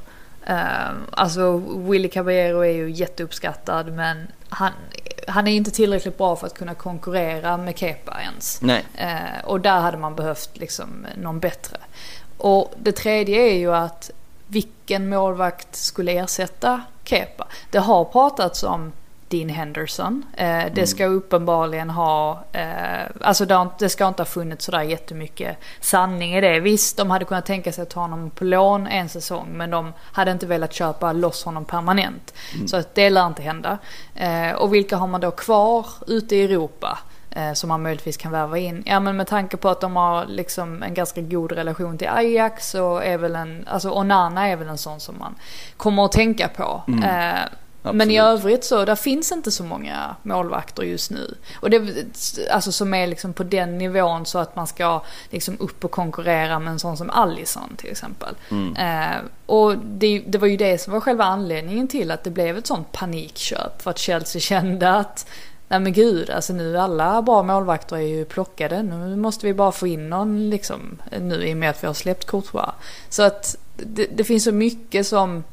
Ehm, 0.47 0.97
alltså 1.13 1.57
Willy 1.77 2.09
Caballero 2.09 2.61
är 2.61 2.73
ju 2.73 2.91
jätteuppskattad 2.91 3.93
men 3.93 4.27
han, 4.49 4.73
han 5.29 5.47
är 5.47 5.53
inte 5.53 5.71
tillräckligt 5.71 6.19
bra 6.19 6.37
för 6.37 6.47
att 6.47 6.59
kunna 6.59 6.75
konkurrera 6.75 7.57
med 7.57 7.79
Kepa 7.79 8.21
ens. 8.21 8.63
Nej. 8.63 8.85
Eh, 8.95 9.45
och 9.45 9.61
där 9.61 9.81
hade 9.81 9.97
man 9.97 10.15
behövt 10.15 10.51
liksom 10.57 11.07
någon 11.17 11.41
bättre. 11.41 11.77
Och 12.39 12.75
det 12.77 12.93
tredje 12.93 13.43
är 13.43 13.59
ju 13.59 13.75
att 13.75 14.11
vilken 14.51 15.09
målvakt 15.09 15.77
skulle 15.77 16.13
ersätta 16.13 16.83
Kepa? 17.05 17.47
Det 17.71 17.79
har 17.79 18.05
pratats 18.05 18.63
om 18.63 18.93
Dean 19.31 19.49
Henderson. 19.49 20.25
Eh, 20.37 20.65
det 20.75 20.87
ska 20.87 21.07
uppenbarligen 21.07 21.91
ha, 21.91 22.45
eh, 22.53 23.07
alltså 23.21 23.47
det, 23.47 23.55
har, 23.55 23.69
det 23.79 23.89
ska 23.89 24.09
inte 24.09 24.23
ha 24.23 24.27
funnits 24.27 24.65
sådär 24.65 24.83
jättemycket 24.83 25.57
sanning 25.81 26.35
i 26.35 26.41
det. 26.41 26.61
Visst, 26.61 26.97
de 26.97 27.11
hade 27.11 27.25
kunnat 27.25 27.47
tänka 27.47 27.73
sig 27.73 27.83
att 27.83 27.91
ta 27.91 28.01
honom 28.01 28.31
på 28.31 28.45
lån 28.45 28.87
en 28.87 29.09
säsong 29.09 29.49
men 29.53 29.71
de 29.71 29.93
hade 30.01 30.31
inte 30.31 30.47
velat 30.47 30.73
köpa 30.73 31.13
loss 31.13 31.45
honom 31.45 31.65
permanent. 31.65 32.35
Så 32.67 32.77
att 32.77 32.95
det 32.95 33.11
lär 33.11 33.27
inte 33.27 33.43
hända. 33.43 33.79
Eh, 34.15 34.53
och 34.53 34.75
vilka 34.75 34.97
har 34.97 35.07
man 35.07 35.21
då 35.21 35.31
kvar 35.31 35.87
ute 36.07 36.37
i 36.37 36.45
Europa? 36.45 36.99
Eh, 37.31 37.53
som 37.53 37.69
man 37.69 37.83
möjligtvis 37.83 38.17
kan 38.17 38.33
värva 38.33 38.59
in. 38.59 38.83
Ja 38.87 39.01
men 39.01 39.17
med 39.17 39.27
tanke 39.27 39.57
på 39.57 39.69
att 39.69 39.81
de 39.81 39.97
har 39.97 40.27
liksom 40.27 40.83
en 40.83 40.95
ganska 40.95 41.21
god 41.21 41.53
relation 41.53 41.99
till 41.99 42.09
Ajax 42.09 42.71
så 42.71 42.99
är 42.99 43.19
väl 43.19 43.37
en, 43.37 43.65
alltså 43.69 43.91
Onana 43.91 44.49
är 44.49 44.57
väl 44.57 44.69
en 44.69 44.79
sån 44.79 45.01
som 45.01 45.19
man 45.19 45.35
kommer 45.77 46.05
att 46.05 46.13
tänka 46.13 46.49
på. 46.49 46.83
Eh, 47.05 47.41
men 47.83 48.11
i 48.11 48.19
övrigt 48.19 48.65
så, 48.65 48.85
där 48.85 48.97
finns 48.97 49.33
inte 49.33 49.51
så 49.51 49.65
många 49.65 50.17
målvakter 50.23 50.83
just 50.83 51.11
nu. 51.11 51.35
Och 51.55 51.71
det, 51.71 52.07
alltså 52.51 52.73
som 52.73 52.95
är 52.95 53.07
liksom 53.07 53.33
på 53.33 53.43
den 53.43 53.79
nivån 53.79 54.27
så 54.27 54.39
att 54.39 54.57
man 54.57 54.67
ska 54.67 55.03
liksom 55.31 55.57
upp 55.61 55.85
och 55.85 55.91
konkurrera 55.91 56.59
med 56.59 56.73
en 56.73 56.79
sån 56.79 56.97
som 56.97 57.11
Allison 57.11 57.77
till 57.77 57.91
exempel. 57.91 58.35
Eh, 58.77 59.17
och 59.47 59.79
det, 59.79 60.23
det 60.27 60.39
var 60.39 60.49
ju 60.49 60.57
det 60.57 60.79
som 60.79 60.93
var 60.93 61.01
själva 61.01 61.25
anledningen 61.25 61.89
till 61.89 62.11
att 62.11 62.25
det 62.25 62.31
blev 62.31 62.59
ett 62.59 62.67
sånt 62.67 62.93
panikköp. 62.93 63.83
För 63.83 63.91
att 63.91 63.99
Chelsea 63.99 64.41
kände 64.41 64.91
att 64.91 65.27
Nej 65.71 65.81
men 65.81 65.93
gud, 65.93 66.31
alltså 66.31 66.53
nu 66.53 66.79
alla 66.79 67.23
bra 67.23 67.43
målvakter 67.43 67.97
är 67.97 68.01
ju 68.01 68.25
plockade. 68.25 68.83
Nu 68.83 69.17
måste 69.17 69.47
vi 69.47 69.55
bara 69.55 69.73
få 69.73 69.87
in 69.87 70.11
någon 70.11 70.51
liksom 70.51 70.99
nu 71.21 71.49
i 71.49 71.53
och 71.53 71.57
med 71.57 71.71
att 71.71 71.83
vi 71.83 71.87
har 71.87 71.95
släppt 71.95 72.27
Courtois. 72.27 72.71
Så 73.09 73.23
att 73.23 73.57
det, 73.77 74.07
det 74.07 74.25
finns 74.25 74.45
så 74.45 74.53
mycket 74.53 75.07
som 75.07 75.45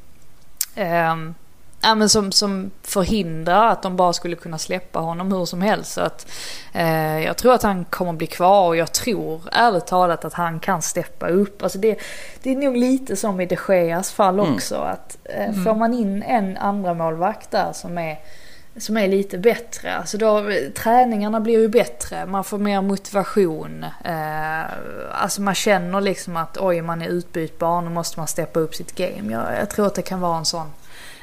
ja, 1.81 1.95
men 1.95 2.09
som, 2.09 2.31
som 2.31 2.71
förhindrar 2.83 3.67
att 3.71 3.81
de 3.81 3.95
bara 3.95 4.13
skulle 4.13 4.35
kunna 4.35 4.57
släppa 4.57 4.99
honom 4.99 5.31
hur 5.31 5.45
som 5.45 5.61
helst. 5.61 5.93
Så 5.93 6.01
att, 6.01 6.27
eh, 6.73 7.19
jag 7.19 7.37
tror 7.37 7.53
att 7.53 7.63
han 7.63 7.85
kommer 7.85 8.13
bli 8.13 8.27
kvar 8.27 8.67
och 8.67 8.77
jag 8.77 8.91
tror 8.91 9.41
ärligt 9.51 9.87
talat 9.87 10.25
att 10.25 10.33
han 10.33 10.59
kan 10.59 10.81
steppa 10.81 11.27
upp. 11.27 11.63
Alltså 11.63 11.77
det, 11.77 11.99
det 12.43 12.51
är 12.51 12.55
nog 12.55 12.77
lite 12.77 13.15
som 13.15 13.41
i 13.41 13.45
de 13.45 13.57
Geas 13.69 14.11
fall 14.11 14.39
också. 14.39 14.75
Att, 14.75 15.17
eh, 15.23 15.53
Får 15.63 15.75
man 15.75 15.93
in 15.93 16.23
en 16.23 16.57
andra 16.57 16.93
målvakt 16.93 17.51
där 17.51 17.73
som 17.73 17.97
är 17.97 18.17
som 18.79 18.97
är 18.97 19.07
lite 19.07 19.37
bättre. 19.37 19.95
Alltså 19.97 20.17
då, 20.17 20.43
träningarna 20.75 21.39
blir 21.39 21.59
ju 21.59 21.67
bättre, 21.67 22.25
man 22.25 22.43
får 22.43 22.57
mer 22.57 22.81
motivation. 22.81 23.85
Eh, 24.05 24.61
alltså 25.11 25.41
man 25.41 25.55
känner 25.55 26.01
liksom 26.01 26.37
att 26.37 26.57
oj, 26.57 26.81
man 26.81 27.01
är 27.01 27.07
utbytbar, 27.07 27.81
nu 27.81 27.89
måste 27.89 28.19
man 28.19 28.27
steppa 28.27 28.59
upp 28.59 28.75
sitt 28.75 28.95
game. 28.95 29.33
Jag, 29.33 29.43
jag 29.59 29.69
tror 29.69 29.87
att 29.87 29.95
det 29.95 30.01
kan 30.01 30.19
vara 30.21 30.37
en 30.37 30.45
sån, 30.45 30.67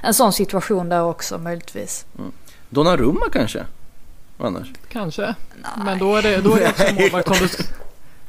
en 0.01 0.15
sån 0.15 0.33
situation 0.33 0.89
där 0.89 1.03
också 1.03 1.39
möjligtvis. 1.39 2.07
Donnarumma 2.69 3.27
kanske? 3.33 3.65
Annars? 4.39 4.69
Kanske. 4.89 5.35
Men 5.85 5.99
då 5.99 6.17
är 6.17 6.23
det, 6.23 6.37
då 6.41 6.55
är 6.57 6.61
det 6.61 6.69
också 6.69 6.95
målvakt. 7.01 7.71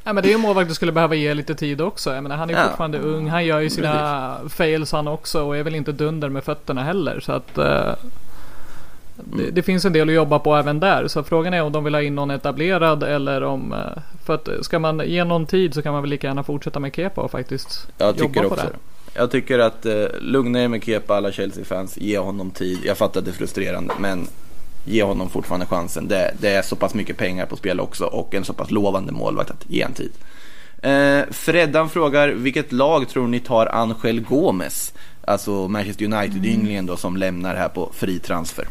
Ja, 0.03 0.13
men 0.13 0.23
det 0.23 0.27
är 0.27 0.29
ju 0.29 0.35
en 0.35 0.41
målvakt 0.41 0.69
du 0.69 0.75
skulle 0.75 0.91
behöva 0.91 1.15
ge 1.15 1.33
lite 1.33 1.55
tid 1.55 1.81
också. 1.81 2.13
Jag 2.13 2.23
menar, 2.23 2.35
han 2.35 2.49
är 2.49 2.53
Ja. 2.53 2.63
fortfarande 2.67 2.99
ung. 2.99 3.29
Han 3.29 3.45
gör 3.45 3.59
ju 3.59 3.69
sina 3.69 4.37
fails 4.49 4.91
han 4.91 5.07
också 5.07 5.43
och 5.43 5.57
är 5.57 5.63
väl 5.63 5.75
inte 5.75 5.91
dunder 5.91 6.29
med 6.29 6.43
fötterna 6.43 6.83
heller. 6.83 7.19
Så 7.19 7.31
att 7.31 7.57
eh, 7.57 7.93
det, 9.15 9.51
det 9.51 9.63
finns 9.63 9.85
en 9.85 9.93
del 9.93 10.09
att 10.09 10.15
jobba 10.15 10.39
på 10.39 10.55
även 10.55 10.79
där. 10.79 11.07
Så 11.07 11.23
frågan 11.23 11.53
är 11.53 11.63
om 11.63 11.71
de 11.71 11.83
vill 11.83 11.93
ha 11.93 12.01
in 12.01 12.15
någon 12.15 12.31
etablerad 12.31 13.03
eller 13.03 13.43
om... 13.43 13.73
eh, 13.73 14.01
För 14.25 14.35
att 14.35 14.49
ska 14.61 14.79
man 14.79 15.01
ge 15.05 15.23
någon 15.23 15.45
tid 15.45 15.73
så 15.73 15.81
kan 15.81 15.93
man 15.93 16.01
väl 16.01 16.09
lika 16.09 16.27
gärna 16.27 16.43
fortsätta 16.43 16.79
med 16.79 16.95
Kepa 16.95 17.21
och 17.21 17.31
faktiskt 17.31 17.87
Jag 17.97 18.13
tycker 18.17 18.43
jobba 18.43 18.49
på 18.49 18.53
också 18.55 18.65
det. 18.65 18.71
det. 18.71 19.19
Jag 19.19 19.31
tycker 19.31 19.59
att 19.59 19.85
eh, 19.85 20.05
lugna 20.21 20.63
er 20.63 20.67
med 20.67 20.83
Kepa, 20.83 21.15
alla 21.15 21.31
Chelsea-fans. 21.31 21.97
Ge 21.97 22.17
honom 22.17 22.51
tid. 22.51 22.79
Jag 22.83 22.97
fattar 22.97 23.19
att 23.19 23.25
det 23.25 23.31
är 23.31 23.35
frustrerande, 23.35 23.93
men 23.99 24.27
ge 24.85 25.03
honom 25.03 25.29
fortfarande 25.29 25.65
chansen. 25.65 26.07
Det, 26.07 26.33
det 26.39 26.49
är 26.49 26.61
så 26.61 26.75
pass 26.75 26.93
mycket 26.93 27.17
pengar 27.17 27.45
på 27.45 27.55
spel 27.55 27.79
också 27.79 28.05
och 28.05 28.35
en 28.35 28.43
så 28.45 28.53
pass 28.53 28.71
lovande 28.71 29.11
målvakt 29.11 29.51
att 29.51 29.69
ge 29.69 29.81
en 29.81 29.93
tid. 29.93 30.11
Eh, 30.81 31.21
Freddan 31.31 31.89
frågar, 31.89 32.29
vilket 32.29 32.71
lag 32.71 33.09
tror 33.09 33.27
ni 33.27 33.39
tar 33.39 33.65
Angel 33.65 34.21
Gomes? 34.21 34.93
Alltså 35.27 35.67
Manchester 35.67 36.05
United-ynglingen 36.05 36.85
då 36.85 36.97
som 36.97 37.17
lämnar 37.17 37.55
här 37.55 37.69
på 37.69 37.91
fri 37.93 38.19
transfer. 38.19 38.65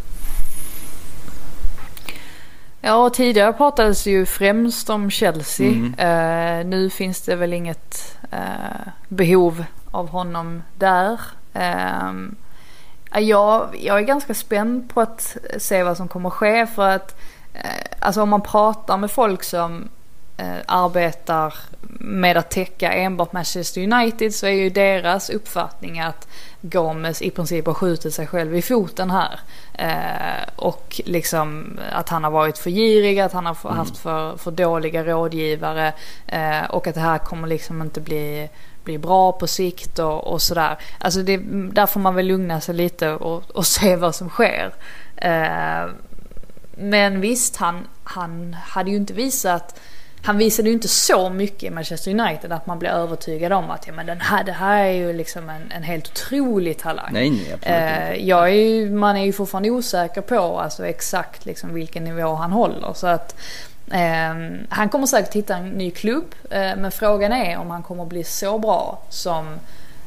Ja, 2.87 3.11
tidigare 3.11 3.53
pratades 3.53 4.07
ju 4.07 4.27
främst 4.27 4.91
om 4.91 5.11
Chelsea. 5.11 5.71
Eh, 5.99 6.67
nu 6.67 6.91
finns 6.91 7.21
det 7.23 7.37
väl 7.37 7.53
inget 7.53 8.19
eh, 8.31 8.89
behov 9.09 9.65
av 9.91 10.09
honom 10.09 10.63
där. 10.79 11.21
Eh, 11.53 12.13
jag, 13.21 13.77
jag 13.81 13.99
är 13.99 14.03
ganska 14.03 14.35
spänd 14.35 14.95
på 14.95 15.01
att 15.01 15.37
se 15.59 15.83
vad 15.83 15.97
som 15.97 16.09
kommer 16.09 16.31
ske 16.31 16.67
för 16.67 16.89
att 16.89 17.21
eh, 17.55 17.97
alltså 17.99 18.23
om 18.23 18.29
man 18.29 18.41
pratar 18.41 18.97
med 18.97 19.11
folk 19.11 19.43
som 19.43 19.89
eh, 20.37 20.57
arbetar 20.67 21.55
med 22.01 22.37
att 22.37 22.51
täcka 22.51 22.93
enbart 22.93 23.33
Manchester 23.33 23.93
United 23.93 24.35
så 24.35 24.47
är 24.47 24.51
ju 24.51 24.71
deras 24.71 25.31
uppfattning 25.31 26.01
att 26.01 26.29
Gomes 26.61 27.23
i 27.23 27.31
princip 27.31 27.67
har 27.67 27.75
skjutit 27.75 28.15
sig 28.15 28.27
själv 28.27 28.57
i 28.57 28.63
foten 28.63 29.11
här. 29.11 29.41
Eh, 29.79 30.49
och 30.57 31.01
liksom 31.05 31.79
att 31.93 32.09
han 32.09 32.25
har 32.25 32.31
varit 32.31 32.59
för 32.59 32.71
girig, 32.71 33.21
att 33.21 33.33
han 33.33 33.47
har 33.47 33.53
f- 33.53 33.77
haft 33.77 33.97
för, 33.99 34.37
för 34.37 34.51
dåliga 34.51 35.05
rådgivare 35.05 35.93
eh, 36.27 36.65
och 36.71 36.87
att 36.87 36.95
det 36.95 37.01
här 37.01 37.19
kommer 37.19 37.49
liksom 37.49 37.83
inte 37.83 38.01
bli, 38.01 38.49
bli 38.85 38.99
bra 38.99 39.33
på 39.33 39.47
sikt 39.47 39.99
och, 39.99 40.25
och 40.33 40.43
sådär. 40.43 40.77
Alltså 40.99 41.23
det, 41.23 41.37
där 41.73 41.87
får 41.87 42.01
man 42.01 42.15
väl 42.15 42.27
lugna 42.27 42.61
sig 42.61 42.75
lite 42.75 43.11
och, 43.11 43.51
och 43.51 43.67
se 43.77 43.97
vad 43.97 44.15
som 44.15 44.29
sker. 44.29 44.75
Eh, 45.17 45.87
men 46.77 47.21
visst, 47.21 47.57
han, 47.57 47.87
han 48.05 48.57
hade 48.67 48.91
ju 48.91 48.97
inte 48.97 49.13
visat 49.13 49.81
han 50.25 50.39
visade 50.39 50.69
ju 50.69 50.75
inte 50.75 50.89
så 50.89 51.31
mycket 51.31 51.63
i 51.63 51.71
Manchester 51.71 52.11
United 52.11 52.53
att 52.53 52.67
man 52.67 52.79
blir 52.79 52.91
övertygad 52.91 53.53
om 53.53 53.71
att 53.71 53.87
ja, 53.87 53.93
men 53.93 54.07
den 54.07 54.21
här, 54.21 54.45
det 54.45 54.53
här 54.53 54.85
är 54.85 54.91
ju 54.91 55.13
liksom 55.13 55.51
en, 55.51 55.73
en 55.73 55.83
helt 55.83 56.09
otrolig 56.09 56.79
talang. 56.79 57.09
Nej, 57.13 57.31
nej, 57.31 57.53
absolut. 57.53 57.67
Eh, 57.67 58.29
jag 58.29 58.49
är 58.49 58.53
ju, 58.53 58.91
man 58.91 59.17
är 59.17 59.25
ju 59.25 59.33
fortfarande 59.33 59.71
osäker 59.71 60.21
på 60.21 60.61
alltså, 60.61 60.87
exakt 60.87 61.47
liksom, 61.47 61.75
vilken 61.75 62.05
nivå 62.05 62.35
han 62.35 62.53
håller. 62.53 62.93
Så 62.95 63.07
att, 63.07 63.37
ehm, 63.91 64.67
han 64.69 64.89
kommer 64.89 65.07
säkert 65.07 65.35
hitta 65.35 65.57
en 65.57 65.69
ny 65.69 65.91
klubb. 65.91 66.35
Eh, 66.51 66.77
men 66.77 66.91
frågan 66.91 67.33
är 67.33 67.59
om 67.59 67.71
han 67.71 67.83
kommer 67.83 68.05
bli 68.05 68.25
så 68.25 68.59
bra 68.59 69.03
som 69.09 69.47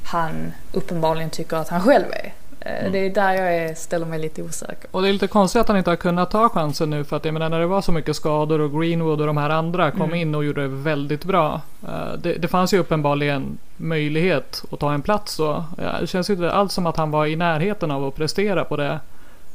han 0.03 0.53
uppenbarligen 0.71 1.29
tycker 1.29 1.57
att 1.57 1.69
han 1.69 1.81
själv 1.81 2.11
är. 2.11 2.33
Eh, 2.59 2.91
Det 2.91 2.97
är 2.99 3.09
där 3.09 3.33
jag 3.33 3.55
är, 3.55 3.75
ställer 3.75 4.05
mig 4.05 4.19
lite 4.19 4.43
osäker. 4.43 4.87
Och 4.91 5.01
det 5.01 5.07
är 5.09 5.13
lite 5.13 5.27
konstigt 5.27 5.61
att 5.61 5.67
han 5.67 5.77
inte 5.77 5.89
har 5.89 5.95
kunnat 5.95 6.31
ta 6.31 6.49
chansen 6.49 6.89
nu 6.89 7.03
för 7.03 7.15
att 7.17 7.25
jag 7.25 7.33
menar 7.33 7.49
när 7.49 7.59
det 7.59 7.65
var 7.67 7.81
så 7.81 7.91
mycket 7.91 8.15
skador 8.15 8.61
och 8.61 8.81
Greenwood 8.81 9.21
och 9.21 9.27
de 9.27 9.37
här 9.37 9.49
andra 9.49 9.91
kom 9.91 10.15
in 10.15 10.35
och 10.35 10.45
gjorde 10.45 10.61
det 10.61 10.67
väldigt 10.67 11.25
bra. 11.25 11.61
Eh, 11.87 12.13
Det, 12.19 12.33
det 12.33 12.47
fanns 12.47 12.73
ju 12.73 12.77
uppenbarligen 12.79 13.57
möjlighet 13.77 14.63
att 14.71 14.79
ta 14.79 14.93
en 14.93 15.01
plats 15.01 15.37
då. 15.37 15.63
Det 16.01 16.07
känns 16.07 16.29
ju 16.29 16.33
inte 16.33 16.51
alls 16.51 16.73
som 16.73 16.85
att 16.85 16.97
han 16.97 17.11
var 17.11 17.25
i 17.25 17.35
närheten 17.35 17.91
av 17.91 18.05
att 18.05 18.15
prestera 18.15 18.63
på 18.63 18.77
det 18.77 18.99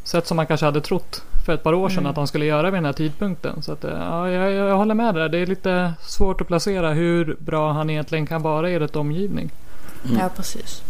sätt 0.04 0.26
som 0.26 0.36
man 0.36 0.46
kanske 0.46 0.66
hade 0.66 0.80
trott 0.80 1.22
för 1.46 1.54
ett 1.54 1.62
par 1.62 1.72
år 1.74 1.88
sedan 1.88 2.06
att 2.06 2.16
han 2.16 2.26
skulle 2.26 2.44
göra 2.44 2.62
vid 2.70 2.72
den 2.74 2.84
här 2.84 2.92
tidpunkten. 2.92 3.62
Så 3.62 3.72
att, 3.72 3.84
eh, 3.84 3.90
ja, 4.00 4.30
jag, 4.30 4.52
jag 4.52 4.76
håller 4.76 4.94
med 4.94 5.14
där. 5.14 5.28
Det 5.28 5.38
är 5.38 5.46
lite 5.46 5.92
svårt 6.00 6.40
att 6.40 6.46
placera 6.46 6.90
hur 6.92 7.36
bra 7.38 7.72
han 7.72 7.90
egentligen 7.90 8.26
kan 8.26 8.42
vara 8.42 8.70
i 8.70 8.78
rätt 8.78 8.96
omgivning. 8.96 9.50
Ja, 10.18 10.28
precis. 10.36 10.82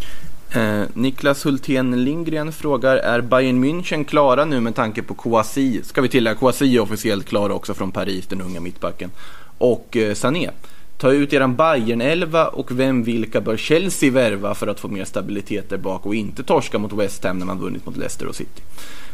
Eh, 0.55 0.83
Niklas 0.95 1.47
Hultén 1.47 2.05
Lindgren 2.05 2.53
frågar, 2.53 2.97
är 2.97 3.21
Bayern 3.21 3.65
München 3.65 4.05
klara 4.05 4.45
nu 4.45 4.61
med 4.61 4.75
tanke 4.75 5.03
på 5.03 5.15
Kouassi? 5.15 5.83
Ska 5.85 6.01
vi 6.01 6.09
tillägga, 6.09 6.37
Kouassi 6.37 6.77
är 6.77 6.81
officiellt 6.81 7.27
klar 7.27 7.51
också 7.51 7.75
från 7.75 7.93
Paris, 7.93 8.27
den 8.27 8.41
unga 8.41 8.61
mittbacken. 8.61 9.11
Och 9.59 9.97
eh, 9.97 10.15
Sané. 10.15 10.51
Ta 10.99 11.13
ut 11.13 11.33
eran 11.33 11.57
bayern 11.57 12.01
elva 12.01 12.49
och 12.49 12.79
vem 12.79 13.03
vilka 13.03 13.41
bör 13.41 13.57
Chelsea 13.57 14.11
värva 14.11 14.55
för 14.55 14.67
att 14.67 14.81
få 14.81 14.89
mer 14.89 15.05
stabilitet 15.05 15.71
där 15.71 15.79
bak 15.79 16.07
och 16.07 16.15
inte 16.15 16.43
torska 16.43 16.79
mot 16.79 16.93
West 16.93 17.25
Ham 17.25 17.39
när 17.39 17.47
man 17.47 17.59
vunnit 17.59 17.87
mot 17.87 17.97
Leicester 17.97 18.27
och 18.27 18.35
City? 18.35 18.63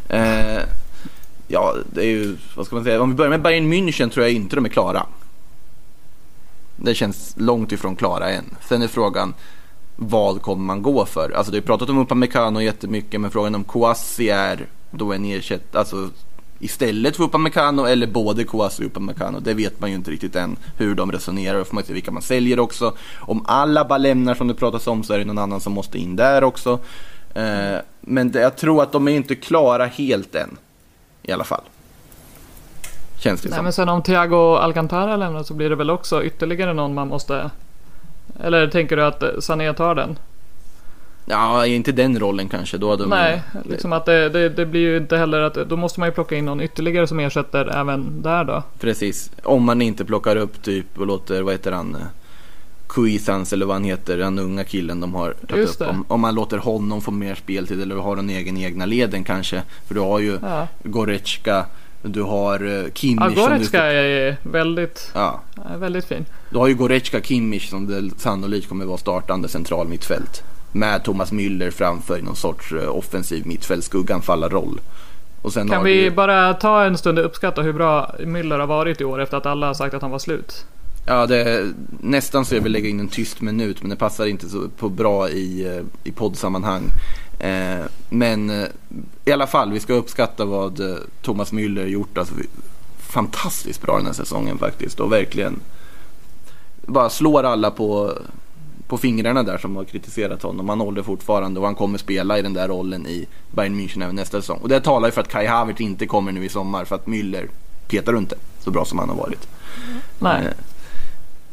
Eh, 0.09 0.63
ja, 1.49 1.75
det 1.93 2.01
är 2.01 2.11
ju, 2.11 2.37
vad 2.55 2.67
ska 2.67 2.77
man 2.77 2.85
säga, 2.85 3.03
om 3.03 3.11
vi 3.11 3.17
börjar 3.17 3.31
med 3.31 3.43
Bayern 3.43 3.73
München 3.73 4.11
tror 4.11 4.27
jag 4.27 4.35
inte 4.35 4.57
de 4.57 4.65
är 4.65 4.69
klara. 4.69 5.07
Det 6.77 6.95
känns 6.95 7.35
långt 7.37 7.73
ifrån 7.73 7.97
klara 7.97 8.31
än. 8.31 8.45
Sen 8.69 8.83
är 8.83 8.89
frågan, 8.89 9.35
vad 10.01 10.43
kommer 10.43 10.65
man 10.65 10.83
gå 10.83 11.07
för? 11.07 11.31
Alltså 11.31 11.53
det 11.53 11.59
har 11.59 11.63
pratat 11.63 11.89
om 11.89 11.99
Upamecano 11.99 12.61
jättemycket 12.61 13.21
men 13.21 13.31
frågan 13.31 13.55
om 13.55 13.65
Kouassi 13.65 14.29
är 14.29 14.67
då 14.91 15.13
en 15.13 15.25
ersätt, 15.25 15.77
alltså 15.77 16.11
istället 16.59 17.17
för 17.17 17.25
Upamecano 17.25 17.85
eller 17.85 18.07
både 18.07 18.45
Kouassi 18.45 18.83
och 18.83 18.87
Upamecano. 18.87 19.41
Det 19.41 19.55
vet 19.55 19.81
man 19.81 19.91
ju 19.91 19.97
inte 19.97 20.11
riktigt 20.11 20.37
än 20.37 20.57
hur 20.77 20.95
de 20.95 21.13
resonerar. 21.13 21.59
Då 21.59 21.65
får 21.65 21.75
man 21.75 21.85
se 21.85 21.93
vilka 21.93 22.11
man 22.11 22.23
säljer 22.23 22.61
också. 22.61 22.93
Om 23.21 23.45
alla 23.47 23.85
bara 23.85 23.99
lämnar 23.99 24.35
som 24.35 24.49
det 24.49 24.55
pratas 24.55 24.87
om 24.87 25.03
så 25.03 25.13
är 25.13 25.19
det 25.19 25.25
någon 25.25 25.39
annan 25.39 25.61
som 25.61 25.73
måste 25.73 25.99
in 25.99 26.17
där 26.17 26.45
också. 26.45 26.79
Eh, 27.35 27.79
men 28.01 28.33
jag 28.35 28.57
tror 28.57 28.83
att 28.83 28.93
de 28.93 29.09
är 29.09 29.13
inte 29.13 29.35
klara 29.35 29.87
helt 29.87 30.35
än. 30.35 30.57
I 31.23 31.33
alla 31.33 31.45
fall. 31.45 31.63
Känns 33.19 33.41
det 33.41 33.49
Nej, 33.49 33.57
som. 33.57 33.65
men 33.65 33.73
sen 33.73 33.89
om 33.89 34.03
Thiago 34.03 34.57
Alcantara 34.57 35.17
lämnar 35.17 35.43
så 35.43 35.55
blir 35.55 35.71
det 35.71 35.77
väl 35.77 35.91
också 35.91 36.25
ytterligare 36.25 36.73
någon 36.73 36.95
man 36.95 37.09
måste... 37.09 37.51
Eller 38.43 38.67
tänker 38.69 38.97
du 38.97 39.05
att 39.05 39.23
Sané 39.41 39.73
tar 39.73 39.95
den? 39.95 40.19
Ja, 41.27 41.67
inte 41.67 41.93
den 41.93 42.19
rollen 42.19 42.49
kanske. 42.49 42.79
Då 42.79 42.91
hade 42.91 43.03
de- 43.03 43.11
Nej, 43.11 43.43
liksom 43.65 43.93
att 43.93 44.07
det, 44.07 44.29
det, 44.29 44.49
det 44.49 44.67
blir 44.67 44.81
ju 44.81 44.97
inte 44.97 45.17
heller 45.17 45.41
att 45.41 45.55
då 45.55 45.77
måste 45.77 46.01
man 46.01 46.09
ju 46.09 46.13
plocka 46.13 46.37
in 46.37 46.45
någon 46.45 46.61
ytterligare 46.61 47.07
som 47.07 47.21
ersätter 47.21 47.79
även 47.81 48.23
där 48.23 48.45
då. 48.45 48.63
Precis. 48.81 49.31
Om 49.43 49.65
man 49.65 49.83
inte 49.83 50.05
plockar 50.05 50.37
upp 50.37 50.63
typ 50.63 50.99
och 50.99 51.07
låter, 51.07 51.43
vad 51.43 51.55
heter 51.55 51.73
han? 51.73 51.97
Kuisans 52.89 53.53
eller 53.53 53.67
vad 53.67 53.77
han 53.77 53.85
heter, 53.85 54.17
den 54.19 54.39
unga 54.39 54.65
killen 54.65 55.01
de 55.01 55.15
har 55.15 55.33
tagit 55.49 55.81
upp. 55.81 55.89
Om, 55.89 56.05
om 56.09 56.21
man 56.21 56.35
låter 56.35 56.59
honom 56.59 57.01
få 57.01 57.11
mer 57.11 57.35
speltid 57.35 57.83
eller 57.83 57.97
har 57.97 58.17
en 58.17 58.31
egen 58.31 58.57
egna 58.57 58.87
leden 58.87 59.25
kanske. 59.25 59.63
För 59.87 59.95
du 59.95 60.01
har 60.01 60.19
ju 60.19 60.39
Ja. 60.43 60.67
Goretzka, 60.83 61.67
du 62.03 62.23
har 62.23 62.61
Ja, 62.61 62.89
Kimmich. 62.95 63.29
du, 63.29 63.35
Goretzka 63.35 63.85
är 63.85 64.37
väldigt, 64.43 65.11
ja, 65.15 65.41
väldigt 65.79 66.05
fin. 66.05 66.25
du 66.51 66.59
har 66.59 66.67
ju 66.67 66.75
Goretzka, 66.75 67.21
Kimmich 67.21 67.69
som 67.71 67.87
det 67.87 68.11
sannolikt 68.21 68.69
kommer 68.69 68.85
vara 68.85 68.99
startande 68.99 69.49
central 69.49 69.89
mittfält. 69.89 70.43
Med 70.73 71.05
Thomas 71.05 71.33
Müller 71.33 71.71
framför 71.71 72.19
i 72.19 72.23
någon 72.23 72.37
sorts 72.37 72.73
eh, 72.73 72.97
offensiv 72.97 73.47
mittfält, 73.47 73.85
skugganfallarroll. 73.85 74.81
Och 75.43 75.53
sen 75.53 75.69
Kan 75.69 75.85
vi 75.85 76.03
du, 76.05 76.11
bara 76.11 76.55
ta 76.55 76.85
en 76.85 76.99
stund 76.99 77.19
och 77.19 77.25
uppskatta 77.25 77.63
hur 77.63 77.73
bra 77.73 78.15
Müller 78.19 78.59
har 78.59 78.67
varit 78.67 79.01
i 79.01 79.05
år 79.05 79.21
efter 79.23 79.37
att 79.37 79.47
alla 79.47 79.67
har 79.67 79.75
sagt 79.75 79.95
att 79.95 80.03
han 80.03 80.11
var 80.11 80.19
slut? 80.19 80.67
Ja, 81.07 81.27
det 81.27 81.73
nästan 82.01 82.45
så 82.45 82.55
jag 82.55 82.63
vill 82.63 82.73
lägga 82.73 82.89
in 82.89 83.01
en 83.01 83.09
tyst 83.09 83.41
minut 83.41 83.81
men 83.83 83.91
det 83.91 83.97
passar 83.97 84.27
inte 84.27 84.49
så 84.49 84.69
på 84.79 84.89
bra 84.89 85.29
i, 85.31 85.77
eh, 85.77 85.85
i 86.05 86.13
poddsammanhang. 86.13 86.83
Eh, 87.39 87.85
men 88.09 88.51
eh, 88.51 88.69
i 89.25 89.33
alla 89.33 89.47
fall, 89.47 89.73
vi 89.73 89.81
ska 89.81 89.93
uppskatta 89.93 90.45
vad 90.45 90.81
eh, 90.81 90.97
Thomas 91.23 91.53
Müller 91.53 91.87
gjort. 91.87 92.19
Alltså, 92.19 92.35
fantastiskt 92.99 93.83
bra 93.83 93.97
den 93.97 94.07
här 94.07 94.13
säsongen 94.13 94.59
faktiskt 94.59 95.01
och 95.01 95.13
verkligen 95.13 95.61
bara 96.87 97.11
slår 97.11 97.43
alla 97.43 97.71
på, 97.71 98.19
på 98.89 98.99
fingrarna 98.99 99.43
där 99.43 99.59
som 99.59 99.77
har 99.77 99.85
kritiserat 99.85 100.43
honom. 100.43 100.69
Han 100.69 100.81
håller 100.81 101.03
fortfarande 101.03 101.61
och 101.61 101.67
han 101.67 101.75
kommer 101.75 101.99
spela 101.99 102.39
i 102.39 102.43
den 102.43 102.53
där 102.53 102.69
rollen 102.69 103.07
i 103.07 103.27
Bayern 103.51 103.81
München 103.81 104.05
även 104.05 104.17
nästa 104.17 104.41
säsong. 104.41 104.59
Och 104.63 104.69
det 104.69 104.81
talar 104.81 105.09
ju 105.09 105.13
för 105.13 105.21
att 105.21 105.29
Kai 105.29 105.47
Havertz 105.47 105.81
inte 105.81 106.07
kommer 106.07 106.33
nu 106.33 106.45
i 106.45 106.49
sommar 106.49 106.85
för 106.85 106.95
att 106.97 107.07
Müller 107.07 107.49
petar 107.89 108.19
inte 108.19 108.37
så 108.61 108.71
bra 108.71 108.85
som 108.85 108.99
han 108.99 109.09
har 109.09 109.17
varit. 109.17 109.49
Nej. 110.19 110.53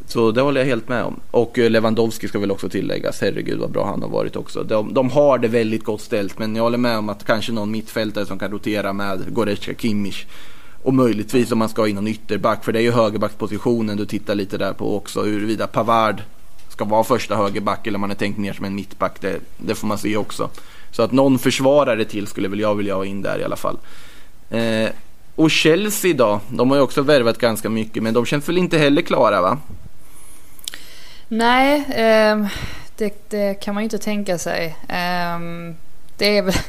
Så 0.08 0.32
det 0.32 0.42
håller 0.42 0.62
jag 0.62 0.68
helt 0.68 0.90
med 0.90 1.04
om. 1.04 1.20
Och 1.32 1.60
eh, 1.60 1.70
Lewandowski 1.70 2.28
ska 2.28 2.40
väl 2.40 2.52
också 2.52 2.70
tilläggas. 2.70 3.22
Herregud 3.22 3.60
vad 3.60 3.72
bra 3.72 3.86
han 3.86 4.02
har 4.02 4.10
varit 4.10 4.36
också. 4.36 4.64
De, 4.64 4.94
de 4.94 5.10
har 5.10 5.38
det 5.38 5.48
väldigt 5.48 5.84
gott 5.84 6.02
ställt. 6.02 6.40
Men 6.40 6.56
jag 6.56 6.64
håller 6.64 6.78
med 6.78 6.98
om 6.98 7.10
att 7.10 7.26
kanske 7.26 7.52
någon 7.52 7.72
mittfältare 7.72 8.26
som 8.26 8.40
kan 8.40 8.52
rotera 8.52 8.94
med 8.94 9.34
Goretzka, 9.34 9.74
Kimmich. 9.74 10.26
Och 10.84 10.94
möjligtvis 10.94 11.52
om 11.52 11.60
man 11.60 11.70
ska 11.70 11.88
in 11.88 11.96
någon 11.96 12.08
ytterback. 12.08 12.66
För 12.66 12.72
det 12.72 12.80
är 12.80 12.84
ju 12.84 12.92
högerbackspositionen 12.92 13.98
du 13.98 14.06
tittar 14.06 14.36
lite 14.36 14.58
där 14.58 14.74
på 14.74 14.98
också. 14.98 15.22
Huruvida 15.22 15.68
Pavard 15.68 16.22
ska 16.70 16.86
vara 16.86 17.04
första 17.04 17.36
högerback 17.36 17.88
eller 17.88 17.98
om 17.98 18.02
man 18.02 18.12
är 18.12 18.16
tänkt 18.16 18.38
ner 18.38 18.54
som 18.54 18.66
en 18.66 18.76
mittback. 18.76 19.22
Det, 19.22 19.40
det 19.58 19.76
får 19.76 19.88
man 19.88 19.98
se 19.98 20.18
också. 20.18 20.50
Så 20.92 21.04
att 21.04 21.12
någon 21.12 21.40
försvarare 21.40 22.06
till 22.06 22.28
skulle 22.28 22.48
väl 22.48 22.60
jag 22.60 22.76
vilja 22.76 22.96
ha 22.96 23.06
in 23.06 23.22
där 23.22 23.40
i 23.40 23.44
alla 23.44 23.56
fall. 23.56 23.78
Eh, 24.50 24.90
och 25.36 25.52
Chelsea 25.52 26.14
då? 26.14 26.40
De 26.50 26.70
har 26.70 26.78
ju 26.78 26.84
också 26.84 27.02
värvat 27.02 27.38
ganska 27.38 27.70
mycket. 27.70 28.04
Men 28.04 28.14
de 28.14 28.26
känns 28.26 28.50
väl 28.50 28.58
inte 28.58 28.78
heller 28.78 29.02
klara 29.02 29.42
va? 29.42 29.58
Nej, 31.28 31.86
ehm, 31.90 32.48
det, 32.98 33.30
det 33.30 33.54
kan 33.54 33.74
man 33.74 33.84
ju 33.84 33.86
inte 33.86 33.98
tänka 33.98 34.38
sig. 34.38 34.76
Ehm, 34.90 35.76
det 36.18 36.38
är 36.38 36.42
väl... 36.42 36.54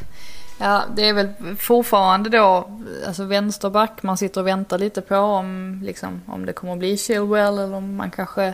Ja, 0.58 0.82
det 0.96 1.08
är 1.08 1.12
väl 1.12 1.28
fortfarande 1.58 2.30
då 2.30 2.70
alltså 3.06 3.24
vänsterback 3.24 4.02
man 4.02 4.16
sitter 4.16 4.40
och 4.40 4.46
väntar 4.46 4.78
lite 4.78 5.00
på 5.00 5.16
om, 5.16 5.80
liksom, 5.84 6.22
om 6.26 6.46
det 6.46 6.52
kommer 6.52 6.72
att 6.72 6.78
bli 6.78 6.96
Chilwell 6.98 7.58
eller 7.58 7.74
om 7.74 7.96
man 7.96 8.10
kanske 8.10 8.44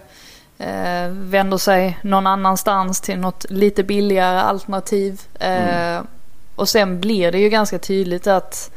eh, 0.58 1.08
vänder 1.08 1.56
sig 1.58 1.98
någon 2.02 2.26
annanstans 2.26 3.00
till 3.00 3.18
något 3.18 3.46
lite 3.50 3.82
billigare 3.82 4.40
alternativ. 4.40 5.20
Eh, 5.40 6.00
Och 6.56 6.68
sen 6.68 7.00
blir 7.00 7.32
det 7.32 7.38
ju 7.38 7.48
ganska 7.48 7.78
tydligt 7.78 8.26
att 8.26 8.70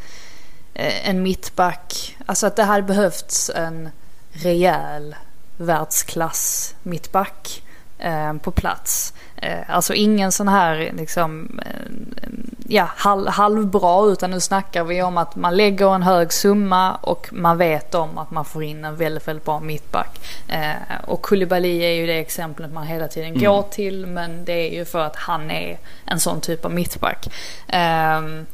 eh, 0.73 1.09
en 1.09 1.23
mittback, 1.23 2.17
alltså 2.25 2.47
att 2.47 2.55
det 2.55 2.63
hade 2.63 2.83
behövts 2.83 3.51
en 3.55 3.89
rejäl 4.31 5.15
världsklass 5.57 6.75
mittback 6.83 7.61
eh, 7.99 8.33
på 8.33 8.51
plats. 8.51 9.13
Eh, 9.35 9.69
alltså 9.69 9.93
ingen 9.93 10.31
sån 10.31 10.47
här 10.47 10.91
liksom, 10.97 11.59
eh, 11.65 12.29
ja, 12.67 12.89
halv, 12.95 13.27
halvbra 13.27 14.05
utan 14.11 14.31
nu 14.31 14.39
snackar 14.39 14.83
vi 14.83 15.01
om 15.01 15.17
att 15.17 15.35
man 15.35 15.57
lägger 15.57 15.95
en 15.95 16.03
hög 16.03 16.33
summa 16.33 16.95
och 16.95 17.29
man 17.31 17.57
vet 17.57 17.95
om 17.95 18.17
att 18.17 18.31
man 18.31 18.45
får 18.45 18.63
in 18.63 18.85
en 18.85 18.95
väldigt, 18.95 19.27
väldigt 19.27 19.45
bra 19.45 19.59
mittback. 19.59 20.19
Och 21.07 21.21
Koulibaly 21.21 21.83
är 21.83 21.91
ju 21.91 22.07
det 22.07 22.19
exemplet 22.19 22.73
man 22.73 22.87
hela 22.87 23.07
tiden 23.07 23.39
går 23.39 23.61
till 23.61 24.05
men 24.05 24.45
det 24.45 24.53
är 24.53 24.73
ju 24.73 24.85
för 24.85 24.99
att 24.99 25.15
han 25.15 25.51
är 25.51 25.77
en 26.05 26.19
sån 26.19 26.41
typ 26.41 26.65
av 26.65 26.71
mittback. 26.71 27.27
Ehm, 27.67 28.45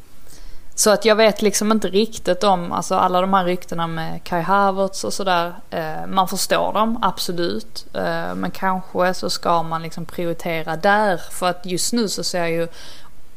så 0.82 0.90
att 0.90 1.06
jag 1.06 1.16
vet 1.16 1.42
liksom 1.42 1.72
inte 1.72 1.88
riktigt 1.88 2.44
om 2.44 2.72
alltså 2.72 2.96
alla 2.96 3.22
de 3.22 3.34
här 3.34 3.46
ryktena 3.46 3.88
med 3.88 4.24
Kai 4.24 4.42
Havertz 4.42 5.04
och 5.04 5.14
sådär. 5.14 5.54
Eh, 5.70 6.08
man 6.08 6.28
förstår 6.28 6.74
dem, 6.74 7.00
absolut. 7.02 7.86
Eh, 7.94 8.36
men 8.36 8.52
kanske 8.52 9.14
så 9.14 9.30
ska 9.30 9.64
man 9.64 9.84
liksom 9.84 10.06
prioritera 10.06 10.78
där. 10.78 11.18
För 11.32 11.50
att 11.50 11.66
just 11.66 11.94
nu 11.94 12.08
så 12.08 12.24
ser 12.24 12.46
ju 12.46 12.68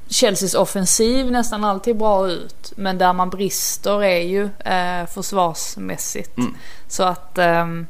Chelseas 0.08 0.54
offensiv 0.54 1.30
nästan 1.30 1.64
alltid 1.64 1.96
bra 1.96 2.28
ut. 2.28 2.72
Men 2.76 2.98
där 2.98 3.12
man 3.12 3.30
brister 3.30 4.02
är 4.02 4.22
ju 4.22 4.48
eh, 4.58 5.06
försvarsmässigt. 5.06 6.38
Så 6.88 7.02
att 7.02 7.38
ehm, 7.38 7.86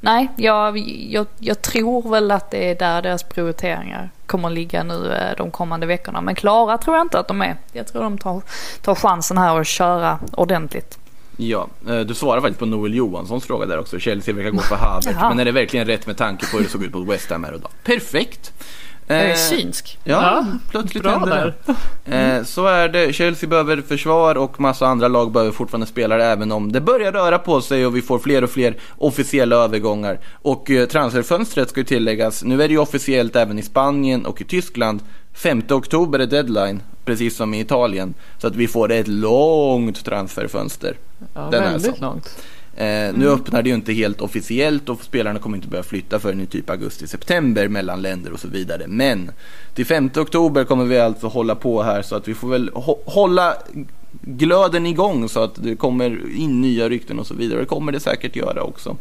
nej, 0.00 0.28
jag, 0.36 0.78
jag, 1.10 1.26
jag 1.38 1.62
tror 1.62 2.10
väl 2.10 2.30
att 2.30 2.50
det 2.50 2.70
är 2.70 2.74
där 2.74 3.02
deras 3.02 3.22
prioriteringar 3.22 4.10
kommer 4.28 4.50
ligga 4.50 4.82
nu 4.82 5.12
eh, 5.12 5.36
de 5.36 5.50
kommande 5.50 5.86
veckorna. 5.86 6.20
Men 6.20 6.34
klara 6.34 6.78
tror 6.78 6.96
jag 6.96 7.04
inte 7.04 7.18
att 7.18 7.28
de 7.28 7.42
är. 7.42 7.56
Jag 7.72 7.86
tror 7.86 8.02
de 8.02 8.18
tar, 8.18 8.42
tar 8.82 8.94
chansen 8.94 9.38
här 9.38 9.58
och 9.58 9.66
köra 9.66 10.18
ordentligt. 10.32 10.98
Ja, 11.36 11.68
eh, 11.88 12.00
du 12.00 12.14
svarar 12.14 12.40
faktiskt 12.40 12.58
på 12.58 12.66
Noel 12.66 12.94
Johanssons 12.94 13.44
fråga 13.44 13.66
där 13.66 13.78
också. 13.78 13.98
Chelsea 13.98 14.34
verkar 14.34 14.50
gå 14.50 14.58
för 14.58 14.76
Havertz. 14.76 15.06
Men 15.06 15.40
är 15.40 15.44
det 15.44 15.52
verkligen 15.52 15.86
rätt 15.86 16.06
med 16.06 16.16
tanke 16.16 16.46
på 16.46 16.56
hur 16.56 16.64
det 16.64 16.70
såg 16.70 16.84
ut 16.84 16.94
mot 16.94 17.08
West 17.08 17.30
Ham 17.30 17.44
här 17.44 17.52
och 17.52 17.60
då? 17.60 17.68
Perfekt! 17.84 18.52
Jag 19.08 19.18
är 19.18 19.28
Eh, 19.30 19.34
synsk. 19.34 19.98
Ja, 20.04 20.14
Ja, 20.22 20.46
plötsligt 20.70 21.02
bra 21.02 21.18
hände 21.18 21.54
det. 21.66 21.74
Eh, 22.16 22.44
så 22.44 22.66
är 22.66 22.88
det. 22.88 23.12
Chelsea 23.12 23.48
behöver 23.48 23.80
försvar 23.82 24.34
och 24.34 24.60
massa 24.60 24.86
andra 24.86 25.08
lag 25.08 25.32
behöver 25.32 25.52
fortfarande 25.52 25.86
spelare 25.86 26.24
även 26.24 26.52
om 26.52 26.72
det 26.72 26.80
börjar 26.80 27.12
röra 27.12 27.38
på 27.38 27.60
sig 27.60 27.86
och 27.86 27.96
vi 27.96 28.02
får 28.02 28.18
fler 28.18 28.44
och 28.44 28.50
fler 28.50 28.76
officiella 28.98 29.56
övergångar. 29.56 30.18
Och 30.32 30.70
eh, 30.70 30.86
transferfönstret 30.88 31.70
ska 31.70 31.80
ju 31.80 31.84
tilläggas. 31.84 32.44
Nu 32.44 32.62
är 32.62 32.68
det 32.68 32.72
ju 32.74 32.78
officiellt 32.80 33.36
även 33.36 33.58
i 33.58 33.62
Spanien 33.62 34.26
och 34.26 34.40
i 34.40 34.44
Tyskland. 34.44 35.00
5 35.34 35.62
oktober 35.70 36.18
är 36.18 36.26
deadline, 36.26 36.82
precis 37.04 37.36
som 37.36 37.54
i 37.54 37.60
Italien. 37.60 38.14
Så 38.38 38.46
att 38.46 38.56
vi 38.56 38.68
får 38.68 38.92
ett 38.92 39.08
långt 39.08 40.04
transferfönster. 40.04 40.96
Ja, 41.34 41.48
Den 41.50 41.62
är 41.62 41.70
väldigt 41.70 42.00
långt. 42.00 42.42
Eh, 42.80 43.12
nu 43.14 43.28
öppnar 43.28 43.62
det 43.62 43.68
ju 43.68 43.74
inte 43.74 43.92
helt 43.92 44.20
officiellt 44.20 44.88
och 44.88 45.02
spelarna 45.04 45.38
kommer 45.38 45.56
inte 45.56 45.68
börja 45.68 45.82
flytta 45.82 46.18
förrän 46.18 46.40
i 46.40 46.46
typ 46.46 46.70
augusti-september 46.70 47.68
mellan 47.68 48.02
länder 48.02 48.32
och 48.32 48.40
så 48.40 48.48
vidare. 48.48 48.84
Men 48.86 49.30
till 49.74 49.86
5 49.86 50.10
oktober 50.16 50.64
kommer 50.64 50.84
vi 50.84 50.98
alltså 50.98 51.26
hålla 51.26 51.54
på 51.54 51.82
här 51.82 52.02
så 52.02 52.16
att 52.16 52.28
vi 52.28 52.34
får 52.34 52.48
väl 52.48 52.70
hå- 52.70 52.98
hålla 53.06 53.54
glöden 54.22 54.86
igång 54.86 55.28
så 55.28 55.42
att 55.42 55.54
det 55.62 55.76
kommer 55.76 56.36
in 56.36 56.60
nya 56.60 56.88
rykten 56.88 57.18
och 57.18 57.26
så 57.26 57.34
vidare. 57.34 57.60
Det 57.60 57.66
kommer 57.66 57.92
det 57.92 58.00
säkert 58.00 58.36
göra 58.36 58.62
också. 58.62 58.96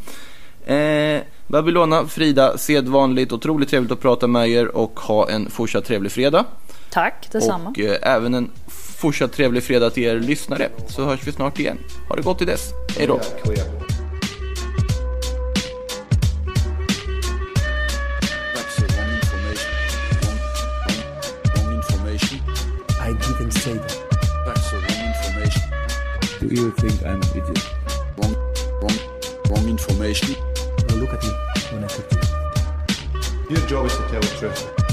Eh, 0.65 1.21
Babylona, 1.47 2.07
Frida, 2.07 2.57
sedvanligt 2.57 3.31
otroligt 3.31 3.69
trevligt 3.69 3.91
att 3.91 4.01
prata 4.01 4.27
med 4.27 4.49
er 4.49 4.75
och 4.77 4.99
ha 4.99 5.29
en 5.29 5.49
fortsatt 5.49 5.85
trevlig 5.85 6.11
fredag. 6.11 6.45
Tack 6.89 7.29
detsamma. 7.31 7.69
Och 7.69 7.79
eh, 7.79 7.97
även 8.15 8.33
en 8.33 8.49
fortsatt 8.97 9.33
trevlig 9.33 9.63
fredag 9.63 9.89
till 9.89 10.03
er 10.03 10.19
lyssnare. 10.19 10.69
Så 10.87 11.05
hörs 11.05 11.27
vi 11.27 11.31
snart 11.31 11.59
igen. 11.59 11.77
Ha 12.09 12.15
det 12.15 12.21
gott 12.21 12.37
till 12.37 12.47
dess. 12.47 12.73
Hej 12.97 13.07
då! 13.07 13.21
Do 26.39 26.55
you 26.55 26.71
think 26.71 27.01
I'm 27.01 27.15
an 27.15 27.37
idiot? 27.37 27.59
Wrong, 28.17 28.35
wrong, 28.81 28.97
wrong 29.49 29.69
information. 29.69 30.35
Now 30.87 30.95
look 30.95 31.13
at 31.13 31.23
me 31.23 31.29
when 31.71 31.83
I 31.83 31.87
talk 31.87 32.07
to 32.09 32.15
you. 33.49 33.57
Your 33.57 33.67
job 33.67 33.85
is 33.87 33.97
to 33.97 34.07
tell 34.07 34.21
the 34.21 34.35
truth. 34.39 34.86